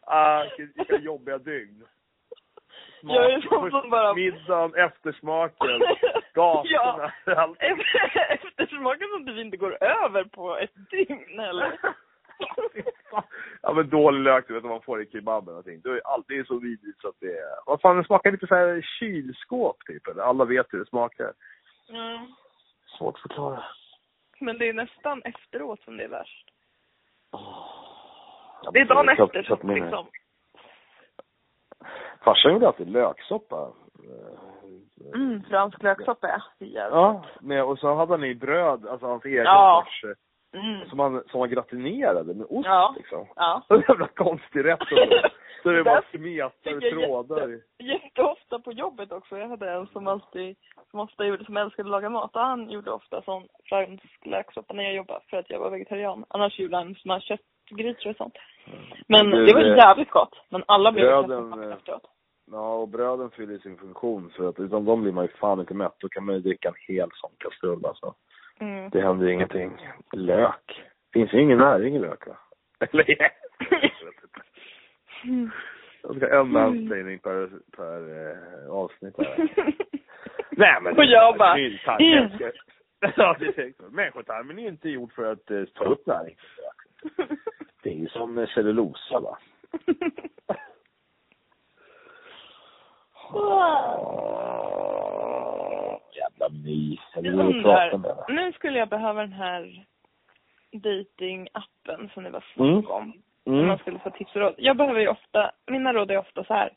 Ah, 0.01 0.45
vilka, 0.57 0.97
jobbiga 0.97 1.37
dygn. 1.37 1.85
Jag 3.01 3.31
är 3.33 3.41
sån 3.41 3.71
som 3.71 3.89
bara- 3.89 4.13
Middagen, 4.13 4.75
eftersmaken, 4.75 5.81
gatorna, 6.33 7.13
allt. 7.25 7.57
Eftersmaken 8.29 9.07
som 9.13 9.25
typ 9.25 9.37
inte 9.37 9.57
går 9.57 9.83
över 9.83 10.23
på 10.23 10.57
ett 10.57 10.89
dygn 10.91 11.39
eller? 11.39 11.79
ja 13.61 13.73
men 13.73 13.89
dålig 13.89 14.21
lök, 14.21 14.47
du 14.47 14.53
vet 14.53 14.63
om 14.63 14.69
man 14.69 14.81
får 14.81 15.01
i 15.01 15.09
kebaben 15.11 15.53
och 15.53 15.57
allting. 15.57 15.81
Det 15.81 15.89
är 15.89 16.01
alltid 16.07 16.47
så 16.47 16.59
vidrigt 16.59 17.01
så 17.01 17.07
att 17.07 17.19
det 17.19 17.37
är... 17.37 17.65
Vad 17.65 17.81
fan, 17.81 17.97
det 17.97 18.03
smakar 18.03 18.31
lite 18.31 18.47
så 18.47 18.55
här 18.55 18.81
kylskåp 18.99 19.77
typ. 19.85 20.07
Eller? 20.07 20.23
Alla 20.23 20.45
vet 20.45 20.67
hur 20.69 20.79
det 20.79 20.85
smakar. 20.89 21.33
Mm. 21.89 22.27
Svårt 22.97 23.15
att 23.15 23.21
förklara. 23.21 23.63
Men 24.39 24.57
det 24.57 24.69
är 24.69 24.73
nästan 24.73 25.21
efteråt 25.23 25.81
som 25.81 25.97
det 25.97 26.03
är 26.03 26.07
värst. 26.09 26.49
Ja, 27.31 28.71
Det 28.73 28.79
är 28.79 28.85
dagen 28.85 29.05
men 29.05 29.17
efter 29.25 29.43
så 29.43 29.53
att 29.53 29.59
som 29.59 29.69
min- 29.69 29.83
liksom. 29.83 30.07
Farsan 32.23 32.53
gjorde 32.53 32.67
alltid 32.67 32.89
löksoppa. 32.91 33.71
Mm, 35.13 35.43
fransk 35.43 35.83
löksoppa 35.83 36.27
ja. 36.27 36.41
Ja, 36.91 37.23
med, 37.41 37.63
och 37.63 37.79
så 37.79 37.93
hade 37.95 38.13
han 38.13 38.23
i 38.23 38.35
bröd, 38.35 38.87
alltså 38.87 39.05
hans 39.07 39.25
egen 39.25 39.43
Ja. 39.43 39.83
sorts, 39.85 40.03
eh, 40.03 40.09
Mm. 40.61 40.89
som 40.89 40.99
han, 40.99 41.23
som 41.31 41.39
han 41.39 41.49
gratinerade 41.49 42.33
med 42.33 42.45
ost 42.49 42.65
Ja. 42.65 42.93
liksom. 42.97 43.27
Ja. 43.35 43.61
Så 43.67 43.83
jävla 43.87 44.07
konstig 44.07 44.65
rätt. 44.65 44.79
Så 45.63 45.69
det 45.69 45.83
bara 45.83 46.01
smetar 46.11 46.91
trådar. 46.91 47.59
Jätteofta 47.79 48.59
på 48.59 48.71
jobbet 48.71 49.11
också. 49.11 49.37
Jag 49.37 49.49
hade 49.49 49.71
en 49.71 49.87
som 49.87 50.07
alltid, 50.07 50.55
som 50.91 50.99
ofta 50.99 51.25
gjorde, 51.25 51.45
som 51.45 51.57
älskade 51.57 51.87
att 51.87 51.91
laga 51.91 52.09
mat. 52.09 52.35
Och 52.35 52.41
han 52.41 52.69
gjorde 52.69 52.91
ofta 52.91 53.21
sån 53.21 53.47
fransk 53.65 54.25
löksoppa 54.25 54.73
när 54.73 54.83
jag 54.83 54.93
jobbade 54.93 55.21
för 55.29 55.37
att 55.37 55.49
jag 55.49 55.59
var 55.59 55.69
vegetarian. 55.69 56.25
Annars 56.27 56.59
gjorde 56.59 56.77
han 56.77 56.95
såna 56.95 57.21
köttgrytor 57.21 58.09
och 58.09 58.15
sånt. 58.15 58.37
Men 59.07 59.29
Du, 59.29 59.45
det 59.45 59.53
var 59.53 59.61
eh, 59.61 59.77
jävligt 59.77 60.09
gott. 60.09 60.35
Men 60.49 60.63
alla 60.67 60.91
blev 60.91 61.05
bröden, 61.05 61.61
ju 61.61 61.69
eh, 61.69 61.73
efteråt. 61.73 62.03
Ja, 62.51 62.73
och 62.73 62.87
bröden 62.87 63.29
fyller 63.29 63.57
sin 63.57 63.77
funktion 63.77 64.31
för 64.35 64.49
att 64.49 64.59
utan 64.59 64.85
dem 64.85 65.01
blir 65.01 65.11
man 65.11 65.25
ju 65.25 65.31
fan 65.31 65.59
inte 65.59 65.73
mätt. 65.73 65.95
Då 65.99 66.09
kan 66.09 66.25
man 66.25 66.35
ju 66.35 66.41
dricka 66.41 66.67
en 66.67 66.95
hel 66.95 67.09
sån 67.13 67.31
kastrull 67.37 67.85
alltså. 67.85 68.13
Mm. 68.59 68.89
Det 68.89 69.01
händer 69.01 69.27
ju 69.27 69.33
ingenting. 69.33 69.71
Lök. 70.13 70.83
Finns 71.13 71.33
ju 71.33 71.41
ingen 71.41 71.57
näring 71.57 71.95
i 71.95 71.99
lök 71.99 72.27
va? 72.27 72.37
Eller? 72.91 73.05
Jag 76.03 76.15
ska 76.15 76.29
ha 76.35 76.41
en 76.41 76.51
mansplaining 76.51 77.19
per, 77.19 77.49
per 77.77 78.27
eh, 78.31 78.69
avsnitt 78.71 79.15
här. 79.17 79.49
Nej 80.49 80.81
men 80.81 80.97
Och 80.97 81.05
jag 81.05 81.37
bara, 81.37 81.57
Ja, 83.15 83.35
det 83.39 83.45
är 83.45 83.51
säkert. 83.53 83.91
Människotarmen 83.91 84.59
är 84.59 84.67
inte 84.67 84.89
gjord 84.89 85.13
för 85.13 85.31
att 85.31 85.51
eh, 85.51 85.63
ta 85.63 85.83
upp 85.85 86.05
näring. 86.07 86.35
Det 87.83 87.89
är 87.89 87.93
ju 87.95 88.07
som 88.09 88.37
eh, 88.37 88.47
cellulosa 88.47 89.19
va. 89.19 89.37
Jävla 96.15 96.49
mys. 96.49 96.99
Jag 97.15 97.25
Jag 97.25 97.31
vill 97.37 97.55
inte 97.55 97.61
prata 97.63 97.85
med 97.97 98.11
undrar, 98.11 98.15
dig. 98.27 98.35
nu 98.35 98.51
skulle 98.53 98.79
jag 98.79 98.89
behöva 98.89 99.21
den 99.21 99.33
här 99.33 99.85
datingappen 100.71 102.09
som 102.13 102.23
det 102.23 102.29
var 102.29 102.43
Mm. 102.59 102.81
snack 102.81 102.91
om. 102.91 103.01
Om 103.01 103.13
Mm. 103.45 103.67
man 103.67 103.77
skulle 103.77 103.99
få 103.99 104.09
tips 104.09 104.35
och 104.35 104.41
råd. 104.41 104.55
Jag 104.57 104.77
behöver 104.77 104.99
ju 104.99 105.07
ofta, 105.07 105.51
mina 105.67 105.93
råd 105.93 106.11
är 106.11 106.17
ofta 106.17 106.43
så 106.43 106.53
här. 106.53 106.73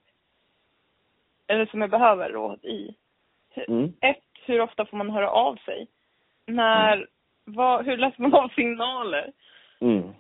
Eller 1.47 1.67
som 1.67 1.81
jag 1.81 1.91
behöver 1.91 2.31
råd 2.31 2.65
i. 2.65 2.95
Mm. 3.69 3.93
Ett, 4.01 4.25
hur 4.47 4.61
ofta 4.61 4.87
får 4.87 4.97
man 4.97 5.11
höra 5.11 5.31
av 5.31 5.57
sig? 5.57 5.89
När, 6.47 7.07
vad, 7.45 7.87
hur 7.87 7.97
läser 7.97 8.23
man 8.23 8.35
av 8.35 8.49
signaler? 8.49 9.33
Mm. 9.81 10.13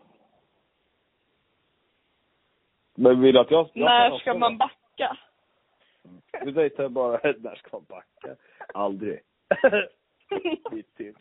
Men 2.95 3.21
vill 3.21 3.39
att 3.39 3.51
jag... 3.51 3.69
jag 3.73 3.85
När 3.85 4.19
ska 4.19 4.35
man 4.35 4.59
backa? 4.59 5.17
Du 6.45 6.51
dejtar 6.51 6.89
bara, 6.89 7.21
när 7.39 7.55
ska 7.55 7.69
man 7.73 7.85
backa? 7.89 8.37
Aldrig. 8.75 9.21
Mitt 10.73 10.97
tips. 10.97 11.21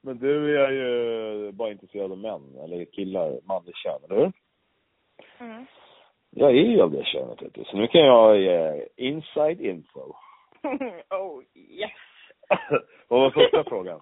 Men 0.00 0.18
du 0.18 0.62
är 0.64 0.70
ju 0.70 1.52
bara 1.52 1.70
intresserad 1.70 2.12
av 2.12 2.18
män, 2.18 2.58
eller 2.64 2.84
killar, 2.84 3.40
manlig 3.44 3.76
kön, 3.76 4.00
eller 4.04 4.16
hur? 4.16 4.32
Mm. 5.38 5.66
Jag 6.30 6.50
är 6.50 6.54
ju 6.54 6.82
av 6.82 6.90
det 6.90 7.04
könet, 7.04 7.42
vet 7.42 7.54
du. 7.54 7.64
Så 7.64 7.76
nu 7.76 7.86
kan 7.86 8.00
jag 8.00 8.38
ge 8.38 8.86
inside 8.96 9.60
info. 9.60 10.00
oh 11.10 11.42
yes. 11.54 11.90
Vad 13.08 13.20
var 13.20 13.30
första 13.30 13.64
frågan? 13.64 14.00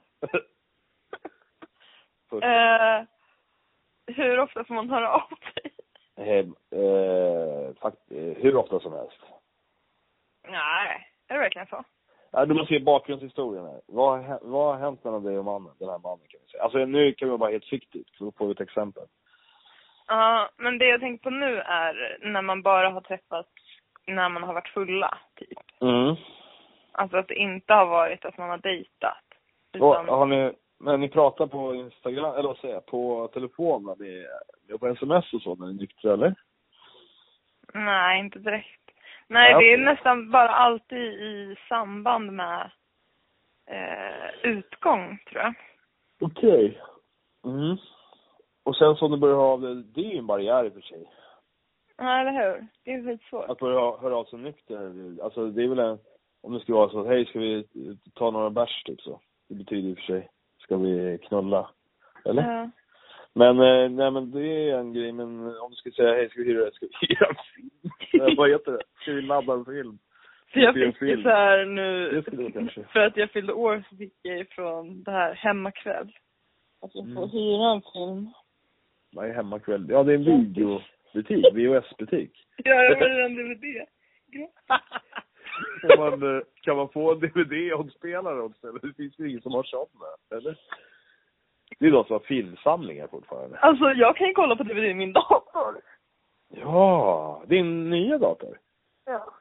Första. 2.30 3.06
Eh, 4.10 4.14
hur 4.16 4.40
ofta 4.40 4.64
får 4.64 4.74
man 4.74 4.90
höra 4.90 5.14
av 5.14 5.28
sig? 5.28 5.72
Eh, 6.16 6.46
eh, 6.80 7.74
fakt, 7.80 8.10
eh, 8.10 8.36
hur 8.42 8.56
ofta 8.56 8.80
som 8.80 8.92
helst. 8.92 9.20
Nej, 10.48 11.08
är 11.28 11.34
det 11.34 11.40
verkligen 11.40 11.66
så? 11.66 11.84
Ja, 12.30 12.46
du 12.46 12.54
måste 12.54 12.74
ge 12.74 12.80
bakgrundshistorien 12.80 13.64
här. 13.64 13.80
Vad, 13.86 14.38
vad 14.42 14.74
har 14.74 14.78
hänt 14.84 15.04
mellan 15.04 15.24
dig 15.24 15.38
och 15.38 15.44
mannen, 15.44 15.72
den 15.78 15.88
här 15.88 15.98
mannen 15.98 16.26
kan 16.28 16.40
vi 16.44 16.50
säga? 16.50 16.62
Alltså 16.62 16.78
nu 16.78 17.12
kan 17.12 17.30
vi 17.30 17.36
vara 17.36 17.50
helt 17.50 17.64
fiktivt, 17.64 18.16
för 18.18 18.24
då 18.24 18.32
får 18.32 18.46
vi 18.46 18.52
ett 18.52 18.60
exempel. 18.60 19.06
Ja, 20.10 20.50
men 20.56 20.78
det 20.78 20.88
jag 20.88 21.00
tänker 21.00 21.22
på 21.22 21.30
nu 21.30 21.58
är 21.60 22.18
när 22.20 22.42
man 22.42 22.62
bara 22.62 22.90
har 22.90 23.00
träffats 23.00 23.48
när 24.06 24.28
man 24.28 24.42
har 24.42 24.54
varit 24.54 24.68
fulla, 24.68 25.18
typ. 25.36 25.58
Mm. 25.80 26.16
Alltså 26.92 27.16
att 27.16 27.28
det 27.28 27.34
inte 27.34 27.72
har 27.74 27.86
varit 27.86 28.24
att 28.24 28.38
man 28.38 28.50
har 28.50 28.58
dejtat. 28.58 29.24
Och, 29.78 29.92
Utan, 29.92 30.08
har 30.08 30.26
ni, 30.26 30.52
men 30.78 31.00
ni 31.00 31.08
pratar 31.08 31.46
på 31.46 31.74
Instagram, 31.74 32.34
eller 32.34 32.48
vad 32.48 32.58
säger 32.58 32.74
jag, 32.74 32.86
på 32.86 33.30
telefon 33.32 33.84
när 33.84 33.96
ni, 33.96 34.26
på 34.78 34.86
sms 34.86 35.32
och 35.32 35.42
så 35.42 35.54
när 35.54 35.66
ni 35.66 35.72
är 35.72 35.80
nyktra 35.80 36.12
eller? 36.12 36.34
Nej, 37.74 38.20
inte 38.20 38.38
direkt. 38.38 38.90
Nej, 39.26 39.54
det 39.54 39.72
är 39.72 39.78
nästan 39.78 40.30
bara 40.30 40.48
alltid 40.48 41.12
i 41.12 41.56
samband 41.68 42.32
med 42.32 42.70
eh, 43.66 44.30
utgång, 44.42 45.18
tror 45.30 45.42
jag. 45.42 45.54
Okej. 46.20 46.80
Mm. 47.44 47.76
Och 48.70 48.76
sen 48.76 48.96
så 48.96 49.04
om 49.04 49.10
du 49.12 49.16
börjar 49.18 49.36
höra 49.36 49.46
av 49.46 49.60
dig, 49.60 49.74
det 49.94 50.00
är 50.00 50.12
ju 50.12 50.18
en 50.18 50.26
barriär 50.26 50.64
i 50.64 50.68
och 50.68 50.72
för 50.72 50.80
sig. 50.80 51.10
Ja, 51.96 52.20
eller 52.20 52.32
hur? 52.32 52.66
Det 52.84 52.92
är 52.92 53.02
skitsvårt. 53.04 53.50
Att 53.50 53.58
börja 53.58 53.80
hö- 53.80 53.96
höra 54.00 54.16
av 54.16 54.24
sig 54.24 54.38
nykter, 54.38 54.92
alltså 55.22 55.46
det 55.50 55.62
är 55.64 55.68
väl 55.68 55.78
en, 55.78 55.98
om 56.42 56.52
det 56.54 56.60
skulle 56.60 56.76
vara 56.76 56.90
så 56.90 57.00
att 57.00 57.06
hej 57.06 57.24
ska 57.26 57.38
vi 57.38 57.66
ta 58.14 58.30
några 58.30 58.50
bärs 58.50 58.82
typ 58.84 59.00
så. 59.00 59.20
Det 59.48 59.54
betyder 59.54 59.88
i 59.88 59.92
och 59.92 59.98
för 59.98 60.04
sig, 60.04 60.28
ska 60.58 60.76
vi 60.76 61.18
knulla? 61.28 61.70
Eller? 62.24 62.42
Ja. 62.42 62.70
Men, 63.34 63.60
eh, 63.60 63.90
nej 63.90 64.10
men 64.10 64.30
det 64.30 64.70
är 64.70 64.78
en 64.78 64.92
grej, 64.92 65.12
men 65.12 65.60
om 65.60 65.70
du 65.70 65.76
skulle 65.76 65.94
säga 65.94 66.14
hej 66.14 66.30
ska 66.30 66.40
vi 66.42 66.46
hyra, 66.52 66.70
ska 66.70 66.86
vi 66.86 67.06
hyra 67.08 67.26
en 67.28 67.36
film? 67.54 67.70
Eh, 68.30 68.34
Vad 68.36 68.50
heter 68.50 68.72
det? 68.72 68.82
Ska 69.02 69.12
vi 69.12 69.22
ladda 69.22 69.52
en 69.52 69.64
film? 69.64 69.98
För 70.52 70.60
jag 70.60 70.74
fick 70.74 70.82
ju 70.84 70.92
film. 70.92 71.22
så 71.22 71.28
här 71.28 71.64
nu, 71.64 72.22
för 72.92 73.00
att 73.00 73.16
jag 73.16 73.30
fyllde 73.30 73.52
år 73.52 73.84
så 73.90 73.96
fick 73.96 74.12
jag 74.22 74.38
ifrån 74.38 75.02
det 75.02 75.10
här 75.10 75.34
hemmakväll. 75.34 76.12
Att 76.82 76.94
jag 76.94 77.04
får 77.14 77.22
Mm. 77.22 77.30
hyra 77.30 77.70
en 77.70 77.82
film. 77.92 78.30
Vad 79.12 79.28
är 79.28 79.34
hemmakväll? 79.34 79.86
Ja 79.88 80.02
det 80.02 80.12
är 80.12 80.16
en 80.16 80.24
videobutik, 80.24 81.54
VHS-butik. 81.54 82.46
Ja, 82.64 82.74
jag 82.74 82.98
vill 82.98 83.20
en 83.20 83.34
DVD. 83.34 83.86
Kan 85.80 85.98
man, 85.98 86.36
eh, 86.36 86.42
kan 86.62 86.76
man 86.76 86.88
få 86.88 87.12
en 87.12 87.20
DVD-omspelare 87.20 88.40
också? 88.40 88.68
Eller 88.68 88.80
det 88.80 88.94
finns 88.94 89.18
ju 89.18 89.30
ingen 89.30 89.42
som 89.42 89.52
har 89.52 89.62
sådana, 89.62 90.06
eller? 90.30 90.58
Det 91.78 91.86
är 91.86 91.90
de 91.90 92.04
som 92.04 92.12
har 92.12 92.20
filmsamlingar 92.20 93.06
fortfarande. 93.06 93.58
Alltså 93.58 93.84
jag 93.84 94.16
kan 94.16 94.26
ju 94.26 94.34
kolla 94.34 94.56
på 94.56 94.62
DVD 94.62 94.84
i 94.84 94.94
min 94.94 95.12
dator. 95.12 95.80
Ja, 96.48 97.42
din 97.46 97.90
nya 97.90 98.18
dator? 98.18 98.58
Ja. 99.06 99.34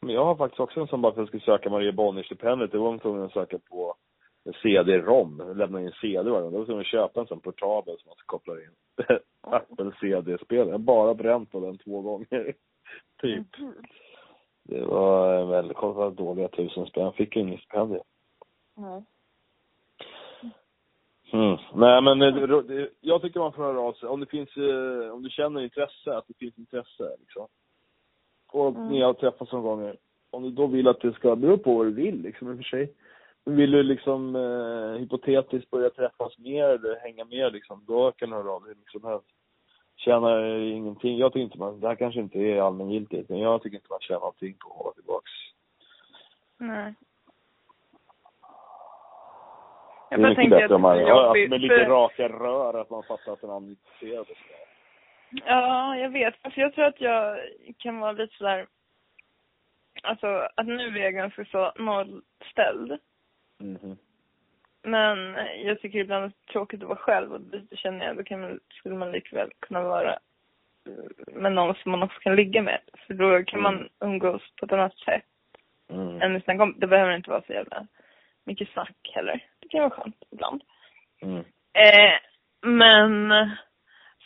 Men 0.00 0.14
jag 0.14 0.24
har 0.24 0.36
faktiskt 0.36 0.60
också 0.60 0.80
en 0.80 0.88
som 0.88 1.02
bara 1.02 1.12
för 1.12 1.20
att 1.20 1.22
jag 1.22 1.28
skulle 1.28 1.58
söka 1.58 1.70
Maria 1.70 1.92
Bonnier-stipendiet. 1.92 2.72
Det 2.72 2.78
var 2.78 2.90
man 2.90 2.98
tvungen 2.98 3.22
att 3.22 3.32
söka 3.32 3.58
på 3.58 3.94
en 4.48 4.54
CD-ROM. 4.62 5.52
Lämna 5.56 5.80
in 5.80 5.92
CD 6.00 6.30
varje. 6.30 6.50
Då 6.50 6.64
var 6.64 6.80
att 6.80 6.86
köpa 6.86 7.20
en 7.20 7.26
sån 7.26 7.40
portabel 7.40 7.98
som 7.98 8.08
man 8.08 8.16
ska 8.16 8.26
koppla 8.26 8.54
in. 8.54 8.70
Apple 9.40 9.92
CD-spelare. 10.00 10.66
Jag 10.66 10.74
har 10.74 10.78
bara 10.78 11.14
bränt 11.14 11.52
på 11.52 11.60
den 11.60 11.78
två 11.78 12.00
gånger. 12.00 12.54
typ. 13.20 13.46
Det 14.62 14.84
var 14.84 15.44
väl, 15.44 15.74
kostade 15.74 16.16
dåliga 16.16 16.48
tusen 16.48 16.86
spänn. 16.86 17.04
Jag 17.04 17.14
fick 17.14 17.36
ju 17.36 17.42
inget 17.42 17.60
stipendium. 17.60 18.02
Nej. 18.74 19.02
Mm. 21.32 21.56
Nej 21.74 22.02
men 22.02 22.18
det, 22.18 22.62
det, 22.62 22.90
jag 23.00 23.22
tycker 23.22 23.40
man 23.40 23.52
får 23.52 23.62
höra 23.62 23.80
av 23.80 23.92
sig. 23.92 24.08
Om 24.08 24.20
det 24.20 24.26
finns, 24.26 24.56
eh, 24.56 25.10
om 25.14 25.22
du 25.22 25.30
känner 25.30 25.60
intresse, 25.60 26.16
att 26.16 26.28
det 26.28 26.34
finns 26.38 26.58
intresse 26.58 27.16
liksom. 27.20 27.46
Och 28.52 28.68
Mm. 28.76 28.88
ni 28.88 29.02
har 29.02 29.14
träffats 29.14 29.52
några 29.52 29.68
gånger. 29.70 29.96
Om 30.30 30.42
du 30.42 30.50
då 30.50 30.66
vill 30.66 30.88
att 30.88 31.00
det 31.00 31.12
ska, 31.12 31.36
bero 31.36 31.58
på 31.58 31.74
vad 31.74 31.86
du 31.86 31.90
vill 31.92 32.22
liksom 32.22 32.50
i 32.50 32.52
och 32.52 32.56
för 32.56 32.64
sig. 32.64 32.92
Vill 33.48 33.70
du 33.70 33.82
liksom 33.82 34.36
eh, 34.36 35.00
hypotetiskt 35.00 35.70
börja 35.70 35.90
träffas 35.90 36.38
mer 36.38 36.64
eller 36.64 37.00
hänga 37.00 37.24
mer 37.24 37.50
liksom, 37.50 37.84
då 37.86 38.12
kan 38.12 38.30
du 38.30 38.36
höra 38.36 38.52
av 38.52 38.62
dig 38.62 38.68
hur 38.68 38.76
mycket 38.76 39.00
som 39.00 39.10
helst. 39.10 39.26
Tjänar 39.96 40.58
ingenting. 40.58 41.18
Jag 41.18 41.32
tycker 41.32 41.44
inte 41.44 41.58
man, 41.58 41.80
det 41.80 41.88
här 41.88 41.94
kanske 41.94 42.20
inte 42.20 42.38
är 42.38 42.62
allmängiltigt, 42.62 43.28
men 43.28 43.38
jag 43.38 43.62
tycker 43.62 43.76
inte 43.76 43.90
man 43.90 44.00
tjänar 44.00 44.20
någonting 44.20 44.56
på 44.58 44.70
att 44.70 44.76
hålla 44.76 44.92
tillbaks. 44.94 45.30
Nej. 46.58 46.94
Det 50.10 50.16
Jag 50.16 50.20
är 50.20 50.22
bara 50.22 50.28
mycket 50.28 50.50
bättre 50.50 50.64
att 50.64 50.70
om 50.70 50.82
man, 50.82 50.96
det 50.96 51.02
är 51.02 51.08
ja, 51.08 51.28
alltså 51.28 51.50
med 51.50 51.60
lite 51.60 51.74
för- 51.74 51.84
raka 51.84 52.28
rör, 52.28 52.80
att 52.80 52.90
man 52.90 53.02
fattar 53.02 53.32
att 53.32 53.40
den 53.40 53.50
andra 53.50 53.70
är 53.70 53.70
intresserad. 53.70 54.26
Ja, 55.30 55.96
jag 55.96 56.10
vet. 56.10 56.34
För 56.36 56.60
jag 56.60 56.74
tror 56.74 56.84
att 56.84 57.00
jag 57.00 57.38
kan 57.78 58.00
vara 58.00 58.12
lite 58.12 58.36
sådär... 58.36 58.66
Alltså, 60.02 60.48
att 60.54 60.66
nu 60.66 60.98
är 60.98 61.02
jag 61.04 61.14
ganska 61.14 61.44
så 61.44 61.72
nollställd. 61.76 62.98
Mhm. 63.58 63.96
Men 64.82 65.34
jag 65.64 65.80
tycker 65.80 65.98
ibland 65.98 66.24
att 66.24 66.32
det 66.32 66.50
är 66.50 66.52
tråkigt 66.52 66.82
att 66.82 66.88
vara 66.88 66.98
själv 66.98 67.32
och 67.32 67.40
det 67.40 67.76
känner 67.76 68.06
jag, 68.06 68.16
då 68.16 68.24
kan 68.24 68.40
man, 68.40 68.60
skulle 68.70 68.94
man 68.94 69.12
likväl 69.12 69.50
kunna 69.60 69.82
vara 69.82 70.18
med 71.26 71.52
någon 71.52 71.74
som 71.74 71.90
man 71.90 72.02
också 72.02 72.18
kan 72.20 72.36
ligga 72.36 72.62
med. 72.62 72.80
För 73.06 73.14
då 73.14 73.44
kan 73.44 73.62
man 73.62 73.88
umgås 74.00 74.42
på 74.56 74.66
ett 74.66 74.72
annat 74.72 74.98
sätt 74.98 75.24
Mm. 75.90 76.22
än 76.22 76.32
med 76.32 76.44
sina 76.44 76.58
kompisar. 76.58 76.80
Det 76.80 76.86
behöver 76.86 77.16
inte 77.16 77.30
vara 77.30 77.42
så 77.42 77.52
jävla 77.52 77.86
mycket 78.44 78.68
snack 78.68 79.10
heller. 79.14 79.44
Det 79.60 79.68
kan 79.68 79.80
vara 79.80 79.90
skönt 79.90 80.24
ibland. 80.30 80.62
Mm. 81.20 81.44
Eh, 81.72 82.18
men 82.60 83.32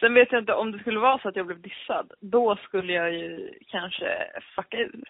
sen 0.00 0.14
vet 0.14 0.32
jag 0.32 0.42
inte 0.42 0.54
om 0.54 0.72
det 0.72 0.78
skulle 0.78 0.98
vara 0.98 1.18
så 1.18 1.28
att 1.28 1.36
jag 1.36 1.46
blev 1.46 1.60
dissad. 1.60 2.12
Då 2.20 2.56
skulle 2.56 2.92
jag 2.92 3.12
ju 3.12 3.54
kanske 3.66 4.30
fucka 4.56 4.76
ur. 4.78 5.04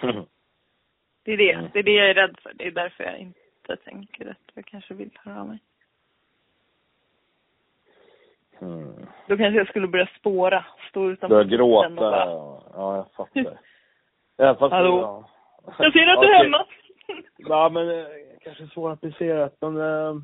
Det 1.28 1.32
är 1.32 1.36
det. 1.36 1.52
Mm. 1.52 1.70
Det 1.72 1.78
är 1.78 1.82
det 1.82 1.92
jag 1.92 2.10
är 2.10 2.14
rädd 2.14 2.36
för. 2.42 2.52
Det 2.54 2.66
är 2.66 2.70
därför 2.70 3.04
jag 3.04 3.18
inte 3.18 3.76
tänker 3.84 4.30
att 4.30 4.50
jag 4.54 4.64
kanske 4.66 4.94
vill 4.94 5.10
höra 5.24 5.40
av 5.40 5.48
mig. 5.48 5.58
Mm. 8.60 9.06
Då 9.26 9.36
kanske 9.36 9.58
jag 9.58 9.68
skulle 9.68 9.86
börja 9.86 10.08
spåra. 10.18 10.64
Stå 10.90 11.10
utanför 11.10 11.36
Börja 11.36 11.56
gråta. 11.56 11.90
bara, 11.90 12.24
Ja, 12.74 12.96
jag 12.96 13.12
fattar. 13.16 13.58
Ja, 14.36 14.54
fast, 14.54 14.72
Hallå? 14.72 15.00
Ja. 15.00 15.74
Jag 15.78 15.92
ser 15.92 16.06
att 16.06 16.20
du 16.20 16.26
är 16.28 16.44
hemma. 16.44 16.66
Ja, 17.36 17.68
men 17.68 17.90
eh, 17.90 18.06
kanske 18.44 18.66
svårapplicerat, 18.66 19.56
men... 19.60 19.76
Eh, 19.76 20.16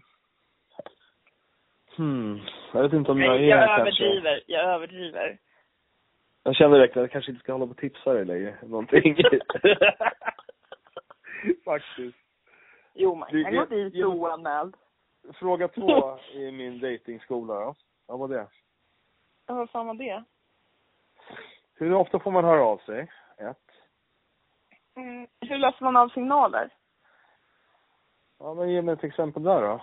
hmm. 1.96 2.40
Jag 2.72 2.82
vet 2.82 2.92
inte 2.92 3.10
om 3.10 3.20
jag 3.22 3.36
är 3.36 3.40
jag 3.40 3.66
kanske. 3.68 4.04
överdriver. 4.04 4.42
Jag 4.46 4.64
överdriver. 4.64 5.38
Jag 6.44 6.56
känner 6.56 6.76
direkt 6.76 6.96
att 6.96 7.02
jag 7.02 7.10
kanske 7.10 7.30
inte 7.30 7.42
ska 7.42 7.52
hålla 7.52 7.66
på 7.66 7.70
och 7.70 7.76
tipsa 7.76 8.12
dig 8.12 8.24
längre. 8.24 8.54
Någonting. 8.62 9.16
Faktiskt. 11.64 12.18
Jo, 12.94 13.14
man 13.14 13.28
kan 13.28 13.54
gå 13.54 13.64
dit 13.64 14.04
oanmäld. 14.04 14.76
Fråga 15.34 15.68
två 15.68 16.18
i 16.32 16.50
min 16.50 16.80
datingskola 16.80 17.54
då. 17.54 17.74
Vad 18.06 18.30
det? 18.30 18.46
Ja, 19.46 19.54
vad 19.54 19.70
fan 19.70 19.86
var 19.86 19.94
det? 19.94 20.24
Hur 21.74 21.94
ofta 21.94 22.18
får 22.18 22.30
man 22.30 22.44
höra 22.44 22.64
av 22.64 22.78
sig? 22.78 23.10
Ett. 23.38 23.70
Mm. 24.96 25.26
Hur 25.40 25.58
läser 25.58 25.84
man 25.84 25.96
av 25.96 26.08
signaler? 26.08 26.70
Ja, 28.38 28.54
men 28.54 28.70
ge 28.70 28.82
mig 28.82 28.92
ett 28.92 29.04
exempel 29.04 29.42
där 29.42 29.62
då. 29.62 29.80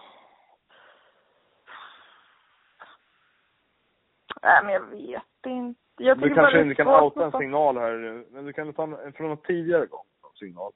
Nej, 4.42 4.64
men 4.64 4.74
jag 4.74 4.82
vet 4.82 5.46
inte. 5.46 5.82
Jag 5.98 6.20
Du 6.20 6.34
kanske 6.34 6.62
inte 6.62 6.76
kan 6.76 7.04
outa 7.04 7.26
en 7.26 7.32
signal 7.32 7.78
här 7.78 7.92
nu, 7.92 8.28
men 8.32 8.46
du 8.46 8.54
kan 8.54 8.74
ta 8.74 8.84
en 8.84 9.14
från 9.14 9.32
en 9.32 9.38
tidigare 9.38 9.86
gång, 9.86 10.06
signal. 10.40 10.72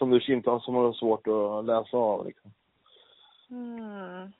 Som 0.00 0.10
du 0.10 0.34
inte 0.34 0.50
har, 0.50 0.60
som 0.60 0.74
har 0.74 0.92
svårt 0.92 1.26
att 1.26 1.64
läsa 1.64 1.96
av 1.96 2.26
liksom. 2.26 2.50
Mm. 3.50 4.32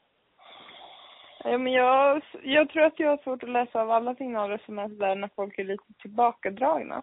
Ja, 1.44 1.58
men 1.58 1.72
jag, 1.72 2.22
jag 2.42 2.68
tror 2.68 2.82
att 2.82 3.00
jag 3.00 3.10
har 3.10 3.16
svårt 3.16 3.42
att 3.42 3.48
läsa 3.48 3.80
av 3.80 3.90
alla 3.90 4.14
signaler 4.14 4.62
som 4.66 4.78
är 4.78 4.88
sådär 4.88 5.14
när 5.14 5.30
folk 5.36 5.58
är 5.58 5.64
lite 5.64 5.84
tillbakadragna. 6.02 7.02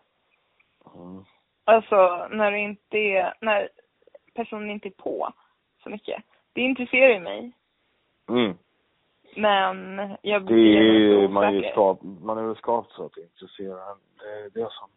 Mm. 0.95 1.23
Alltså 1.63 2.27
när 2.31 2.51
det 2.51 2.59
inte 2.59 2.97
är, 2.97 3.33
när 3.41 3.69
personen 4.33 4.69
inte 4.69 4.87
är 4.87 5.03
på 5.03 5.33
så 5.83 5.89
mycket. 5.89 6.23
Det 6.53 6.61
intresserar 6.61 7.13
ju 7.13 7.19
mig. 7.19 7.51
Mm. 8.29 8.57
Men 9.35 9.97
jag 10.21 10.41
Det 10.41 10.53
blir 10.53 10.77
är 10.77 10.93
ju, 10.93 11.27
man 11.27 11.43
är 11.43 11.51
ju 11.51 11.71
skap, 11.71 11.99
man 12.21 12.37
är 12.37 12.43
väl 12.43 12.55
skapt 12.55 12.91
så 12.91 13.05
att 13.05 13.13
det 13.13 13.21
intresserar 13.21 13.91
en. 13.91 13.97
Det 14.19 14.45
är 14.45 14.49
det 14.49 14.71
som. 14.71 14.89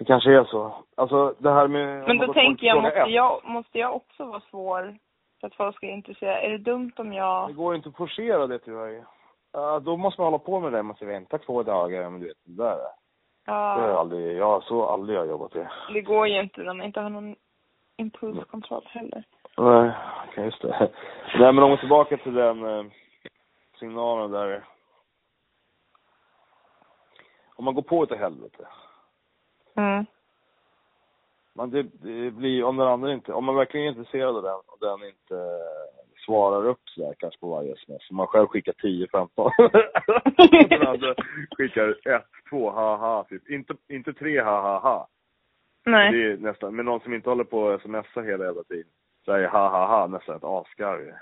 Det 0.00 0.04
kanske 0.06 0.30
är 0.32 0.44
så. 0.44 0.74
Alltså 0.96 1.34
det 1.38 1.50
här 1.52 1.68
med. 1.68 2.06
Men 2.06 2.18
då 2.18 2.32
tänker 2.32 2.66
jag, 2.66 2.82
måste 2.82 3.00
ett, 3.00 3.10
jag, 3.10 3.40
måste 3.44 3.78
jag 3.78 3.96
också 3.96 4.24
vara 4.24 4.40
svår 4.40 4.96
för 5.40 5.46
att 5.46 5.54
folk 5.54 5.76
ska 5.76 5.86
intressera? 5.86 6.40
Är 6.40 6.50
det 6.50 6.58
dumt 6.58 6.92
om 6.96 7.10
Det 7.10 7.16
jag... 7.16 7.54
går 7.54 7.74
inte 7.74 7.88
att 7.88 7.96
forcera 7.96 8.46
det 8.46 8.58
tyvärr. 8.58 9.04
Ja, 9.52 9.78
då 9.80 9.96
måste 9.96 10.20
man 10.20 10.26
hålla 10.32 10.38
på 10.44 10.60
med 10.60 10.72
det. 10.72 10.76
Man 10.78 10.86
måste 10.86 11.04
vänta 11.06 11.38
två 11.38 11.62
dagar. 11.62 12.10
Men 12.10 12.20
du 12.20 12.26
vet, 12.26 12.36
det 12.44 12.62
där. 12.64 12.76
Det 13.46 13.52
har 13.52 13.80
jag 13.80 13.90
Ja, 13.90 13.98
aldrig, 14.00 14.36
jag 14.36 14.62
så 14.62 14.86
aldrig 14.86 15.18
jag 15.18 15.26
jobbat 15.28 15.52
det. 15.52 15.70
det 15.92 16.00
går 16.00 16.28
ju 16.28 16.40
inte 16.40 16.60
när 16.62 16.74
man 16.74 16.86
inte 16.86 17.00
har 17.00 17.10
någon 17.10 17.36
impulskontroll 17.96 18.84
heller. 18.88 19.24
Nej, 19.56 19.90
okej 20.28 20.44
just 20.44 20.62
det. 20.62 20.90
Nej 21.38 21.52
men 21.52 21.58
om 21.64 21.70
vi 21.70 21.76
tillbaka 21.78 22.16
till 22.16 22.34
den 22.34 22.64
eh, 22.64 22.84
signalen 23.78 24.30
där. 24.30 24.64
Om 27.56 27.64
man 27.64 27.74
går 27.74 27.82
på 27.82 28.02
utav 28.02 28.18
helvete. 28.18 28.66
Mm. 29.80 30.06
Man, 31.54 31.70
det, 31.70 31.82
det 31.82 32.30
blir, 32.30 32.64
om 32.64 32.76
den 32.76 32.88
andra 32.88 33.12
inte, 33.12 33.32
om 33.32 33.44
man 33.44 33.56
verkligen 33.56 33.86
är 33.86 33.90
intresserad 33.90 34.36
av 34.36 34.42
den 34.42 34.60
och 34.66 34.78
den 34.80 35.08
inte 35.08 35.60
svarar 36.24 36.66
upp 36.66 36.80
sådär 36.84 37.14
kanske 37.18 37.40
på 37.40 37.48
varje 37.48 37.72
sms. 37.72 38.10
Om 38.10 38.16
man 38.16 38.26
själv 38.26 38.46
skickar 38.46 38.72
10, 38.72 39.08
15. 39.08 39.44
och 39.58 39.70
den 40.68 40.86
andra 40.86 41.14
skickar 41.50 41.88
1, 42.04 42.22
2, 42.50 42.70
ha 42.70 42.96
ha 42.96 43.24
typ. 43.24 43.50
Inte, 43.50 43.74
inte 43.88 44.12
3, 44.12 44.40
ha 44.40 44.78
ha. 44.78 45.08
Nej. 45.84 46.12
Det 46.12 46.32
är 46.32 46.36
nästan, 46.36 46.76
men 46.76 46.84
någon 46.86 47.00
som 47.00 47.14
inte 47.14 47.30
håller 47.30 47.44
på 47.44 47.68
att 47.68 47.82
smsa 47.82 48.20
hela 48.20 48.44
jävla 48.44 48.62
tiden. 48.62 48.92
Säger 49.24 49.48
ha 49.48 49.68
ha 49.68 49.86
ha 49.86 50.06
nästan 50.06 50.36
ett 50.36 50.44
asgarv. 50.44 51.04
Men 51.04 51.14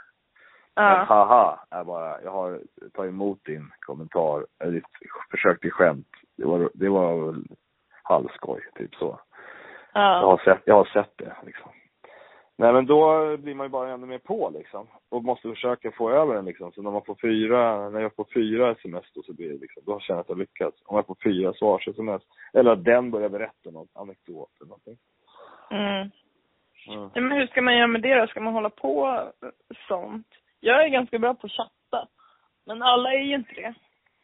Ja. 0.84 1.04
haha 1.08 1.60
är 1.70 1.84
bara, 1.84 2.22
jag 2.22 2.30
har 2.30 2.60
tagit 2.94 3.12
emot 3.12 3.44
din 3.44 3.70
kommentar, 3.80 4.46
eller 4.58 4.72
ditt 4.72 4.84
försök 5.30 5.60
till 5.60 5.72
skämt. 5.72 6.08
Det 6.36 6.44
var, 6.46 6.70
det 6.74 6.88
var 6.88 7.34
halvskoj, 8.08 8.60
typ 8.74 8.94
så. 8.94 9.18
Jag 9.94 10.02
Ja. 10.02 10.26
har 10.26 10.38
sett, 10.38 10.62
jag 10.64 10.74
har 10.74 10.84
sett 10.84 11.12
det 11.16 11.36
liksom. 11.46 11.70
Nej 12.56 12.72
men 12.72 12.86
då 12.86 13.36
blir 13.36 13.54
man 13.54 13.66
ju 13.66 13.70
bara 13.70 13.90
ännu 13.92 14.06
mer 14.06 14.18
på 14.18 14.50
liksom. 14.54 14.86
Och 15.08 15.24
måste 15.24 15.48
försöka 15.48 15.90
få 15.90 16.10
över 16.10 16.34
den 16.34 16.44
liksom. 16.44 16.72
Så 16.72 16.82
när 16.82 16.90
man 16.90 17.04
får 17.04 17.14
fyra, 17.22 17.88
när 17.90 18.00
jag 18.00 18.14
får 18.14 18.26
fyra 18.34 18.70
sms 18.70 19.12
då 19.14 19.22
så 19.22 19.32
blir 19.32 19.48
det 19.48 19.58
liksom, 19.58 19.82
då 19.86 20.00
känner 20.00 20.18
jag 20.18 20.20
att 20.22 20.28
jag 20.28 20.38
lyckats. 20.38 20.82
Om 20.86 20.96
jag 20.96 21.06
får 21.06 21.16
fyra 21.24 21.52
svars-sms. 21.52 22.22
Eller 22.52 22.70
att 22.72 22.84
den 22.84 23.10
börjar 23.10 23.28
berätta 23.28 23.70
någon 23.70 23.88
anekdot 23.94 24.50
eller 24.60 24.68
någonting. 24.68 24.96
Mm. 25.70 26.10
Mm. 26.88 27.10
Ja, 27.14 27.20
men 27.20 27.32
hur 27.32 27.46
ska 27.46 27.62
man 27.62 27.76
göra 27.76 27.86
med 27.86 28.02
det 28.02 28.14
då? 28.20 28.26
Ska 28.26 28.40
man 28.40 28.54
hålla 28.54 28.70
på 28.70 29.22
sånt? 29.88 30.26
Jag 30.60 30.84
är 30.84 30.88
ganska 30.88 31.18
bra 31.18 31.34
på 31.34 31.46
att 31.46 31.52
chatta. 31.52 32.08
Men 32.66 32.82
alla 32.82 33.12
är 33.12 33.18
ju 33.22 33.34
inte 33.34 33.54
det. 33.54 33.74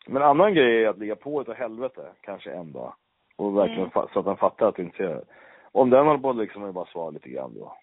Men 0.07 0.22
en 0.22 0.28
annan 0.28 0.55
grej 0.55 0.85
är 0.85 0.89
att 0.89 0.99
ligga 0.99 1.16
på 1.16 1.41
utav 1.41 1.55
helvete, 1.55 2.12
kanske 2.20 2.51
en 2.53 2.72
dag. 2.72 2.95
Och 3.37 3.57
verkligen 3.59 3.80
Mm. 3.95 4.09
så 4.12 4.18
att 4.18 4.24
den 4.24 4.37
fattar 4.37 4.68
att 4.68 4.76
du 4.76 4.82
inte 4.82 5.03
det. 5.03 5.24
Om 5.72 5.91
den 5.91 6.07
håller 6.07 6.18
på 6.20 6.32
liksom 6.32 6.62
och 6.62 6.74
bara 6.74 6.87
svarar 6.87 7.12
lite 7.12 7.28
grann 7.28 7.55
då. 7.55 7.76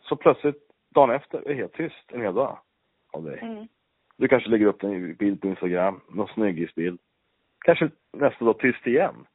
Så 0.00 0.16
plötsligt, 0.16 0.70
dagen 0.94 1.10
efter, 1.10 1.38
är 1.38 1.48
det 1.48 1.54
helt 1.54 1.72
tyst 1.72 2.12
en 2.12 2.20
hel 2.20 2.34
dag 2.34 2.58
av 3.12 3.24
dig. 3.24 3.38
Mm. 3.42 3.66
Du 4.16 4.28
kanske 4.28 4.48
lägger 4.50 4.66
upp 4.66 4.82
en 4.82 5.14
bild 5.14 5.40
på 5.40 5.46
Instagram, 5.46 6.00
någon 6.08 6.28
snyggisbild. 6.28 7.00
Kanske 7.64 7.90
nästa 8.12 8.44
dag 8.44 8.58
tyst 8.58 8.86
igen. 8.86 9.26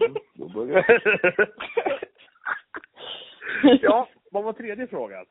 Mm, 0.00 0.14
då 0.34 0.48
börjar 0.48 0.84
Ja, 3.82 4.08
vad 4.30 4.44
var 4.44 4.52
tredje 4.52 4.86
frågan? 4.86 5.26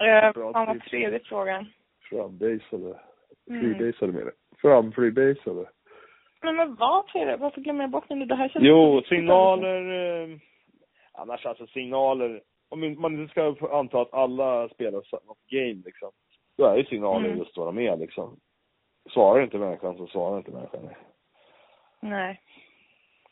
Eh, 0.00 0.32
vad 0.34 0.72
tips. 0.72 0.86
tredje 0.90 1.20
frågan. 1.20 1.66
Frambasade. 2.00 2.98
Mm. 3.50 3.60
Freebasade 3.74 4.12
med 4.12 4.26
det. 4.26 4.32
Framfreebasade. 4.56 5.66
Men 6.42 6.56
vad 6.56 6.78
var 6.78 7.02
tredje? 7.02 7.36
Varför 7.36 7.60
glömmer 7.60 7.84
jag 7.84 7.90
bort 7.90 8.08
det 8.08 8.14
nu? 8.14 8.24
Det 8.24 8.34
här 8.34 8.48
känns 8.48 8.64
Jo, 8.64 9.02
signaler. 9.02 9.90
Eh, 10.22 10.38
annars 11.12 11.46
alltså 11.46 11.66
signaler. 11.66 12.42
Om 12.68 13.00
man 13.00 13.20
inte 13.20 13.30
ska 13.30 13.54
anta 13.70 14.00
att 14.00 14.14
alla 14.14 14.68
spelar 14.68 15.26
något 15.26 15.46
game 15.46 15.82
liksom. 15.84 16.10
Då 16.56 16.64
är 16.64 16.76
ju 16.76 16.84
signaler 16.84 17.26
Mm. 17.26 17.38
just 17.38 17.50
att 17.50 17.56
vara 17.56 17.72
med 17.72 17.98
liksom. 17.98 18.36
Svarar 19.10 19.42
inte 19.42 19.58
människan 19.58 19.96
så 19.96 20.06
svarar 20.06 20.38
inte 20.38 20.50
människan. 20.50 20.88
Nej. 22.00 22.40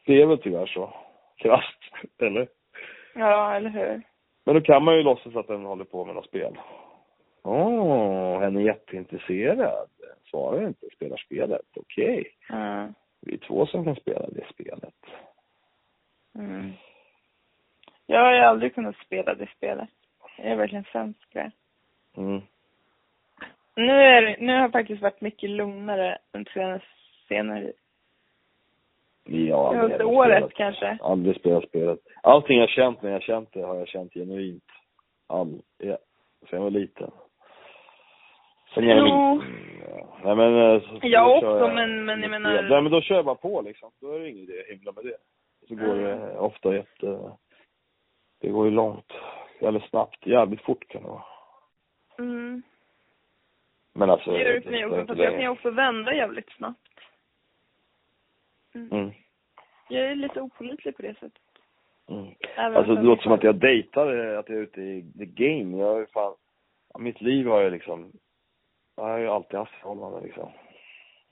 Det 0.06 0.22
är 0.22 0.26
väl 0.26 0.38
tyvärr 0.38 0.66
så. 0.66 0.92
Krasst, 1.36 1.82
eller? 2.18 2.48
Ja, 3.14 3.54
eller 3.54 3.70
hur? 3.70 4.02
Men 4.44 4.54
då 4.54 4.60
kan 4.60 4.84
man 4.84 4.96
ju 4.96 5.02
låtsas 5.02 5.36
att 5.36 5.46
den 5.46 5.64
håller 5.64 5.84
på 5.84 6.04
med 6.04 6.14
något 6.14 6.26
spel. 6.26 6.58
Åh, 7.42 8.38
oh, 8.38 8.42
är 8.42 8.60
jätteintresserad. 8.60 9.88
Svarar 10.30 10.66
inte, 10.66 10.86
spelar 10.96 11.16
spelet. 11.16 11.66
Okej. 11.76 12.24
Ja. 12.48 12.88
Vi 13.20 13.34
är 13.34 13.38
två 13.38 13.66
som 13.66 13.84
kan 13.84 13.96
spela 13.96 14.26
det 14.28 14.46
spelet. 14.52 14.94
Mm. 16.34 16.72
Jag 18.06 18.20
har 18.20 18.34
ju 18.34 18.40
aldrig 18.40 18.74
kunnat 18.74 18.96
spela 18.96 19.34
det 19.34 19.48
spelet. 19.56 19.88
Jag 20.38 20.46
är 20.46 20.56
verkligen 20.56 20.84
sämst 20.92 21.20
på 21.32 21.38
det. 21.38 21.50
Mm. 22.16 22.40
Nu, 23.76 23.92
är 23.92 24.22
det, 24.22 24.36
nu 24.40 24.52
har 24.52 24.60
jag 24.60 24.72
faktiskt 24.72 25.02
varit 25.02 25.20
mycket 25.20 25.50
lugnare 25.50 26.18
än 26.32 26.44
senaste, 26.44 26.86
senare. 27.28 27.72
Aldrig 29.26 29.48
Senaste 29.50 30.04
året 30.04 30.36
spelat. 30.36 30.52
kanske. 30.54 30.98
Aldrig 31.00 31.36
spelat 31.36 31.68
spelet. 31.68 31.98
Allting 32.22 32.58
jag 32.58 32.68
känt 32.68 33.02
när 33.02 33.10
jag 33.10 33.22
känt 33.22 33.52
det 33.52 33.62
har 33.62 33.74
jag 33.74 33.88
känt 33.88 34.14
genuint. 34.14 34.64
All, 35.26 35.62
ja. 35.78 35.98
Sen 36.40 36.56
jag 36.56 36.60
var 36.60 36.70
liten. 36.70 37.10
Sen 38.74 38.88
jag 38.88 38.98
Jo. 38.98 39.04
Mm, 39.06 39.75
ja. 39.75 39.75
Nej 40.26 40.36
men. 40.36 40.54
eh, 40.76 40.82
Jag 41.02 41.36
också, 41.36 41.68
men- 41.74 42.04
men 42.04 42.22
jag 42.22 42.30
menar-. 42.30 42.62
Nej 42.62 42.82
men 42.82 42.92
då 42.92 43.00
kör 43.00 43.14
jag 43.14 43.24
bara 43.24 43.34
på 43.34 43.62
liksom. 43.62 43.90
Då 44.00 44.12
är 44.12 44.20
det 44.20 44.30
ingen 44.30 44.42
idé 44.42 44.60
att 44.60 44.66
himla 44.66 44.92
med 44.92 45.04
det. 45.04 45.16
Så 45.68 45.74
går 45.74 45.84
Mm. 45.84 46.20
det 46.20 46.38
ofta 46.38 46.74
jätte, 46.74 47.30
det 48.40 48.48
går 48.48 48.64
ju 48.64 48.70
långt. 48.70 49.12
Eller 49.60 49.80
snabbt. 49.80 50.26
Jävligt 50.26 50.62
fort 50.62 50.88
kan 50.88 51.02
det 51.02 51.08
vara. 51.08 51.22
Mm. 52.18 52.62
Men 53.92 54.10
alltså. 54.10 54.30
Det 54.30 54.38
gör 54.42 54.52
det 54.52 54.60
för 54.60 54.70
mig 54.70 54.86
också, 54.86 55.12
att 55.12 55.18
jag 55.18 55.32
kan 55.32 55.40
ju 55.42 55.48
också 55.48 55.70
vända 55.70 56.14
jävligt 56.14 56.50
snabbt. 56.50 56.80
Mm. 58.74 58.92
Mm. 58.92 59.10
Jag 59.88 60.06
är 60.06 60.14
lite 60.14 60.40
opålitlig 60.40 60.96
på 60.96 61.02
det 61.02 61.14
sättet. 61.14 61.42
Mm. 62.10 62.26
Även 62.56 62.76
Alltså 62.76 62.94
det 62.94 63.02
låter 63.02 63.22
som 63.22 63.32
att 63.32 63.42
jag 63.42 63.54
dejtar, 63.54 64.32
eh, 64.32 64.38
att 64.38 64.48
jag 64.48 64.58
är 64.58 64.62
ute 64.62 64.80
i 64.80 65.12
the 65.18 65.24
game. 65.24 65.78
Jag 65.78 65.86
har 65.92 66.00
ju 66.00 66.06
fan, 66.06 66.34
mitt 66.98 67.20
liv 67.20 67.46
har 67.46 67.62
jag 67.62 67.72
liksom, 67.72 68.12
jag 68.96 69.04
har 69.04 69.18
ju 69.18 69.28
alltid 69.28 69.58
haft 69.58 69.72
förhållanden 69.74 70.22
liksom. 70.22 70.50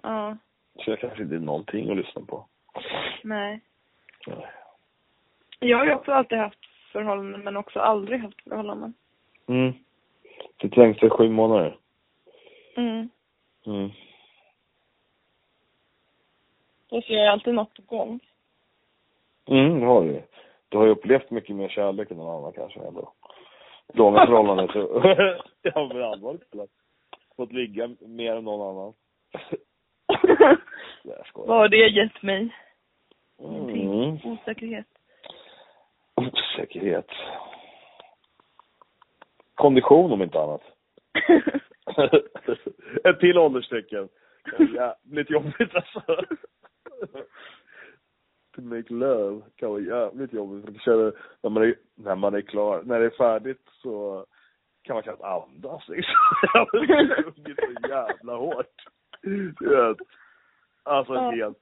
Ja, 0.02 0.36
Så 0.84 0.90
jag 0.90 1.00
kanske 1.00 1.22
inte 1.22 1.34
är 1.34 1.38
någonting 1.38 1.90
att 1.90 1.96
lyssna 1.96 2.22
på. 2.22 2.46
nej. 3.22 3.60
Nej. 4.26 4.46
Jag 5.58 5.78
har 5.78 5.86
ju 5.86 5.94
också 5.94 6.12
alltid 6.12 6.38
haft 6.38 6.58
förhållanden, 6.92 7.40
men 7.40 7.56
också 7.56 7.80
aldrig 7.80 8.20
haft 8.20 8.42
förhållanden. 8.42 8.94
Mm. 9.48 9.72
Du 10.56 10.68
tänkte 10.68 11.10
sju 11.10 11.28
månader? 11.28 11.78
Mm. 12.76 13.08
Mm. 13.66 13.90
Jag 16.88 17.04
ser 17.04 17.28
alltid 17.28 17.54
något 17.54 17.74
på 17.74 17.82
gång. 17.96 18.20
Mm, 19.46 19.80
det 19.80 19.86
har 19.86 20.02
du. 20.02 20.22
Du 20.68 20.78
har 20.78 20.84
ju 20.84 20.90
upplevt 20.90 21.30
mycket 21.30 21.56
mer 21.56 21.68
kärlek 21.68 22.10
än 22.10 22.16
någon 22.16 22.36
annan 22.36 22.52
kanske 22.52 22.80
ändå. 22.80 23.12
Långa 23.94 24.26
förhållanden 24.26 24.68
så, 24.68 25.02
ja 25.62 25.88
men 25.88 26.02
allvarligt 26.02 26.50
talat. 26.50 26.70
Fått 27.36 27.52
ligga 27.52 27.96
mer 28.00 28.36
än 28.36 28.44
någon 28.44 28.76
annan. 28.76 28.92
Skojar. 31.26 31.48
Vad 31.48 31.56
har 31.56 31.68
det 31.68 31.88
gett 31.88 32.22
mig? 32.22 32.56
Ingenting. 33.38 34.02
Mm. 34.02 34.18
Osäkerhet. 34.24 34.86
Osäkerhet. 36.14 37.08
Kondition 39.54 40.12
om 40.12 40.22
inte 40.22 40.40
annat. 40.40 40.62
Ett 43.04 43.20
till 43.20 43.38
ålderstecken. 43.38 44.08
jävligt 44.74 45.30
jobbigt 45.30 45.74
alltså. 45.74 46.02
To 48.54 48.62
make 48.62 48.94
love 48.94 49.42
kan 49.56 49.70
vara 49.70 49.80
jävligt 49.80 50.32
jobbigt. 50.32 50.64
För 50.66 50.78
känner, 50.84 51.12
när 51.42 51.50
man 51.50 51.62
är, 51.62 51.74
när 51.94 52.16
man 52.16 52.34
är 52.34 52.40
klar, 52.40 52.82
när 52.82 53.00
det 53.00 53.06
är 53.06 53.10
färdigt 53.10 53.68
så 53.82 54.26
kan 54.84 54.94
man 54.94 55.02
knappt 55.02 55.22
andas 55.22 55.88
liksom. 55.88 56.14
Jag 56.54 56.60
har 56.60 56.66
sjungit 56.66 57.58
så 57.58 57.88
jävla 57.88 58.36
hårt. 58.36 58.84
Du 59.22 59.52
vet. 59.60 59.98
Alltså 60.82 61.14
Ja. 61.14 61.30
helt. 61.30 61.58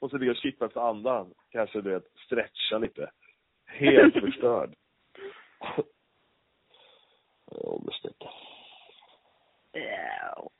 Och 0.00 0.10
så 0.10 0.18
ligga 0.18 0.30
och 0.32 0.36
kippa 0.36 0.66
efter 0.66 0.80
andan. 0.80 1.34
Kanske 1.50 1.80
du 1.80 1.90
vet, 1.90 2.04
stretcha 2.26 2.78
lite. 2.78 3.10
Helt 3.66 4.14
förstörd. 4.24 4.74
Åldersstreck. 7.46 8.16
Ja. 9.72 10.50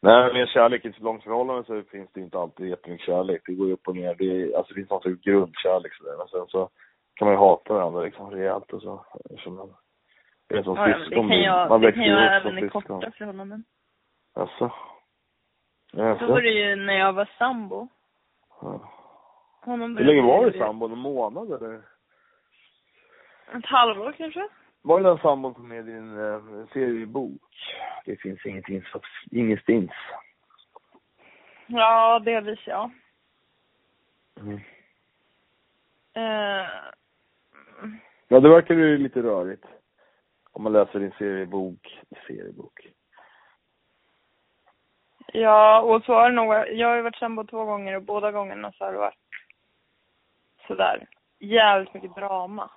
Nej, 0.00 0.32
med 0.32 0.48
kärlek 0.48 0.84
i 0.84 0.88
ett 0.88 0.98
långt 1.00 1.24
förhållande 1.24 1.64
så 1.64 1.82
finns 1.82 2.10
det 2.12 2.20
inte 2.20 2.38
alltid 2.38 2.68
jättemycket 2.68 3.06
kärlek. 3.06 3.42
Det 3.46 3.54
går 3.54 3.66
ju 3.66 3.72
upp 3.72 3.88
och 3.88 3.96
ner. 3.96 4.14
Det, 4.14 4.24
är, 4.24 4.56
alltså, 4.56 4.74
det 4.74 4.80
finns 4.80 4.90
någon 4.90 5.02
typ 5.02 5.20
grundkärlek 5.22 5.94
sådär. 5.94 6.16
Men 6.18 6.28
sen 6.28 6.46
så 6.48 6.68
kan 7.14 7.26
man 7.26 7.34
ju 7.34 7.38
hata 7.38 7.74
varandra 7.74 8.02
liksom 8.02 8.30
rejält 8.30 8.72
och 8.72 8.82
så. 8.82 9.04
Som 9.38 9.54
man, 9.54 9.74
är 10.48 10.62
som 10.62 10.76
Ja, 10.76 10.98
det 11.08 11.14
kan 11.14 11.42
jag, 11.42 11.68
man 11.68 11.80
det 11.80 11.92
kan 11.92 12.02
jag 12.02 12.42
som 12.42 12.48
även 12.50 12.58
i 12.58 12.62
syskon. 12.62 12.82
korta 12.82 13.10
förhållanden. 13.10 13.64
Alltså. 14.34 14.72
Så 15.90 16.26
var 16.26 16.42
det 16.42 16.50
ju 16.50 16.76
när 16.76 16.98
jag 16.98 17.12
var 17.12 17.28
sambo. 17.38 17.88
Ja. 18.60 18.92
Hur 19.64 20.04
länge 20.04 20.22
var 20.22 20.50
du 20.50 20.58
sambo? 20.58 20.86
En 20.88 20.98
månad 20.98 21.52
eller? 21.52 21.82
Ett 23.54 23.66
halvår 23.66 24.12
kanske? 24.12 24.48
Var 24.82 25.00
det 25.00 25.08
den 25.08 25.18
sambon 25.18 25.54
som 25.54 25.68
med 25.68 25.88
i 25.88 25.92
din 25.92 26.18
eh, 26.18 26.66
seriebok? 26.72 27.42
Det 28.04 28.16
finns 28.16 28.46
ingenting, 28.46 28.82
ingenstans. 29.30 29.90
Ja, 31.66 32.18
delvis 32.18 32.66
ja. 32.66 32.90
Mm. 34.40 34.60
Eh, 36.14 36.66
Ja, 38.30 38.40
det 38.40 38.48
verkar 38.48 38.74
ju 38.74 38.98
lite 38.98 39.22
rörigt. 39.22 39.64
Om 40.58 40.64
man 40.64 40.72
läser 40.72 40.98
din 40.98 41.12
seriebok. 41.18 42.00
Seriebok. 42.26 42.86
ja, 45.32 45.80
och 45.80 46.04
så 46.04 46.14
har 46.14 46.30
det 46.30 46.36
nog, 46.36 46.54
jag 46.54 46.88
har 46.88 46.96
ju 46.96 47.02
varit 47.02 47.16
sambo 47.16 47.44
två 47.44 47.64
gånger 47.64 47.96
och 47.96 48.02
båda 48.02 48.32
gångerna 48.32 48.72
så 48.72 48.84
har 48.84 48.92
det 48.92 48.98
varit 48.98 49.18
sådär 50.66 51.06
jävligt 51.38 51.94
mycket 51.94 52.14
drama. 52.14 52.70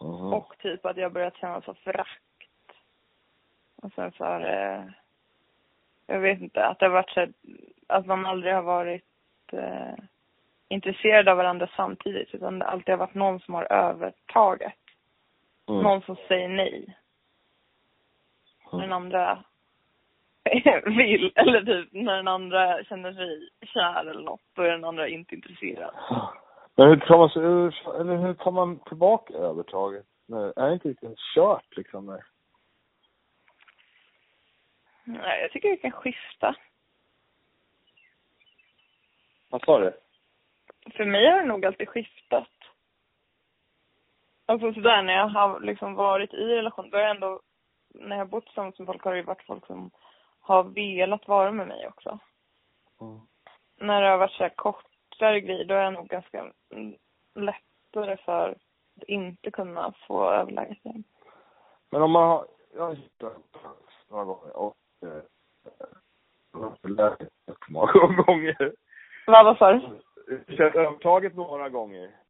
Mhm. 0.00 0.32
Och 0.32 0.54
typ 0.58 0.86
att 0.86 0.96
jag 0.96 1.12
börjat 1.12 1.36
känna 1.36 1.60
så 1.60 1.74
förakt. 1.74 2.22
Och 3.76 3.92
sen 3.92 4.12
så 4.12 4.24
har 4.24 4.40
det, 4.40 4.92
jag 6.06 6.20
vet 6.20 6.40
inte, 6.40 6.64
att 6.64 6.78
det 6.78 6.86
har 6.86 6.92
varit 6.92 7.10
så 7.10 7.26
att 7.86 8.06
man 8.06 8.26
aldrig 8.26 8.54
har 8.54 8.62
varit 8.62 9.04
eh, 9.52 9.94
intresserad 10.68 11.28
av 11.28 11.36
varandra 11.36 11.68
samtidigt 11.76 12.34
utan 12.34 12.58
det 12.58 12.66
alltid 12.66 12.92
har 12.92 12.98
varit 12.98 13.14
någon 13.14 13.40
som 13.40 13.54
har 13.54 13.72
övertaget. 13.72 14.81
Mm. 15.72 15.82
Någon 15.84 16.02
som 16.02 16.16
säger 16.28 16.48
nej. 16.48 16.96
När 18.64 18.78
Mm. 18.78 18.80
den 18.82 18.92
andra 18.92 19.44
vill, 20.84 21.32
eller 21.34 21.62
typ 21.64 21.92
när 21.92 22.16
den 22.16 22.28
andra 22.28 22.84
känner 22.84 23.12
sig 23.12 23.48
kär 23.62 24.00
eller 24.10 24.22
något, 24.22 24.40
då 24.54 24.62
är 24.62 24.70
den 24.70 24.84
andra 24.84 25.08
inte 25.08 25.34
intresserad. 25.34 25.94
Men 26.74 26.88
hur 26.88 26.96
tar 26.96 27.18
man, 27.18 27.30
sig 27.30 27.42
ur- 27.42 28.00
eller 28.00 28.16
hur 28.16 28.34
tar 28.34 28.50
man 28.50 28.78
tillbaka 28.78 29.34
övertaget? 29.34 30.06
Nej, 30.26 30.52
är 30.56 30.66
det 30.66 30.72
inte 30.72 30.88
riktigt 30.88 31.18
kört 31.34 31.76
liksom? 31.76 32.06
Nej. 32.06 32.20
Nej, 35.04 35.40
jag 35.42 35.50
tycker 35.50 35.68
vi 35.70 35.76
kan 35.76 35.90
skifta. 35.92 36.56
Vad 39.50 39.64
sa 39.64 39.78
du? 39.78 39.92
För 40.96 41.04
mig 41.04 41.30
har 41.30 41.38
det 41.40 41.46
nog 41.48 41.66
alltid 41.66 41.88
skiftat. 41.88 42.48
Alltså 44.52 44.72
sådär 44.72 45.02
när 45.02 45.12
jag 45.12 45.28
har 45.28 45.60
liksom 45.60 45.94
varit 45.94 46.34
i 46.34 46.44
relation, 46.44 46.90
då 46.90 46.96
har 46.96 47.02
jag 47.02 47.10
ändå, 47.10 47.40
när 47.94 48.16
jag 48.16 48.24
har 48.24 48.30
bott 48.30 48.44
tillsammans 48.44 48.78
med 48.78 48.86
folk 48.86 49.02
har 49.04 49.14
det 49.14 49.22
varit 49.22 49.46
folk 49.46 49.66
som 49.66 49.90
har 50.40 50.62
velat 50.64 51.28
vara 51.28 51.52
med 51.52 51.68
mig 51.68 51.88
också. 51.88 52.18
Mm. 53.00 53.20
När 53.80 54.02
det 54.02 54.08
har 54.08 54.18
varit 54.18 54.32
så 54.32 54.48
kortare 54.56 55.40
grejer, 55.40 55.64
då 55.64 55.74
är 55.74 55.82
jag 55.82 55.92
nog 55.92 56.08
ganska 56.08 56.52
lättare 57.34 58.16
för 58.16 58.50
att 58.96 59.02
inte 59.06 59.50
kunna 59.50 59.92
få 60.06 60.30
överläge 60.30 60.74
till 60.82 60.90
en. 60.90 61.04
Men 61.90 62.02
om 62.02 62.10
man 62.10 62.28
har, 62.28 62.46
jag 62.74 62.82
har 62.82 62.96
några 64.10 64.24
gånger 64.24 64.56
och 64.56 64.76
eh, 65.02 65.22
jag 66.52 66.60
har 66.60 66.88
lärt 66.88 67.20
mig 67.20 67.28
många 67.68 67.92
gånger. 68.26 68.72
Vad, 69.26 69.44
vad 69.44 69.58
sa 69.58 69.72
du? 69.72 69.80
Känt 70.56 70.74
övertaget 70.74 71.36
några 71.36 71.68
gånger. 71.68 72.21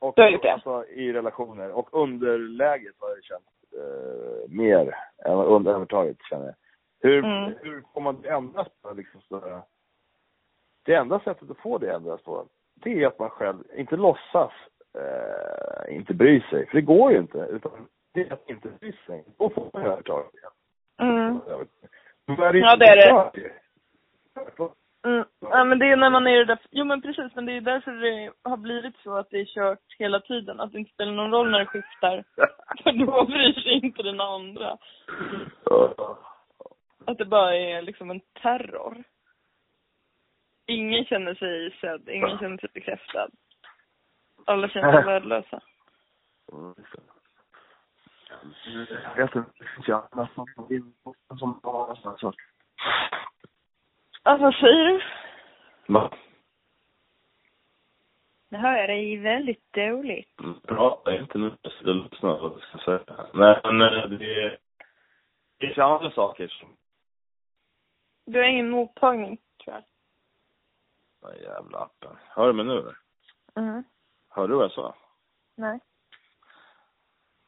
Och? 0.00 0.14
Alltså 0.52 0.84
i 0.86 1.12
relationer. 1.12 1.70
Och 1.72 1.88
underläget 2.02 2.94
har 2.98 3.08
jag 3.08 3.24
känt 3.24 3.44
eh, 3.76 4.50
mer 4.50 4.94
än 5.24 5.32
under 5.32 5.72
övertaget 5.74 6.16
känner 6.30 6.44
jag. 6.46 6.54
Hur, 7.02 7.24
Mm. 7.24 7.54
hur 7.62 7.82
får 7.94 8.00
man 8.00 8.20
det 8.22 8.28
ändras 8.28 8.68
på 8.82 8.92
liksom 8.92 9.20
sådär? 9.20 9.62
Det 10.84 10.94
enda 10.94 11.20
sättet 11.20 11.50
att 11.50 11.58
få 11.58 11.78
det 11.78 11.92
ändras 11.92 12.22
på, 12.22 12.46
det 12.74 13.02
är 13.02 13.06
att 13.06 13.18
man 13.18 13.30
själv 13.30 13.64
inte 13.74 13.96
låtsas 13.96 14.52
eh, 14.98 15.96
inte 15.96 16.14
bry 16.14 16.40
sig. 16.40 16.66
För 16.66 16.74
det 16.74 16.82
går 16.82 17.12
ju 17.12 17.18
inte. 17.18 17.38
Utan 17.38 17.72
det 18.14 18.20
är 18.20 18.32
att 18.32 18.50
inte 18.50 18.68
bry 18.68 18.92
sig. 19.06 19.24
Då 19.38 19.50
får 19.50 19.70
man 19.72 19.82
övertaget 19.82 20.34
igen. 20.34 20.50
Mm. 20.98 21.38
Det 22.26 22.58
Ja, 22.58 22.76
det 22.76 22.84
är 22.84 22.96
det. 22.96 23.30
det. 23.34 24.70
Mm. 25.06 25.24
Ja, 25.40 25.64
men 25.64 25.78
det 25.78 25.86
är 25.86 25.96
när 25.96 26.10
man 26.10 26.26
är 26.26 26.44
där, 26.44 26.58
jo 26.70 26.84
men 26.84 27.02
precis, 27.02 27.34
men 27.34 27.46
det 27.46 27.52
är 27.52 27.60
därför 27.60 27.92
det 27.92 28.32
har 28.42 28.56
blivit 28.56 28.96
så 28.96 29.16
att 29.16 29.30
det 29.30 29.40
är 29.40 29.44
kört 29.44 29.94
hela 29.98 30.20
tiden. 30.20 30.60
Att 30.60 30.72
det 30.72 30.78
inte 30.78 30.92
spelar 30.92 31.12
någon 31.12 31.30
roll 31.30 31.50
när 31.50 31.58
det 31.58 31.66
skiftar. 31.66 32.24
För 32.82 32.92
då 33.06 33.24
bryr 33.24 33.52
sig 33.52 33.72
inte 33.72 34.02
den 34.02 34.20
andra. 34.20 34.78
Att 37.04 37.18
det 37.18 37.24
bara 37.24 37.56
är 37.56 37.82
liksom 37.82 38.10
en 38.10 38.20
terror. 38.42 39.04
Ingen 40.66 41.04
känner 41.04 41.34
sig 41.34 41.78
sedd, 41.80 42.08
ingen 42.08 42.38
känner 42.38 42.58
sig 42.58 42.68
bekräftad. 42.74 43.28
Alla 44.46 44.68
känner 44.68 44.92
sig 44.92 45.04
värdelösa. 45.04 45.60
Jag 49.16 49.16
vet 49.16 49.36
inte, 49.36 49.50
det 49.58 49.64
finns 49.74 49.88
ju 49.88 49.92
andra 49.92 50.28
som 51.38 51.60
har 51.62 51.94
sådana 51.94 52.32
Alltså 54.22 54.44
vad 54.44 54.54
säger 54.54 54.84
du? 54.84 55.00
Va? 55.92 56.12
Nu 58.48 58.58
hör 58.58 58.76
jag 58.76 58.88
dig 58.88 59.16
väldigt 59.16 59.72
dåligt. 59.72 60.36
Prata 60.66 61.16
inte 61.18 61.38
nu, 61.38 61.56
så 61.62 61.92
lyssna 61.92 62.28
vad 62.36 62.56
du 62.56 62.60
ska 62.60 62.78
säga. 62.78 63.26
Nej, 63.34 63.60
men 63.64 63.80
eh, 63.82 64.08
det 64.08 64.42
är, 64.44 64.58
det 65.58 65.66
ju 65.66 65.82
andra 65.82 66.10
saker 66.10 66.48
som, 66.48 66.68
Du 68.26 68.38
har 68.38 68.46
ingen 68.46 68.70
mottagning, 68.70 69.38
tror 69.64 69.74
jag. 69.76 69.84
den 71.32 71.42
jävla 71.42 71.78
appen. 71.78 72.16
Hör 72.28 72.46
du 72.46 72.52
mig 72.52 72.64
nu 72.64 72.72
eller? 72.78 72.96
Mm. 73.56 73.84
Hör 74.28 74.48
du 74.48 74.54
vad 74.54 74.64
jag 74.64 74.72
sa? 74.72 74.94
Nej. 75.56 75.80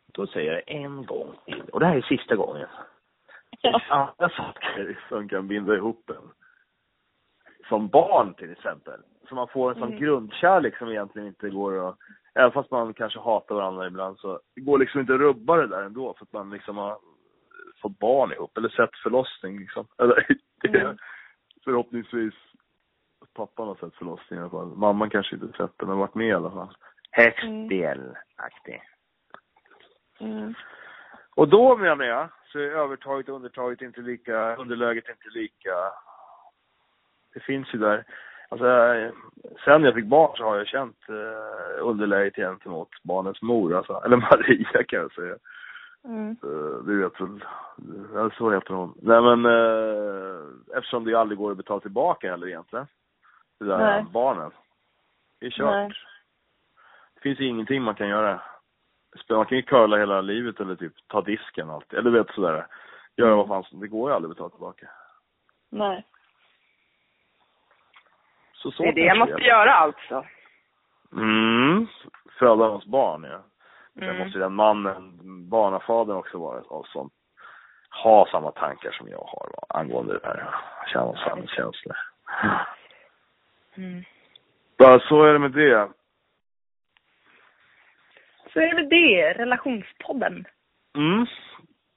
Då 0.07 0.27
säger 0.27 0.53
jag 0.53 0.63
en 0.67 1.07
gång 1.07 1.35
till. 1.45 1.63
Och 1.63 1.81
det 1.81 1.87
här 1.87 1.97
är 1.97 2.03
sista 2.03 2.37
gången. 2.37 2.69
Det 3.51 3.69
Ja. 3.69 3.81
andra 3.89 4.29
saker 4.37 5.05
som 5.09 5.29
kan 5.29 5.49
binda 5.49 5.75
ihop 5.75 6.11
en. 6.11 6.31
Som 7.69 7.89
barn 7.89 8.35
till 8.35 8.53
exempel. 8.53 9.01
Så 9.29 9.35
man 9.35 9.49
får 9.49 9.71
en 9.71 9.79
sån 9.79 9.89
Mm. 9.89 10.01
grundkärlek 10.01 10.77
som 10.79 10.89
egentligen 10.89 11.29
inte 11.29 11.51
går 11.51 11.89
att, 11.89 11.97
även 12.35 12.53
fast 12.53 12.71
man 12.71 12.95
kanske 12.95 13.21
hatar 13.21 13.55
varandra 13.55 13.87
ibland 13.87 14.19
så, 14.19 14.41
det 14.55 14.61
går 14.61 14.79
liksom 14.79 15.01
inte 15.01 15.15
att 15.15 15.21
rubba 15.21 15.57
det 15.57 15.67
där 15.67 15.83
ändå 15.83 16.15
för 16.15 16.25
att 16.25 16.33
man 16.33 16.51
liksom 16.51 16.77
har 16.77 16.99
fått 17.83 17.99
barn 17.99 18.33
ihop 18.33 18.57
eller 18.59 18.69
sett 18.69 18.97
förlossning 19.03 19.59
liksom. 19.59 19.87
Eller, 19.99 20.27
det 20.63 20.81
Mm. 20.81 20.97
förhoppningsvis 21.65 22.35
pappan 23.35 23.69
har 23.69 23.75
sett 23.75 23.95
förlossning 23.95 24.39
i 24.39 24.43
alla 24.43 24.51
fall. 24.51 24.77
Mamman 24.77 25.11
kanske 25.11 25.35
inte 25.35 25.57
sett 25.57 25.79
den 25.79 25.89
men 25.89 25.99
varit 25.99 26.15
med 26.15 26.27
i 26.29 26.33
alla 26.33 26.51
fall. 26.51 26.77
Högst 27.11 27.43
Mm. 27.45 27.69
delaktig. 27.69 28.83
Mm. 30.21 30.55
Och 31.37 31.49
då 31.49 31.77
menar 31.77 32.05
jag, 32.05 32.29
så 32.53 32.59
är 32.59 32.63
övertaget 32.63 33.29
och 33.29 33.35
undertaget 33.37 33.83
inte 33.83 34.01
lika, 34.01 34.57
underläget 34.57 35.09
inte 35.09 35.29
lika. 35.39 35.71
Det 37.35 37.41
finns 37.41 37.75
ju 37.75 37.79
där. 37.79 38.05
Alltså, 38.49 38.67
sen 39.65 39.85
jag 39.85 39.95
fick 39.95 40.07
barn 40.07 40.37
så 40.37 40.45
har 40.45 40.57
jag 40.57 40.67
känt 40.67 41.09
eh, 41.09 41.87
underläget 41.87 42.37
gentemot 42.37 42.89
barnens 43.03 43.43
mor, 43.43 43.75
alltså. 43.75 44.03
Eller 44.05 44.17
Maria 44.31 44.85
kan 44.85 45.01
jag 45.01 45.13
säga. 45.13 45.37
Mm. 46.05 46.37
Du 46.87 47.03
vet 47.03 47.21
väl, 47.21 47.45
ja, 48.15 48.31
så 48.31 48.51
heter 48.51 48.75
hon. 48.75 48.95
Nej 49.03 49.23
men, 49.23 49.45
eh, 49.45 50.77
eftersom 50.77 51.05
det 51.05 51.15
aldrig 51.15 51.39
går 51.39 51.51
att 51.51 51.57
betala 51.57 51.81
tillbaka 51.81 52.31
heller 52.31 52.47
egentligen. 52.47 52.87
Det 53.59 53.65
där 53.65 53.79
Nej. 53.79 54.05
barnen. 54.13 54.51
Det 55.41 55.47
är 55.47 55.51
kört. 55.51 55.75
Nej. 55.75 55.93
Det 57.15 57.21
finns 57.21 57.41
ingenting 57.41 57.83
man 57.83 57.95
kan 57.95 58.09
göra. 58.09 58.41
Man 59.29 59.47
kan 59.47 59.57
ju 59.57 59.63
curla 59.63 59.97
hela 59.97 60.21
livet 60.21 60.61
eller 60.61 60.77
typ 60.77 60.93
ta 61.07 61.21
disken 61.21 61.69
och 61.69 61.75
allt. 61.75 61.93
Eller 61.93 62.11
du 62.11 62.19
vet 62.19 62.35
sådär. 62.35 62.67
Göra 63.17 63.37
vad 63.37 63.49
fan 63.49 63.65
som, 63.65 63.81
det 63.81 63.89
går 63.89 64.11
ju 64.11 64.15
aldrig 64.15 64.31
att 64.31 64.37
betala 64.37 64.51
tillbaka. 64.51 64.89
Nej. 65.71 66.07
Så, 68.63 68.71
så 68.71 68.83
Det 68.83 68.89
är 68.89 68.93
det 68.93 69.01
jag 69.01 69.19
måste 69.19 69.43
göra 69.43 69.73
alltså. 69.75 70.25
Mm. 71.17 71.87
Föda 72.39 72.65
hans 72.65 72.87
barn, 72.87 73.25
ja. 73.25 73.43
Det 73.95 74.05
Mm. 74.05 74.19
måste 74.19 74.39
den 74.39 74.55
mannen, 74.55 75.19
barnafadern 75.49 76.17
också 76.17 76.39
vara 76.39 76.85
som 76.85 77.11
ha 78.05 78.27
samma 78.31 78.51
tankar 78.51 78.91
som 78.91 79.09
jag 79.09 79.19
har 79.19 79.49
va, 79.53 79.67
angående 79.79 80.19
det 80.19 80.27
här. 80.27 80.55
Känna 80.93 81.17
samma 81.17 81.47
känslor. 81.47 81.97
Mm. 83.77 84.03
Ja, 84.77 85.01
så 85.09 85.23
är 85.25 85.33
det 85.33 85.39
med 85.39 85.51
det. 85.53 85.89
Så 88.53 88.61
är 88.61 88.67
det 88.67 88.75
med 88.75 88.89
det, 88.89 89.33
relationspodden. 89.33 90.45
Mm. 90.97 91.27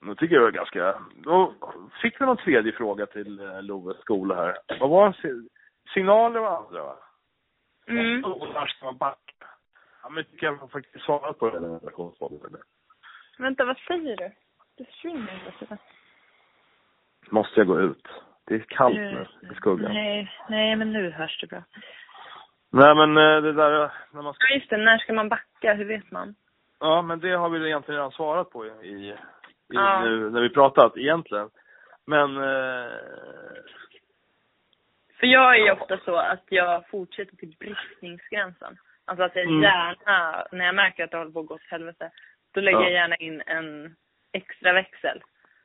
Nu 0.02 0.16
tycker 0.16 0.36
jag 0.36 0.42
det 0.42 0.46
var 0.46 0.52
ganska... 0.52 0.96
Då 1.16 1.54
fick 2.02 2.22
vi 2.22 2.26
någon 2.26 2.38
tredje 2.38 2.72
fråga 2.72 3.06
till 3.06 3.40
eh, 3.40 3.62
Loves 3.64 3.98
skola 4.02 4.36
här. 4.36 4.58
Vad 4.80 4.90
var 4.90 5.12
si- 5.12 5.50
signaler 5.94 6.42
och 6.42 6.58
andra 6.58 6.84
va? 6.84 6.96
Mm. 7.88 8.26
Och 8.26 8.48
när 8.54 8.66
ska 8.66 8.86
man 8.86 8.98
backa? 8.98 9.46
Ja, 10.04 10.10
men 10.10 10.24
tycker 10.24 10.46
jag 10.48 10.72
faktiskt 10.72 11.06
svarat 11.06 11.40
på 11.40 11.50
relationspodden. 11.50 12.40
eller? 12.48 12.62
Vänta, 13.38 13.66
vad 13.66 13.78
säger 13.78 14.18
du? 14.18 14.32
Det 14.78 14.86
försvinner 14.86 15.52
inte. 15.62 15.78
Måste 17.30 17.60
jag 17.60 17.68
gå 17.68 17.80
ut? 17.82 18.08
Det 18.48 18.56
är 18.56 18.60
kallt 18.60 18.96
nu 18.96 19.28
i 19.52 19.56
skuggan. 19.56 19.94
Nej, 19.94 20.32
nej, 20.50 20.76
men 20.76 20.94
nu 20.94 21.12
hörs 21.12 21.42
det 21.42 21.48
bra. 21.48 21.64
Nej 22.72 22.96
men 22.96 23.18
eh, 23.18 23.42
det 23.42 23.54
där 23.54 23.92
när 24.12 24.22
man 24.22 24.34
ska... 24.34 24.48
Ja, 24.48 24.56
just 24.56 24.70
det. 24.70 24.78
När 24.78 24.98
ska 24.98 25.14
man 25.14 25.30
backa? 25.30 25.74
Hur 25.74 25.86
vet 25.86 26.12
man? 26.12 26.36
Ja 26.80 27.02
men 27.02 27.20
det 27.20 27.32
har 27.32 27.50
vi 27.50 27.68
egentligen 27.68 27.98
redan 27.98 28.12
svarat 28.12 28.50
på 28.50 28.66
i, 28.66 28.70
i, 28.70 29.10
i 29.10 29.16
Ja. 29.68 30.02
nu 30.04 30.30
när 30.30 30.42
vi 30.42 30.50
pratat 30.50 30.98
egentligen. 30.98 31.50
Men 32.08 32.38
eh, 32.38 32.92
För 35.26 35.30
jag 35.30 35.56
är 35.60 35.66
ju 35.66 35.72
ofta 35.72 35.98
så 35.98 36.16
att 36.16 36.44
jag 36.50 36.88
fortsätter 36.90 37.36
till 37.36 37.56
bristningsgränsen. 37.60 38.78
Alltså 39.06 39.24
att 39.24 39.36
jag 39.36 39.46
Mm. 39.46 39.62
gärna, 39.64 40.48
när 40.52 40.66
jag 40.66 40.76
märker 40.76 41.04
att 41.04 41.12
det 41.12 41.18
håller 41.18 41.32
på 41.32 41.40
att 41.40 41.46
gå 41.46 41.56
åt 41.56 41.62
helvete, 41.70 42.12
då 42.54 42.62
lägger 42.62 42.78
Ja. 42.80 42.84
jag 42.84 42.92
gärna 42.92 43.16
in 43.16 43.42
en 43.46 43.96
extra 44.34 44.74
växel. 44.74 45.22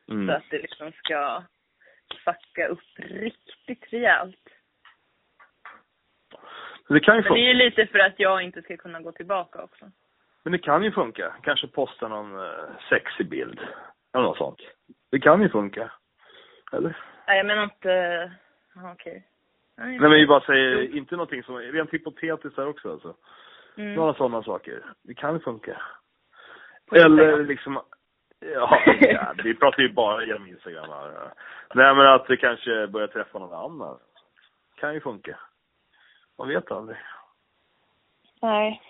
Så 0.06 0.12
mm. 0.12 0.36
att 0.36 0.42
det 0.50 0.58
liksom 0.58 0.92
ska 0.92 1.42
fucka 2.24 2.66
upp 2.66 2.82
riktigt 2.96 3.92
rejält. 3.92 4.48
det 6.88 7.00
kan 7.00 7.16
ju 7.16 7.22
Men 7.22 7.22
det 7.22 7.28
är 7.28 7.28
funka. 7.28 7.38
ju 7.40 7.54
lite 7.54 7.86
för 7.86 7.98
att 7.98 8.20
jag 8.20 8.42
inte 8.42 8.62
ska 8.62 8.76
kunna 8.76 9.00
gå 9.00 9.12
tillbaka 9.12 9.62
också. 9.62 9.90
Men 10.42 10.52
det 10.52 10.58
kan 10.58 10.82
ju 10.84 10.92
funka. 10.92 11.34
Kanske 11.42 11.66
posta 11.66 12.08
någon 12.08 12.38
eh, 12.44 12.70
sexig 12.88 13.28
bild. 13.28 13.60
Eller 14.14 14.24
något 14.24 14.38
sånt. 14.38 14.60
Det 15.10 15.18
kan 15.20 15.42
ju 15.42 15.48
funka. 15.48 15.92
Eller? 16.72 16.96
Nej, 17.26 17.36
jag 17.36 17.46
menar 17.46 17.62
inte... 17.64 18.32
Okej. 18.92 19.26
Nej 19.80 19.98
men 19.98 20.10
vi 20.10 20.26
bara 20.26 20.40
säger, 20.40 20.96
inte 20.96 21.16
någonting 21.16 21.42
som, 21.42 21.58
rent 21.58 21.90
hypotetiskt 21.94 22.56
här 22.56 22.68
också 22.68 22.92
alltså. 22.92 23.14
Mm. 23.76 23.94
Några 23.94 24.14
sådana 24.14 24.42
saker. 24.42 24.82
Det 25.02 25.14
kan 25.14 25.40
funka. 25.40 25.82
På 26.86 26.96
Eller 26.96 27.22
Instagram. 27.22 27.46
liksom, 27.46 27.80
ja, 28.40 28.82
ja, 29.00 29.34
vi 29.44 29.54
pratar 29.54 29.82
ju 29.82 29.92
bara 29.92 30.24
genom 30.24 30.46
Instagram 30.46 30.90
här. 30.90 31.12
ja. 31.12 31.32
Nej 31.74 31.94
men 31.94 32.06
att 32.06 32.26
det 32.26 32.36
kanske 32.36 32.86
börjar 32.86 33.08
träffa 33.08 33.38
någon 33.38 33.54
annan. 33.72 33.98
Kan 34.74 34.94
ju 34.94 35.00
funka. 35.00 35.38
Man 36.38 36.48
vet 36.48 36.70
aldrig. 36.70 36.98
Nej. 38.42 38.82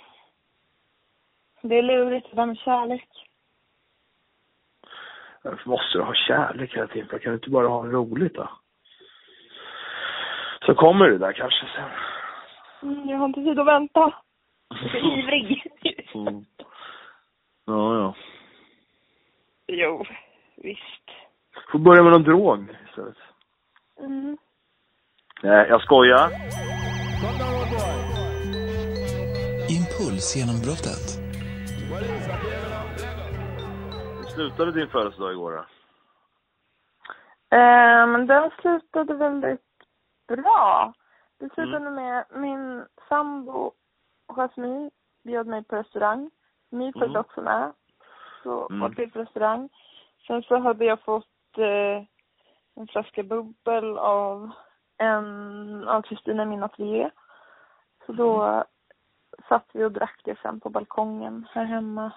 Det 1.62 1.78
är 1.78 1.82
lurigt 1.82 2.26
det 2.30 2.36
där 2.36 2.46
med 2.46 2.58
kärlek. 2.58 3.08
Varför 5.42 5.70
måste 5.70 5.98
du 5.98 6.04
ha 6.04 6.14
kärlek 6.14 6.76
hela 6.76 6.86
tiden? 6.86 7.08
Kan 7.08 7.32
du 7.32 7.34
inte 7.34 7.50
bara 7.50 7.68
ha 7.68 7.86
roligt 7.86 8.34
då? 8.34 8.48
Så 10.70 10.76
kommer 10.76 11.08
det 11.08 11.18
där 11.18 11.32
kanske 11.32 11.66
sen. 11.66 11.90
Mm, 12.82 13.08
jag 13.08 13.18
har 13.18 13.26
inte 13.26 13.40
tid 13.40 13.58
att 13.58 13.66
vänta. 13.66 14.14
Jag 14.68 14.94
är 14.94 15.18
ivrig. 15.18 15.66
Mm. 16.14 16.44
Ja, 17.64 17.94
ja. 17.98 18.14
jo, 19.66 20.04
visst. 20.56 21.06
Får 21.72 21.78
börja 21.78 22.02
med 22.02 22.12
någon 22.12 22.22
drog 22.22 22.76
istället. 22.88 23.16
Mm. 24.00 24.38
Nej, 25.42 25.66
jag 25.68 25.82
skojar. 25.82 26.30
Impulsgenombrottet. 29.78 31.04
Hur 34.18 34.24
slutade 34.34 34.72
din 34.72 34.88
födelsedag 34.88 35.32
igår 35.32 35.52
då? 35.52 35.64
Men 38.06 38.26
den 38.26 38.50
slutade 38.60 39.14
väldigt 39.14 39.69
bra. 40.36 40.92
Det 41.38 41.54
slutade 41.54 41.76
Mm. 41.86 41.94
med 41.94 42.24
min 42.30 42.86
sambo 43.08 43.72
Jasmine 44.36 44.90
bjöd 45.24 45.46
mig 45.46 45.64
på 45.64 45.76
restaurang. 45.76 46.30
My 46.70 46.92
följde 46.92 47.06
Mm. 47.18 47.20
också 47.20 47.42
med. 47.42 47.72
Så 48.42 48.66
Mm. 48.70 48.80
var 48.80 48.88
vi 48.88 49.06
på 49.10 49.18
restaurang. 49.18 49.68
Sen 50.26 50.42
så 50.42 50.58
hade 50.58 50.84
jag 50.84 51.00
fått 51.00 51.58
eh, 51.58 52.02
en 52.76 52.86
flaska 52.88 53.22
bubbel 53.22 53.98
av 53.98 54.50
en 54.98 55.88
av 55.88 56.02
Kristina 56.02 56.44
min 56.44 56.62
ateljé. 56.62 57.10
Så 58.06 58.12
då 58.12 58.42
Mm. 58.42 58.64
satt 59.48 59.66
vi 59.72 59.84
och 59.84 59.92
drack 59.92 60.20
det 60.24 60.38
sen 60.42 60.60
på 60.60 60.68
balkongen 60.70 61.46
här 61.52 61.64
hemma. 61.64 62.10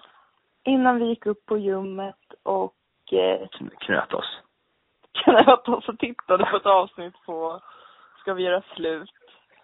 Innan 0.64 0.98
vi 0.98 1.04
gick 1.04 1.26
upp 1.26 1.46
på 1.46 1.58
gymmet 1.58 2.32
och 2.42 2.74
eh, 3.12 3.48
Knöt 3.78 4.14
oss. 4.14 4.40
knöt 5.12 5.68
oss 5.68 5.88
och 5.88 5.98
tittade 5.98 6.44
på 6.46 6.56
ett 6.56 6.66
avsnitt 6.66 7.14
på 7.26 7.60
Ska 8.24 8.34
vi 8.34 8.42
göra 8.42 8.62
slut? 8.76 9.10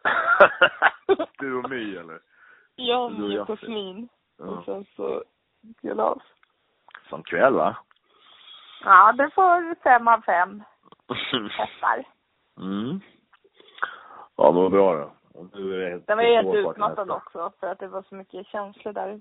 du 1.38 1.54
och 1.54 1.70
My 1.70 1.96
eller? 1.96 2.20
Du 2.76 2.94
och 2.94 3.12
My 3.12 3.38
och. 3.38 3.48
Jasmin. 3.48 4.08
Ja. 4.38 4.44
Och 4.44 4.64
sen 4.64 4.84
så 4.96 5.24
oss. 6.04 6.22
Som 7.08 7.22
kväll 7.22 7.54
va? 7.54 7.76
Ja, 8.84 9.12
det 9.12 9.30
får 9.34 9.82
fem 9.82 10.08
av 10.08 10.20
fem 10.20 10.62
hästar. 11.50 12.04
mm. 12.60 13.00
Ja, 14.36 14.52
men 14.52 14.62
vad 14.62 14.70
bra 14.70 14.94
då. 14.94 15.12
Nu 15.54 15.74
är 15.74 15.90
det 15.90 16.02
Den 16.06 16.16
var 16.16 16.24
helt 16.24 16.54
utmattad 16.54 17.10
också 17.10 17.52
för 17.60 17.66
att 17.66 17.78
det 17.78 17.88
var 17.88 18.02
så 18.02 18.14
mycket 18.14 18.46
känslor 18.46 18.92
där 18.92 19.20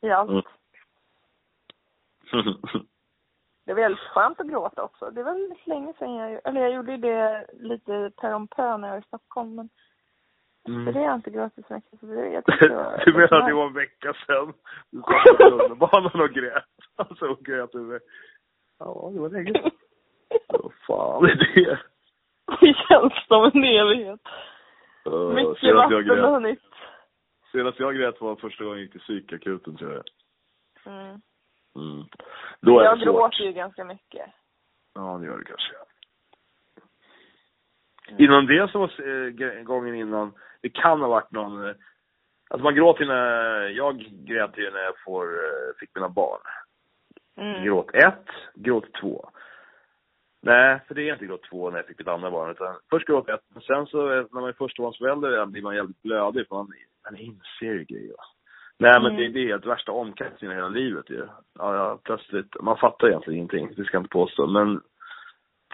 i 0.00 0.10
allt. 0.10 0.30
Mm. 0.30 0.42
Det 3.66 3.74
var 3.74 3.80
väldigt 3.82 4.00
skönt 4.00 4.40
att 4.40 4.46
gråta 4.46 4.82
också. 4.82 5.10
Det 5.10 5.22
var 5.22 5.32
väldigt 5.32 5.66
länge 5.66 5.92
sedan 5.98 6.14
jag, 6.14 6.40
eller 6.44 6.60
jag 6.60 6.72
gjorde 6.74 6.96
det 6.96 7.46
lite 7.52 8.10
per 8.16 8.34
om 8.34 8.48
pö 8.48 8.76
när 8.76 8.88
jag 8.88 8.94
var 8.94 9.00
i 9.00 9.06
Stockholm 9.06 9.54
men 9.54 9.68
Mm. 10.68 10.84
det 10.84 10.92
har 10.98 11.06
jag 11.06 11.14
inte 11.14 11.30
gråtit 11.30 11.66
så 11.66 11.74
mycket. 11.74 12.00
Så 12.00 12.06
det, 12.06 12.28
jag 12.28 12.42
det 12.46 12.68
var, 12.68 13.02
Du 13.06 13.12
menar 13.12 13.40
att 13.40 13.48
det 13.48 13.54
var 13.54 13.66
en 13.66 13.72
vecka 13.74 14.14
sedan 14.26 14.52
du 14.90 14.98
satt 14.98 15.38
på 15.38 15.50
tunnelbanan 15.50 16.20
och 16.20 16.30
grät? 16.30 16.64
Alltså 16.96 17.26
och 17.26 17.38
grät 17.44 17.72
du 17.72 18.00
Ja, 18.78 19.10
det 19.14 19.20
var 19.20 19.28
länge 19.28 19.52
sedan. 19.52 19.70
Vad 20.48 20.72
fan 20.86 21.24
är 21.24 21.34
det? 21.34 21.78
Det 22.60 22.74
känns 22.88 23.26
som 23.28 23.44
en 23.44 23.64
evighet. 23.64 24.20
Uh, 25.06 25.34
Mycket 25.34 25.74
vatten 25.74 26.08
har 26.08 26.32
hunnit. 26.32 26.60
senast 27.52 27.80
jag 27.80 27.94
grät 27.96 28.20
var 28.20 28.36
första 28.36 28.64
gången 28.64 28.78
jag 28.78 28.82
gick 28.82 28.92
till 28.92 29.00
psykakuten 29.00 29.76
tror 29.76 29.92
jag. 29.92 30.04
Mm. 30.94 31.20
Mm. 31.76 32.04
Då 32.60 32.80
är 32.80 32.84
Jag 32.84 32.98
det 32.98 33.04
svårt. 33.04 33.14
gråter 33.14 33.44
ju 33.44 33.52
ganska 33.52 33.84
mycket. 33.84 34.26
Ja, 34.94 35.18
det 35.20 35.26
gör 35.26 35.38
det 35.38 35.44
kanske. 35.44 35.74
Mm. 38.08 38.24
Innan 38.24 38.46
det 38.46 38.70
så 38.72 38.78
var 38.78 38.90
eh, 39.08 39.62
gången 39.62 39.94
innan, 39.94 40.32
det 40.60 40.68
kan 40.68 41.00
ha 41.00 41.08
varit 41.08 41.30
någon, 41.32 41.68
eh, 41.68 41.74
alltså 42.50 42.64
man 42.64 42.74
gråter 42.74 43.02
ju 43.02 43.08
när, 43.08 43.68
jag 43.68 43.98
grät 43.98 44.58
ju 44.58 44.70
när 44.70 44.80
jag 44.80 44.94
får, 45.04 45.24
eh, 45.24 45.74
fick 45.80 45.94
mina 45.94 46.08
barn. 46.08 46.40
Mm. 47.36 47.64
Gråt 47.64 47.94
ett, 47.94 48.26
gråt 48.54 48.92
två. 49.00 49.30
Nej, 50.42 50.80
för 50.88 50.94
det 50.94 51.08
är 51.08 51.12
inte 51.12 51.26
gråt 51.26 51.42
två 51.50 51.70
när 51.70 51.78
jag 51.78 51.86
fick 51.86 51.98
mitt 51.98 52.08
andra 52.08 52.30
barn, 52.30 52.50
utan 52.50 52.76
först 52.90 53.06
gråt 53.06 53.28
ett, 53.28 53.40
men 53.48 53.62
sen 53.62 53.86
så 53.86 54.12
eh, 54.12 54.26
när 54.30 54.40
man 54.40 54.48
är 54.48 54.52
förstabarnsförälder 54.52 55.46
blir 55.46 55.62
man 55.62 55.76
jävligt 55.76 56.02
blödig, 56.02 56.48
för 56.48 56.56
man, 56.56 56.72
man 57.04 57.16
inser 57.16 57.74
ju 57.74 57.84
grejer. 57.84 58.16
Nej 58.78 59.00
men 59.02 59.12
Mm. 59.12 59.16
det, 59.16 59.28
det 59.28 59.40
är 59.40 59.46
helt 59.48 59.66
värsta 59.66 59.92
omkastningen 59.92 60.52
i 60.52 60.56
hela 60.56 60.68
livet 60.68 61.10
ju. 61.10 61.26
Ja, 61.58 61.74
ja, 61.76 61.98
plötsligt, 62.04 62.60
man 62.62 62.76
fattar 62.76 63.08
egentligen 63.08 63.36
ingenting, 63.36 63.68
det 63.76 63.84
ska 63.84 63.96
jag 63.96 64.00
inte 64.02 64.10
påstå, 64.12 64.46
men 64.46 64.80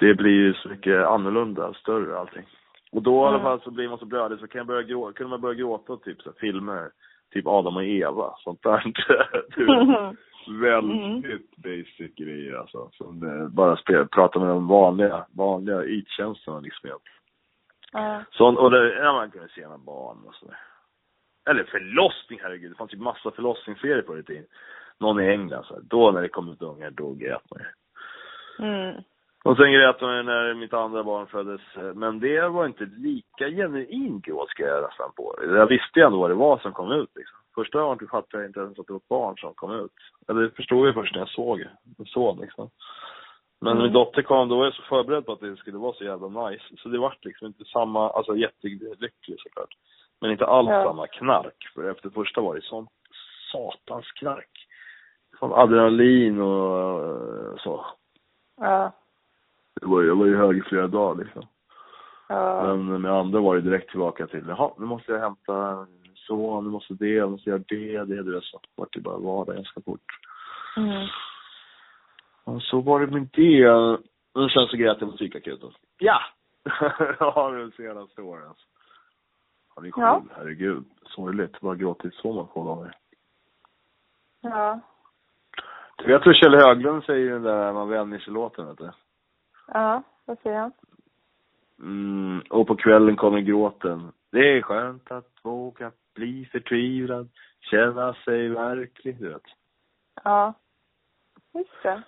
det 0.01 0.15
blir 0.15 0.31
ju 0.33 0.55
så 0.55 0.69
mycket 0.69 1.07
annorlunda, 1.07 1.75
större 1.75 2.19
allting. 2.19 2.47
Och 2.93 3.03
då 3.03 3.15
i 3.15 3.19
alla 3.27 3.29
Mm. 3.31 3.43
fall 3.43 3.61
så 3.61 3.71
blir 3.71 3.89
man 3.89 3.99
så 3.99 4.05
blödig 4.05 4.39
så 4.39 4.47
kan 4.49 4.59
jag 4.59 4.67
börja 4.67 4.83
gråta, 4.83 5.13
kunde 5.13 5.31
man 5.31 5.41
börja 5.41 5.55
gråta 5.55 5.93
åt 5.93 6.05
typ 6.05 6.23
så 6.23 6.33
filmer, 6.33 6.91
typ 7.33 7.47
Adam 7.47 7.77
och 7.77 7.85
Eva, 7.85 8.35
sånt 8.39 8.63
där. 8.63 8.83
Väldigt 10.61 11.57
basic 11.57 12.15
grejer 12.17 12.55
alltså. 12.55 12.91
Som 12.93 13.23
eh, 13.23 13.49
bara 13.49 13.77
spela, 13.77 14.05
prata 14.07 14.39
med 14.39 14.49
de 14.49 14.67
vanliga, 14.69 15.27
vanliga 15.37 15.85
ytkänslorna 15.85 16.61
liksom. 16.61 16.91
Ja. 17.93 18.23
Sånt, 18.33 18.59
och 18.59 18.71
det, 18.71 18.95
ja, 18.95 19.13
man 19.13 19.31
kunde 19.31 19.49
se 19.49 19.63
några 19.65 19.79
barn 19.79 20.19
och 20.27 20.35
sådär. 20.35 20.57
Eller 21.49 21.65
förlossning, 21.65 22.39
herregud. 22.43 22.71
Det 22.71 22.77
fanns 22.77 22.95
ju 22.95 22.99
massa 22.99 23.31
förlossningsserier 23.31 24.03
förr 24.03 24.19
i 24.19 24.23
tiden. 24.23 24.47
Någon 24.99 25.21
i 25.21 25.29
England 25.29 25.65
så 25.65 25.75
här. 25.75 25.83
Då 25.83 26.11
när 26.11 26.23
det 26.23 26.29
kom 26.29 26.53
ut 26.53 26.63
ungar, 26.63 26.91
då 26.91 27.13
grät 27.15 27.43
man 27.51 27.61
ju. 27.61 27.67
Mm. 28.67 29.03
Och 29.45 29.57
sen 29.57 29.73
grät 29.73 30.01
hon 30.01 30.27
när 30.27 30.55
mitt 30.55 30.75
andra 30.75 31.05
barn 31.05 31.27
föddes. 31.27 31.61
Men 31.95 32.21
det 32.21 32.49
var 32.49 32.67
inte 32.67 32.85
lika 32.85 33.49
genuin 33.49 34.21
gråt 34.21 34.51
ska 34.51 34.63
jag 34.63 34.83
nästan 34.83 35.13
på. 35.17 35.37
Jag 35.43 35.67
visste 35.67 36.01
ju 36.01 36.07
ändå 36.07 36.19
vad 36.19 36.31
det 36.31 36.35
var 36.35 36.59
som 36.59 36.73
kom 36.73 36.93
ut 36.93 37.11
liksom. 37.15 37.39
Första 37.55 37.81
gången 37.81 38.09
fattade 38.09 38.43
jag 38.43 38.49
inte 38.49 38.61
ens 38.61 38.79
att 38.79 38.87
det 38.87 38.93
var 38.93 39.01
ett 39.01 39.09
barn 39.09 39.37
som 39.37 39.55
kom 39.55 39.73
ut. 39.73 39.93
Eller 40.29 40.41
det 40.43 40.51
förstod 40.51 40.89
jag 40.89 40.95
först 40.95 41.15
när 41.15 41.21
jag 41.21 41.29
såg 41.29 41.61
en 41.99 42.05
son 42.05 42.39
liksom. 42.41 42.71
Men 43.61 43.77
när 43.77 43.85
min 43.85 43.93
dotter 43.93 44.23
kom, 44.23 44.49
då 44.49 44.57
var 44.57 44.65
jag 44.65 44.75
så 44.75 44.83
förberedd 44.83 45.27
på 45.27 45.33
att 45.33 45.41
det 45.41 45.57
skulle 45.57 45.79
vara 45.79 45.93
så 45.93 46.05
jävla 46.05 46.49
nice. 46.49 46.65
Så 46.77 46.89
det 46.89 46.99
vart 46.99 47.25
liksom 47.25 47.47
inte 47.47 47.65
samma, 47.65 48.11
alltså 48.11 48.37
jättelycklig 48.37 49.41
såklart. 49.41 49.75
Men 50.21 50.31
inte 50.31 50.47
alls 50.47 50.69
Ja. 50.71 50.85
samma 50.85 51.07
knark. 51.07 51.71
För 51.75 51.91
efter 51.91 52.11
första 52.11 52.41
var 52.41 52.55
det 52.55 52.63
sånt 52.63 52.91
satans 53.53 54.13
knark. 54.13 54.67
Sån 55.39 55.53
adrenalin 55.53 56.41
och 56.41 57.03
eh, 57.05 57.57
så. 57.59 57.87
Ja. 58.61 58.93
Det 59.81 59.87
var, 59.87 60.03
jag 60.03 60.17
var 60.17 60.27
ju 60.27 60.37
hög 60.37 60.59
i 60.59 60.63
flera 60.63 60.87
dagar 60.87 61.25
liksom. 61.25 61.47
Ja. 62.29 62.75
Men 62.77 63.03
med 63.03 63.13
andra 63.13 63.41
var 63.41 63.55
det 63.55 63.61
direkt 63.61 63.91
tillbaka 63.91 64.27
till, 64.27 64.45
jaha, 64.49 64.71
nu 64.79 64.87
måste 64.87 65.13
jag 65.13 65.21
hämta 65.21 65.87
så, 66.15 66.61
nu 66.61 66.69
måste 66.71 66.95
det, 66.95 67.09
jag 67.09 67.31
måste 67.31 67.51
göra 67.51 67.63
det, 67.69 68.05
det, 68.05 68.23
du 68.23 68.35
vet 68.35 68.45
så. 68.45 68.61
Vart 68.77 68.93
det 68.93 69.01
bara 69.01 69.19
vardag 69.19 69.55
ganska 69.55 69.81
fort. 69.81 70.07
Mm. 70.77 71.07
Och 72.45 72.63
så 72.63 72.81
var 72.81 73.01
det 73.01 73.07
med 73.07 73.29
det. 73.33 73.69
Och 74.33 74.51
sen 74.51 74.67
så 74.67 74.77
grät 74.77 74.97
jag 75.01 75.11
på 75.11 75.17
psykakuten. 75.17 75.71
Ja! 75.99 76.21
ja, 77.19 77.51
de 77.51 77.73
senaste 77.77 78.23
åren 78.23 78.49
alltså. 78.49 78.67
Ja, 79.77 79.83
det 79.83 80.35
herregud. 80.37 80.85
Sorgligt. 81.03 81.61
Bara 81.61 81.75
gråtit 81.75 82.15
så 82.15 82.33
många 82.33 82.49
få 82.55 82.63
gånger. 82.63 82.93
Ja. 84.41 84.81
Du 85.97 86.07
vet 86.07 86.27
hur 86.27 86.35
Kjell 86.35 86.55
Höglund 86.55 87.05
säger 87.05 87.31
den 87.31 87.43
där 87.43 87.73
Man 87.73 87.89
vänjer 87.89 88.19
sig-låten, 88.19 88.67
vet 88.67 88.79
du? 88.79 88.91
Ja, 89.67 90.03
vad 90.25 90.39
säger 90.39 90.59
han? 90.59 90.73
Mm, 91.79 92.43
och 92.51 92.67
på 92.67 92.77
kvällen 92.77 93.17
kommer 93.17 93.41
gråten. 93.41 94.13
Det 94.31 94.57
är 94.57 94.63
skönt 94.63 95.11
att 95.11 95.31
våga 95.43 95.93
bli 96.15 96.49
förtvivlad, 96.53 97.29
känna 97.61 98.15
sig 98.15 98.49
verklig, 98.49 99.21
du 99.21 99.29
vet. 99.29 99.43
Ja. 100.25 100.55
Just 101.55 101.83
det. 101.83 102.03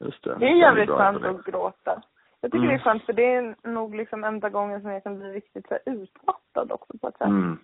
Just 0.00 0.24
det. 0.24 0.38
Det 0.38 0.46
är 0.46 0.56
jävligt 0.56 0.90
skönt 0.90 1.24
att 1.24 1.44
gråta. 1.44 2.02
Jag 2.44 2.50
tycker 2.50 2.64
Mm. 2.64 2.68
det 2.68 2.74
är 2.74 2.84
skönt 2.84 3.04
för 3.04 3.12
det 3.12 3.34
är 3.34 3.56
nog 3.62 3.94
liksom 3.94 4.24
enda 4.24 4.48
gången 4.48 4.80
som 4.80 4.90
jag 4.90 5.02
kan 5.02 5.18
bli 5.18 5.32
riktigt 5.32 5.66
så 5.68 5.78
utmattad 5.86 6.72
också 6.72 6.98
på 6.98 7.08
ett 7.08 7.16
sätt. 7.18 7.26
Mm. 7.26 7.58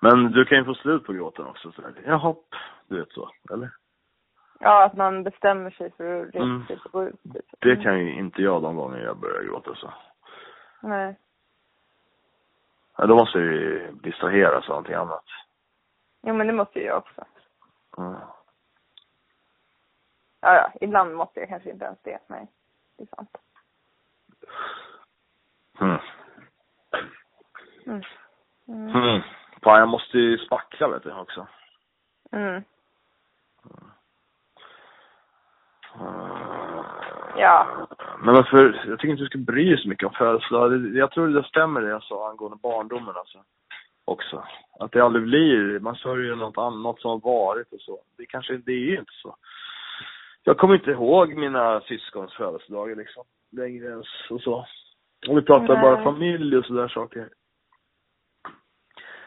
Men 0.00 0.30
du 0.32 0.44
kan 0.44 0.58
ju 0.58 0.64
få 0.64 0.74
slut 0.74 1.04
på 1.06 1.12
gråten 1.12 1.46
också. 1.46 1.72
Så 1.72 1.82
där. 1.82 1.94
Jaha, 2.06 2.34
du 2.88 2.98
vet 2.98 3.12
så, 3.12 3.30
eller? 3.52 3.70
Ja, 4.60 4.84
att 4.84 4.96
man 4.96 5.22
bestämmer 5.22 5.70
sig 5.70 5.90
för 5.90 6.26
att 6.28 6.34
Mm. 6.34 6.62
och 6.84 6.92
gå 6.92 7.04
ut. 7.04 7.22
Typ. 7.22 7.44
Det 7.58 7.70
Mm. 7.70 7.82
kan 7.82 7.98
ju 7.98 8.14
inte 8.18 8.42
jag 8.42 8.62
de 8.62 8.76
gånger 8.76 8.98
jag 8.98 9.16
börjar 9.16 9.42
gråta 9.42 9.74
så. 9.74 9.92
Nej. 10.80 11.16
Ja, 12.96 13.06
då 13.06 13.14
måste 13.14 13.38
jag 13.38 13.46
ju 13.46 13.92
distraheras 13.92 14.64
av 14.64 14.68
någonting 14.68 14.94
annat. 14.94 15.24
Jo, 16.22 16.34
men 16.34 16.46
det 16.46 16.52
måste 16.52 16.78
ju 16.78 16.84
jag 16.86 16.98
också. 16.98 17.24
Mm. 17.98 18.12
Ja, 20.40 20.54
ja, 20.54 20.72
ibland 20.80 21.14
måste 21.14 21.40
jag 21.40 21.48
kanske 21.48 21.70
inte 21.70 21.84
ens 21.84 21.98
det. 22.02 22.18
Nej, 22.26 22.46
sant. 23.06 23.30
Mm. 25.80 25.98
Mm. 27.86 28.02
Mm. 28.68 28.96
Mm. 28.96 29.22
Fan, 29.62 29.78
jag 29.78 29.88
måste 29.88 30.18
ju 30.18 30.38
spackla 30.38 30.88
vet 30.88 31.02
du 31.02 31.12
också. 31.12 31.46
Mm. 32.32 32.54
Mm. 32.54 32.64
Ja. 37.36 37.86
Men 38.22 38.34
varför, 38.34 38.84
jag 38.86 38.98
tycker 38.98 39.10
inte 39.10 39.22
du 39.22 39.26
ska 39.26 39.38
bry 39.38 39.68
dig 39.68 39.82
så 39.82 39.88
mycket 39.88 40.06
om 40.06 40.14
födelsedagar. 40.14 40.96
Jag 40.98 41.10
tror 41.10 41.28
det 41.28 41.44
stämmer 41.44 41.80
det 41.80 41.88
jag 41.88 42.02
sa 42.02 42.30
angående 42.30 42.58
barndomen 42.62 43.16
alltså. 43.16 43.38
Också. 44.04 44.44
Att 44.80 44.92
det 44.92 45.00
aldrig 45.00 45.24
blir, 45.24 45.80
man 45.80 45.96
sörjer 45.96 46.36
något 46.36 46.58
annat 46.58 47.00
som 47.00 47.10
har 47.10 47.20
varit 47.20 47.72
och 47.72 47.80
så. 47.80 47.98
Det 48.16 48.26
kanske, 48.26 48.56
det 48.56 48.72
är 48.72 48.90
ju 48.90 48.98
inte 48.98 49.12
så. 49.22 49.36
Jag 50.44 50.58
kommer 50.58 50.74
inte 50.74 50.90
ihåg 50.90 51.34
mina 51.34 51.80
syskons 51.80 52.34
födelsedagar 52.34 52.96
liksom. 52.96 53.24
Längre 53.52 53.86
ens 53.86 54.06
och 54.30 54.40
så. 54.40 54.66
Och 55.28 55.38
vi 55.38 55.42
pratar 55.42 55.74
Nej. 55.74 55.82
bara 55.82 56.04
familj 56.04 56.56
och 56.56 56.64
sådär 56.64 56.88
saker. 56.88 57.28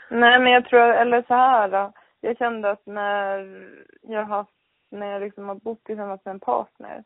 Nej, 0.09 0.39
men 0.39 0.51
jag 0.51 0.65
tror, 0.65 0.81
eller 0.81 1.21
så 1.21 1.33
här 1.33 1.69
då. 1.69 1.91
Jag 2.21 2.37
kände 2.37 2.71
att 2.71 2.85
när 2.85 3.67
jag 4.01 4.23
har, 4.23 4.45
när 4.91 5.07
jag 5.07 5.21
liksom 5.21 5.47
har 5.47 5.55
bott 5.55 5.83
tillsammans 5.83 6.25
med 6.25 6.31
en 6.31 6.39
partner. 6.39 7.03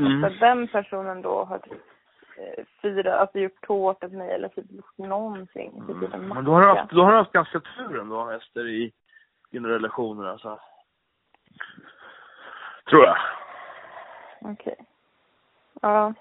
Mm. 0.00 0.24
Att 0.24 0.40
den 0.40 0.68
personen 0.68 1.22
då 1.22 1.44
har 1.44 1.58
typ 1.58 3.06
eh, 3.06 3.20
alltså 3.20 3.38
gjort 3.38 3.66
tårta 3.66 4.08
till 4.08 4.18
mig 4.18 4.30
eller 4.30 4.48
typ 4.48 4.70
gjort 4.70 4.98
någonting. 4.98 5.82
Typ 5.86 6.14
Mm. 6.14 6.28
Men 6.28 6.44
då 6.44 6.52
har, 6.52 6.60
du 6.60 6.66
haft, 6.66 6.90
då 6.90 7.02
har 7.02 7.12
du 7.12 7.18
haft 7.18 7.32
ganska 7.32 7.60
tur 7.60 8.00
ändå, 8.00 8.30
Ester, 8.30 8.68
i 8.68 8.92
dina 9.50 9.68
relationer 9.68 10.26
alltså. 10.26 10.58
Tror 12.90 13.04
jag. 13.04 13.16
Okej. 14.40 14.76
Ja. 15.82 16.14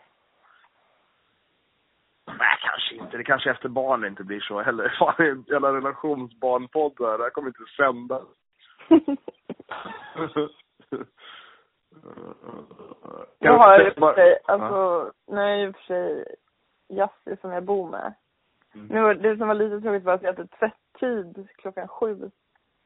Nej, 2.27 2.57
kanske 2.61 2.95
inte. 2.95 3.17
Det 3.17 3.23
kanske 3.23 3.51
efter 3.51 3.69
barn 3.69 4.05
inte 4.05 4.23
blir 4.23 4.39
så 4.39 4.61
heller. 4.61 4.89
Fan, 4.99 5.15
en 5.17 5.45
jävla 5.47 5.73
relationsbarnpodd 5.73 6.93
där. 6.97 7.17
Det 7.17 7.23
här 7.23 7.29
kommer 7.29 7.47
inte 7.47 7.71
sändas. 7.77 8.23
Jag 13.39 13.57
har 13.57 13.87
i 13.87 13.89
och 13.89 13.93
för 13.95 14.13
sig, 14.13 14.39
Ja. 14.47 14.53
alltså, 14.53 15.11
nu 15.27 15.41
är 15.41 15.69
och 15.69 15.75
för 15.75 15.83
sig 15.83 16.35
Jassi 16.89 17.37
som 17.41 17.51
jag 17.51 17.63
bor 17.63 17.89
med. 17.89 18.13
Mm. 18.75 18.87
Nu, 18.87 19.13
det 19.13 19.37
som 19.37 19.47
var 19.47 19.55
lite 19.55 19.81
tråkigt 19.81 20.03
var 20.03 20.13
att 20.13 20.21
jag 20.21 20.33
hade 20.33 20.47
tvätt-tid 20.47 21.47
klockan 21.57 21.87
sju 21.87 22.31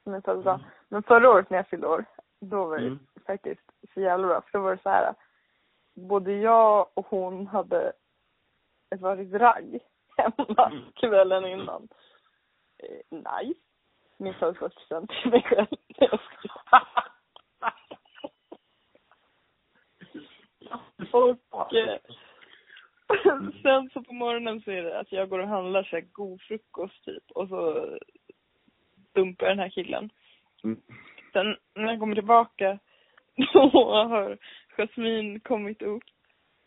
som 0.03 0.11
min 0.11 0.21
födelsedag. 0.21 0.55
Mm. 0.55 0.67
Men 0.89 1.03
förra 1.03 1.29
året 1.29 1.49
när 1.49 1.57
jag 1.57 1.67
fyllde 1.67 1.87
år, 1.87 2.05
då 2.39 2.65
var 2.65 2.77
det 2.77 2.85
Mm. 2.85 2.99
Faktiskt 3.31 3.71
så 3.93 4.01
jävla 4.01 4.27
bra. 4.27 4.41
För 4.41 4.57
då 4.57 4.63
var 4.63 4.75
det 4.75 4.81
så 4.81 4.89
här. 4.89 5.15
Både 5.93 6.33
jag 6.33 6.87
och 6.93 7.05
hon 7.05 7.47
hade 7.47 7.93
ett 8.95 9.01
varsitt 9.01 9.33
ragg 9.33 9.79
hemma 10.17 10.71
Mm. 10.71 10.91
kvällen 10.95 11.45
innan. 11.45 11.87
Eh, 12.77 12.99
nice. 13.11 13.59
Min 14.17 14.33
födelsedagspresent 14.33 15.09
till 15.09 15.31
mig 15.31 15.43
själv. 15.43 15.67
och 21.11 21.73
eh, 21.73 21.99
sen 23.63 23.89
så 23.93 24.03
på 24.03 24.13
morgonen 24.13 24.61
så 24.61 24.71
är 24.71 24.83
det 24.83 24.99
att 24.99 25.11
jag 25.11 25.29
går 25.29 25.39
och 25.39 25.47
handlar 25.47 25.83
så 25.83 25.95
här 25.95 26.05
god 26.11 26.41
frukost 26.41 27.05
typ 27.05 27.31
och 27.31 27.47
så 27.47 27.89
dumpar 29.13 29.45
jag 29.45 29.57
den 29.57 29.63
här 29.63 29.69
killen. 29.69 30.09
Mm. 30.63 30.81
Sen 31.33 31.57
när 31.75 31.91
jag 31.91 31.99
kommer 31.99 32.15
tillbaka 32.15 32.79
har 33.53 34.37
Jasmine 34.77 35.39
kommit 35.39 35.81
upp. 35.81 36.03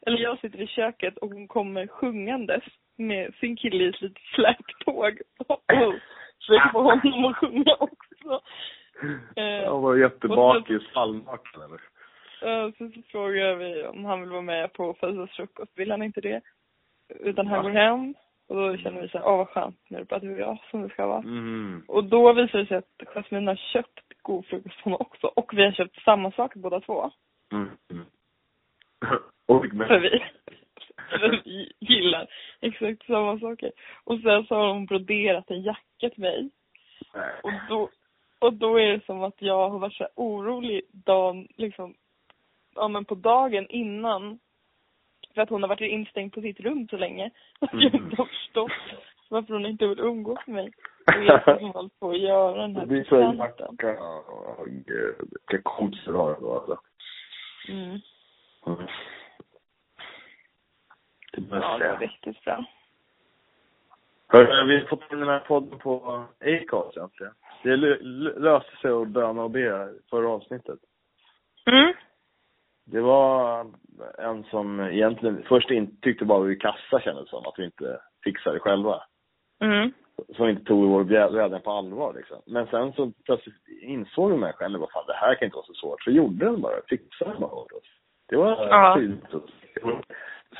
Eller 0.06 0.18
jag 0.18 0.38
sitter 0.40 0.60
i 0.60 0.66
köket 0.66 1.16
och 1.18 1.30
hon 1.30 1.48
kommer 1.48 1.86
sjungandes 1.86 2.64
med 2.96 3.34
sin 3.34 3.56
kille 3.56 3.84
i 3.84 3.88
ett 3.88 4.00
litet 4.00 4.22
släptåg. 4.34 5.20
Och 5.38 5.60
försöker 6.40 6.72
få 6.72 6.82
honom 6.82 7.24
att 7.24 7.36
sjunga 7.36 7.76
också. 7.78 8.40
Eh, 9.36 9.44
Jag 9.44 9.80
var 9.80 9.96
jättebakis, 9.96 10.82
halvnaken 10.94 11.62
eller? 11.62 11.80
Ja, 12.40 12.72
så, 12.78 12.88
så 12.94 13.02
frågar 13.10 13.56
mig 13.56 13.88
om 13.88 14.04
han 14.04 14.20
vill 14.20 14.30
vara 14.30 14.42
med 14.42 14.72
på 14.72 14.94
födelsedagsfrukost. 14.94 15.72
Vill 15.78 15.90
han 15.90 16.02
inte 16.02 16.20
det? 16.20 16.40
Utan 17.20 17.46
han 17.46 17.56
Va? 17.56 17.62
går 17.62 17.70
hem. 17.78 18.14
Och 18.48 18.56
då 18.56 18.76
känner 18.76 19.02
vi 19.02 19.08
så 19.08 19.18
här, 19.18 19.26
åh 19.26 19.36
vad 19.36 19.48
skönt, 19.48 19.76
nu 19.88 19.96
är 19.96 20.00
det 20.00 20.08
bara 20.08 20.20
du 20.20 20.34
och 20.34 20.40
jag 20.40 20.58
som 20.70 20.82
det 20.82 20.88
ska 20.88 21.06
vara. 21.06 21.22
Mm. 21.22 21.84
Och 21.88 22.04
då 22.04 22.32
visar 22.32 22.58
det 22.58 22.66
sig 22.66 22.76
att 22.76 23.08
Jasmine 23.14 23.46
har 23.50 23.56
köpt 23.56 24.03
god 24.24 24.46
frukost 24.46 24.86
mig 24.86 24.94
också. 24.94 25.26
Och 25.26 25.52
vi 25.54 25.64
har 25.64 25.72
köpt 25.72 26.02
samma 26.02 26.30
sak 26.30 26.54
båda 26.54 26.80
två. 26.80 27.10
Mm. 27.52 27.70
Mm. 27.90 28.06
Men, 29.72 29.88
För 29.88 29.98
vi, 29.98 30.24
för 31.10 31.42
vi 31.44 31.72
gillar 31.80 32.26
exakt 32.60 33.06
samma 33.06 33.38
saker. 33.38 33.72
Och 34.04 34.20
sen 34.20 34.46
så 34.46 34.54
har 34.54 34.72
hon 34.72 34.86
broderat 34.86 35.50
en 35.50 35.62
jacka 35.62 36.10
till 36.10 36.20
mig. 36.20 36.50
Och 37.42 37.52
då, 37.68 37.88
och 38.38 38.52
då 38.52 38.80
är 38.80 38.92
det 38.92 39.04
som 39.06 39.22
att 39.22 39.42
jag 39.42 39.70
har 39.70 39.78
varit 39.78 39.94
så 39.94 40.08
orolig 40.14 40.82
dagen, 40.92 41.48
liksom, 41.56 41.94
ja 42.74 42.88
men 42.88 43.04
på 43.04 43.14
dagen 43.14 43.66
innan. 43.68 44.38
För 45.34 45.42
att 45.42 45.50
hon 45.50 45.62
har 45.62 45.68
varit 45.68 45.80
instängd 45.80 46.32
på 46.32 46.40
sitt 46.40 46.60
rum 46.60 46.88
så 46.88 46.96
länge. 46.96 47.30
Att 47.60 47.70
jag 47.72 47.94
inte 47.94 48.16
har 48.16 48.26
förstått 48.26 48.72
varför 49.28 49.54
hon 49.54 49.66
inte 49.66 49.86
vill 49.86 50.00
umgås 50.00 50.38
med 50.46 50.54
mig. 50.54 50.72
Och 51.06 51.24
jag 51.24 51.38
har 51.38 51.72
hållit 51.72 52.00
på 52.00 52.10
att 52.10 52.18
göra 52.18 52.54
den 52.60 52.74
här 52.76 52.80
Det 52.80 52.86
blir 52.86 53.04
så 53.04 53.32
macka. 53.32 53.68
Gud. 54.66 55.14
Vilka 55.50 55.62
kompisar 55.62 56.12
du 56.12 56.18
har 56.18 56.36
då 56.40 56.54
alltså. 56.54 56.80
Mm. 57.68 57.88
Mm. 58.66 58.86
Det 61.32 61.42
Ja, 61.50 61.56
bästa. 61.56 61.78
det 61.78 61.88
var 61.92 61.98
riktigt 61.98 62.44
bra. 62.44 62.64
Hörru, 64.28 64.66
vi 64.66 64.78
har 64.80 64.86
fått 64.86 65.12
in 65.12 65.18
den 65.20 65.28
här 65.28 65.40
podden 65.40 65.78
på 65.78 66.24
Acast 66.40 66.96
egentligen. 66.96 67.32
Det 67.62 67.76
lö- 67.76 68.02
lö- 68.02 68.38
löste 68.38 68.76
sig 68.76 68.90
att 68.90 69.08
böna 69.08 69.42
och 69.42 69.50
be 69.50 69.92
förra 70.10 70.28
avsnittet. 70.28 70.78
Mm. 71.66 71.92
Det 72.84 73.00
var 73.00 73.66
en 74.18 74.44
som 74.44 74.80
egentligen 74.80 75.42
först 75.48 75.70
inte 75.70 76.00
tyckte 76.02 76.24
bara 76.24 76.40
vi 76.40 76.56
kassa 76.56 77.00
kändes 77.00 77.28
som, 77.30 77.46
att 77.46 77.54
vi 77.58 77.64
inte 77.64 78.00
fixade 78.24 78.56
det 78.56 78.60
själva. 78.60 79.02
Mm. 79.60 79.92
Som 80.36 80.48
inte 80.48 80.64
tog 80.64 80.88
vår 80.90 81.04
vädjan 81.04 81.60
på 81.62 81.70
allvar 81.70 82.14
liksom. 82.14 82.42
Men 82.46 82.66
sen 82.66 82.92
så 82.92 83.12
plötsligt 83.24 83.68
insåg 83.80 84.32
jag 84.32 84.38
mig 84.38 84.52
själv, 84.52 84.80
vad 84.80 84.90
fan 84.90 85.06
det 85.06 85.14
här 85.14 85.34
kan 85.34 85.46
inte 85.46 85.56
vara 85.56 85.66
så 85.66 85.74
svårt. 85.74 86.02
Så 86.02 86.10
gjorde 86.10 86.44
den 86.44 86.60
bara, 86.60 86.74
fixade 86.88 87.30
den 87.30 87.40
bara 87.40 87.52
åt 87.52 87.72
oss. 87.72 87.84
Det 88.28 88.36
var 88.36 88.66
Ja. 88.68 88.94
tydligt. 88.96 89.24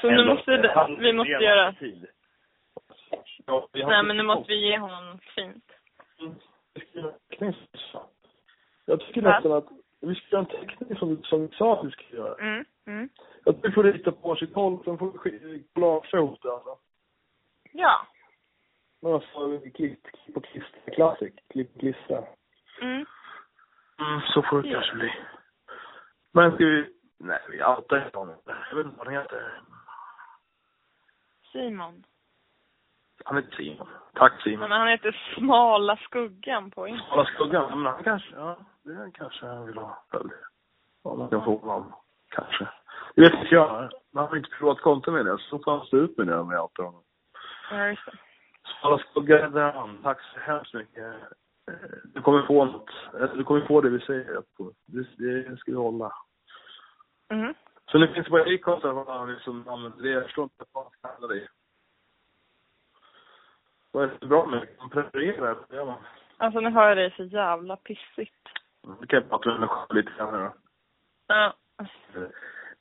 Så 0.00 0.11
nu 0.11 0.24
måste 0.24 0.50
det, 0.57 0.96
vi 0.98 1.12
måste 1.12 1.32
göra... 1.32 1.72
Tid. 1.72 2.07
Ja, 3.46 3.68
Nej 3.72 4.02
men 4.02 4.16
nu 4.16 4.22
måste 4.22 4.48
vi 4.48 4.66
ge 4.68 4.78
honom 4.78 5.07
något 5.11 5.22
fint. 5.22 5.64
Jag 8.86 9.00
tycker 9.00 9.22
Va? 9.22 9.30
nästan 9.30 9.52
att 9.52 9.68
vi 10.00 10.14
ska 10.14 10.36
göra 10.36 10.40
en 10.40 10.66
teckning 10.66 10.98
som, 10.98 11.22
som 11.22 11.46
vi 11.46 11.57
sa 11.57 11.78
att 11.80 11.86
vi 11.86 11.90
ska 11.90 12.16
göra. 12.16 12.34
Mm. 12.34 12.64
Mm. 12.86 13.09
Jag 13.44 13.55
tycker 13.57 13.68
vi 13.68 13.74
får 13.74 13.84
rita 13.84 14.12
på 14.12 14.28
varsitt 14.28 14.55
håll, 14.55 14.84
sen 14.84 14.98
får 14.98 15.12
vi 15.24 15.64
collagea 15.74 16.18
ihop 16.20 16.42
det 16.42 16.52
alltså. 16.52 16.76
Ja. 17.72 18.07
Men 19.05 19.12
alltså, 19.14 19.61
klipp, 19.74 20.02
klipp 20.02 20.36
och 20.36 20.44
klistra, 20.44 20.94
classic. 20.94 21.34
Klipp 21.50 21.74
och 21.74 21.80
klistra. 21.80 22.24
Mm. 22.82 23.07
Mm, 24.00 24.20
så 24.20 24.42
får 24.42 24.62
det 24.62 24.70
kanske 24.70 24.94
bli. 24.94 25.12
Men 26.32 26.55
ska 26.55 26.64
vi, 26.64 26.90
nej 27.18 27.38
vi 27.50 27.64
outar 27.64 28.07
inte 28.07 28.18
honom. 28.18 28.36
Jag 28.44 28.76
vet 28.76 28.86
inte 28.86 28.98
vad 28.98 29.07
han 29.07 29.16
heter. 29.16 29.61
Simon. 31.52 32.05
Han 33.24 33.36
heter 33.36 33.57
Simon. 33.57 33.88
Tack 34.14 34.42
Simon. 34.42 34.68
men 34.68 34.78
han 34.78 34.88
heter 34.88 35.34
Smala 35.36 35.96
Skuggan 35.96 36.70
på 36.70 36.88
Instagram. 36.88 37.18
Alla 37.18 37.24
skuggan, 37.24 37.82
men 37.82 37.92
han 37.92 38.05
kanske, 38.05 38.34
ja, 38.36 38.59
det 38.82 39.11
kanske 39.14 39.46
han 39.46 39.66
vill 39.66 39.78
ha. 39.78 40.05
Eller, 40.12 40.36
Om 41.02 41.18
man 41.18 41.28
kan 41.28 41.44
få 41.44 41.59
honom. 41.59 41.94
Kanske. 42.28 42.68
Det 43.14 43.20
vet 43.22 43.34
inte 43.34 43.55
jag. 43.55 43.90
Man 44.12 44.28
har 44.28 44.36
inte 44.36 44.50
privat 44.50 44.80
konto 44.80 45.11
med 45.11 45.26
det, 45.26 45.38
så 45.38 45.59
får 45.59 45.76
han 45.78 45.86
stå 45.86 45.96
ut 45.96 46.18
med 46.18 46.26
det 46.26 46.38
om 46.38 46.50
jag 46.50 46.62
outar 46.62 46.84
honom. 46.84 47.02
Ja, 47.70 47.88
just 47.88 48.07
det. 48.07 48.18
Alla 48.82 48.98
skuggar 48.98 49.48
där 49.48 49.72
han. 49.72 50.02
Tack 50.02 50.20
så 50.34 50.40
hemskt 50.40 50.74
mycket. 50.74 51.04
Eh, 51.68 51.74
Du 52.04 52.20
kommer 52.22 52.42
få 52.46 52.64
något. 52.64 52.90
eh, 53.20 53.32
Du 53.36 53.44
kommer 53.44 53.66
få 53.66 53.80
det 53.80 53.90
vi 53.90 54.00
säger. 54.00 54.42
på. 54.56 54.72
Det, 54.86 55.06
det 55.18 55.56
ska 55.56 55.70
vi 55.70 55.76
hålla. 55.76 56.12
Mm. 57.28 57.54
Så 57.90 57.98
nu 57.98 58.08
finns 58.08 58.24
det 58.26 58.30
bara 58.30 58.42
Acast 58.54 58.82
där 58.82 58.92
man 58.92 59.32
liksom 59.32 59.68
använder 59.68 60.02
det. 60.02 60.08
Jag 60.08 60.22
förstår 60.24 60.44
inte 60.44 60.64
vad 60.72 60.86
använda 61.02 61.26
det 61.34 61.40
i. 61.40 61.48
Vad 63.92 64.04
är 64.04 64.08
det 64.08 64.18
för 64.18 64.26
bra 64.26 64.46
med? 64.46 64.68
Man 64.78 64.90
prefererar 64.90 65.56
det. 65.68 65.76
gör 65.76 65.84
man. 65.86 65.98
Alltså 66.36 66.60
nu 66.60 66.70
hör 66.70 66.88
jag 66.88 66.96
dig 66.96 67.14
så 67.16 67.24
jävla 67.24 67.76
pissigt. 67.76 68.48
Det 69.00 69.06
kan 69.06 69.20
jag 69.20 69.28
prata 69.28 69.48
med 69.50 69.60
mig 69.60 69.68
själv 69.68 69.94
lite 69.96 70.12
grann 70.18 70.32
då. 70.32 70.54
Ja. 71.26 71.54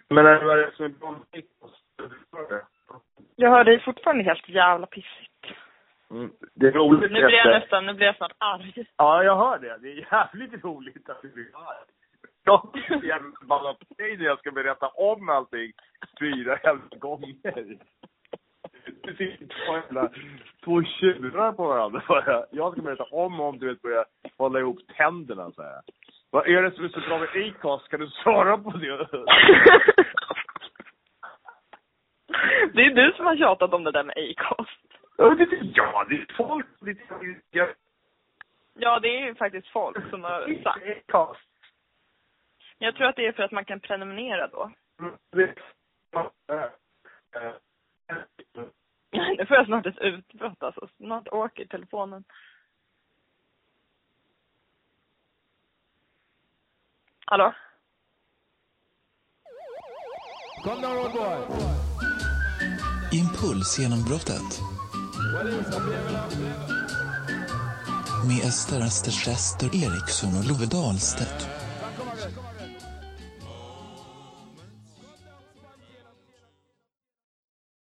Men 0.10 0.26
är 0.26 0.40
det 0.40 0.46
vad 0.46 0.60
är 0.60 0.66
det 0.66 0.76
som 0.76 0.86
är 0.86 0.90
bra 0.90 1.12
med 1.12 1.22
Acast? 1.32 1.84
Du? 1.96 2.62
Jag 3.36 3.50
hör 3.50 3.64
dig 3.64 3.80
fortfarande 3.84 4.24
helt 4.24 4.50
jävla 4.50 4.88
pissigt. 4.88 5.46
Mm. 6.14 6.32
Det 6.56 6.68
är 6.68 6.72
roligt. 6.72 7.12
Nu 7.12 7.26
blir 7.26 7.38
jag 7.38 7.60
nästan, 7.60 7.86
nu 7.86 7.94
blir 7.94 8.06
jag 8.06 8.16
snart 8.16 8.36
arg. 8.38 8.86
Ja, 8.98 9.24
jag 9.24 9.36
hör 9.36 9.60
det. 9.60 9.78
Det 9.82 9.92
är 9.92 10.08
jävligt 10.12 10.64
roligt 10.64 11.10
att 11.10 11.22
du 11.22 11.30
blir 11.30 11.50
arg. 11.54 11.88
Jag 12.44 12.70
är 12.74 13.00
så 13.00 13.06
jävla 13.06 13.32
förbannad 13.40 13.80
på 13.80 13.94
dig 13.98 14.18
när 14.18 14.26
jag 14.26 14.40
ska 14.40 14.52
berätta 14.52 14.88
om 14.88 15.30
allting 15.30 15.72
fyra 16.20 16.60
jävla 16.64 16.98
gånger. 16.98 17.78
Du 19.04 19.16
sitter 19.16 19.46
två 19.46 19.76
jävla, 19.76 20.10
två 20.64 20.84
tjurar 20.84 21.52
på 21.52 21.68
varandra 21.68 22.02
bara. 22.08 22.46
Jag 22.52 22.72
ska 22.72 22.82
berätta 22.82 23.04
om 23.04 23.40
och 23.40 23.48
om 23.48 23.60
du 23.60 23.68
vet 23.68 23.82
börja 23.82 24.06
hålla 24.38 24.60
ihop 24.60 24.80
tänderna 24.98 25.52
så 25.52 25.62
här. 25.62 25.82
Vad 26.32 26.48
är 26.48 26.62
det 26.62 26.72
som 26.72 26.86
är 26.86 26.90
så 26.90 27.00
bra 27.00 27.20
med 27.20 27.30
Acast? 27.30 27.90
Kan 27.90 28.00
du 28.00 28.08
svara 28.08 28.58
på 28.58 28.70
det? 28.70 29.08
Det 32.74 32.86
är 32.86 32.90
du 32.90 33.14
som 33.16 33.26
har 33.26 33.38
tjatat 33.38 33.74
om 33.74 33.84
det 33.84 33.92
där 33.92 34.04
med 34.04 34.18
Acast. 34.18 34.93
Ja, 35.76 36.06
det 36.10 36.16
är 36.16 36.36
folk. 36.38 36.66
Det 36.80 36.92
är 36.92 37.42
jag. 37.52 37.70
Ja, 38.74 39.00
det 39.00 39.08
är 39.08 39.26
ju 39.26 39.36
faktiskt 39.36 39.68
folk 39.68 40.10
som 40.10 40.24
har 40.24 40.64
sagt. 40.64 40.86
Jag 42.78 42.96
tror 42.96 43.08
att 43.08 43.16
det 43.16 43.28
är 43.28 43.32
för 43.32 43.44
att 43.44 43.52
man 43.52 43.66
kan 43.66 43.80
prenumerera 43.80 44.48
då. 44.48 44.72
Det- 45.32 45.56
äh, 46.14 46.66
Nu 49.38 49.46
får 49.46 49.58
jag 49.58 49.66
snart 49.66 49.86
ett 49.86 49.98
utbrott 49.98 50.64
alltså. 50.64 50.88
Snart 50.98 51.28
åker 51.28 51.66
telefonen. 51.66 52.24
Hallå? 57.26 57.54
Impulsgenombrottet. 63.12 64.60
Med 68.28 68.46
Ester 68.46 68.82
Österstester 68.82 69.76
Eriksson 69.76 70.38
och 70.38 70.46
Love 70.46 70.66
Dahlstedt. 70.66 71.63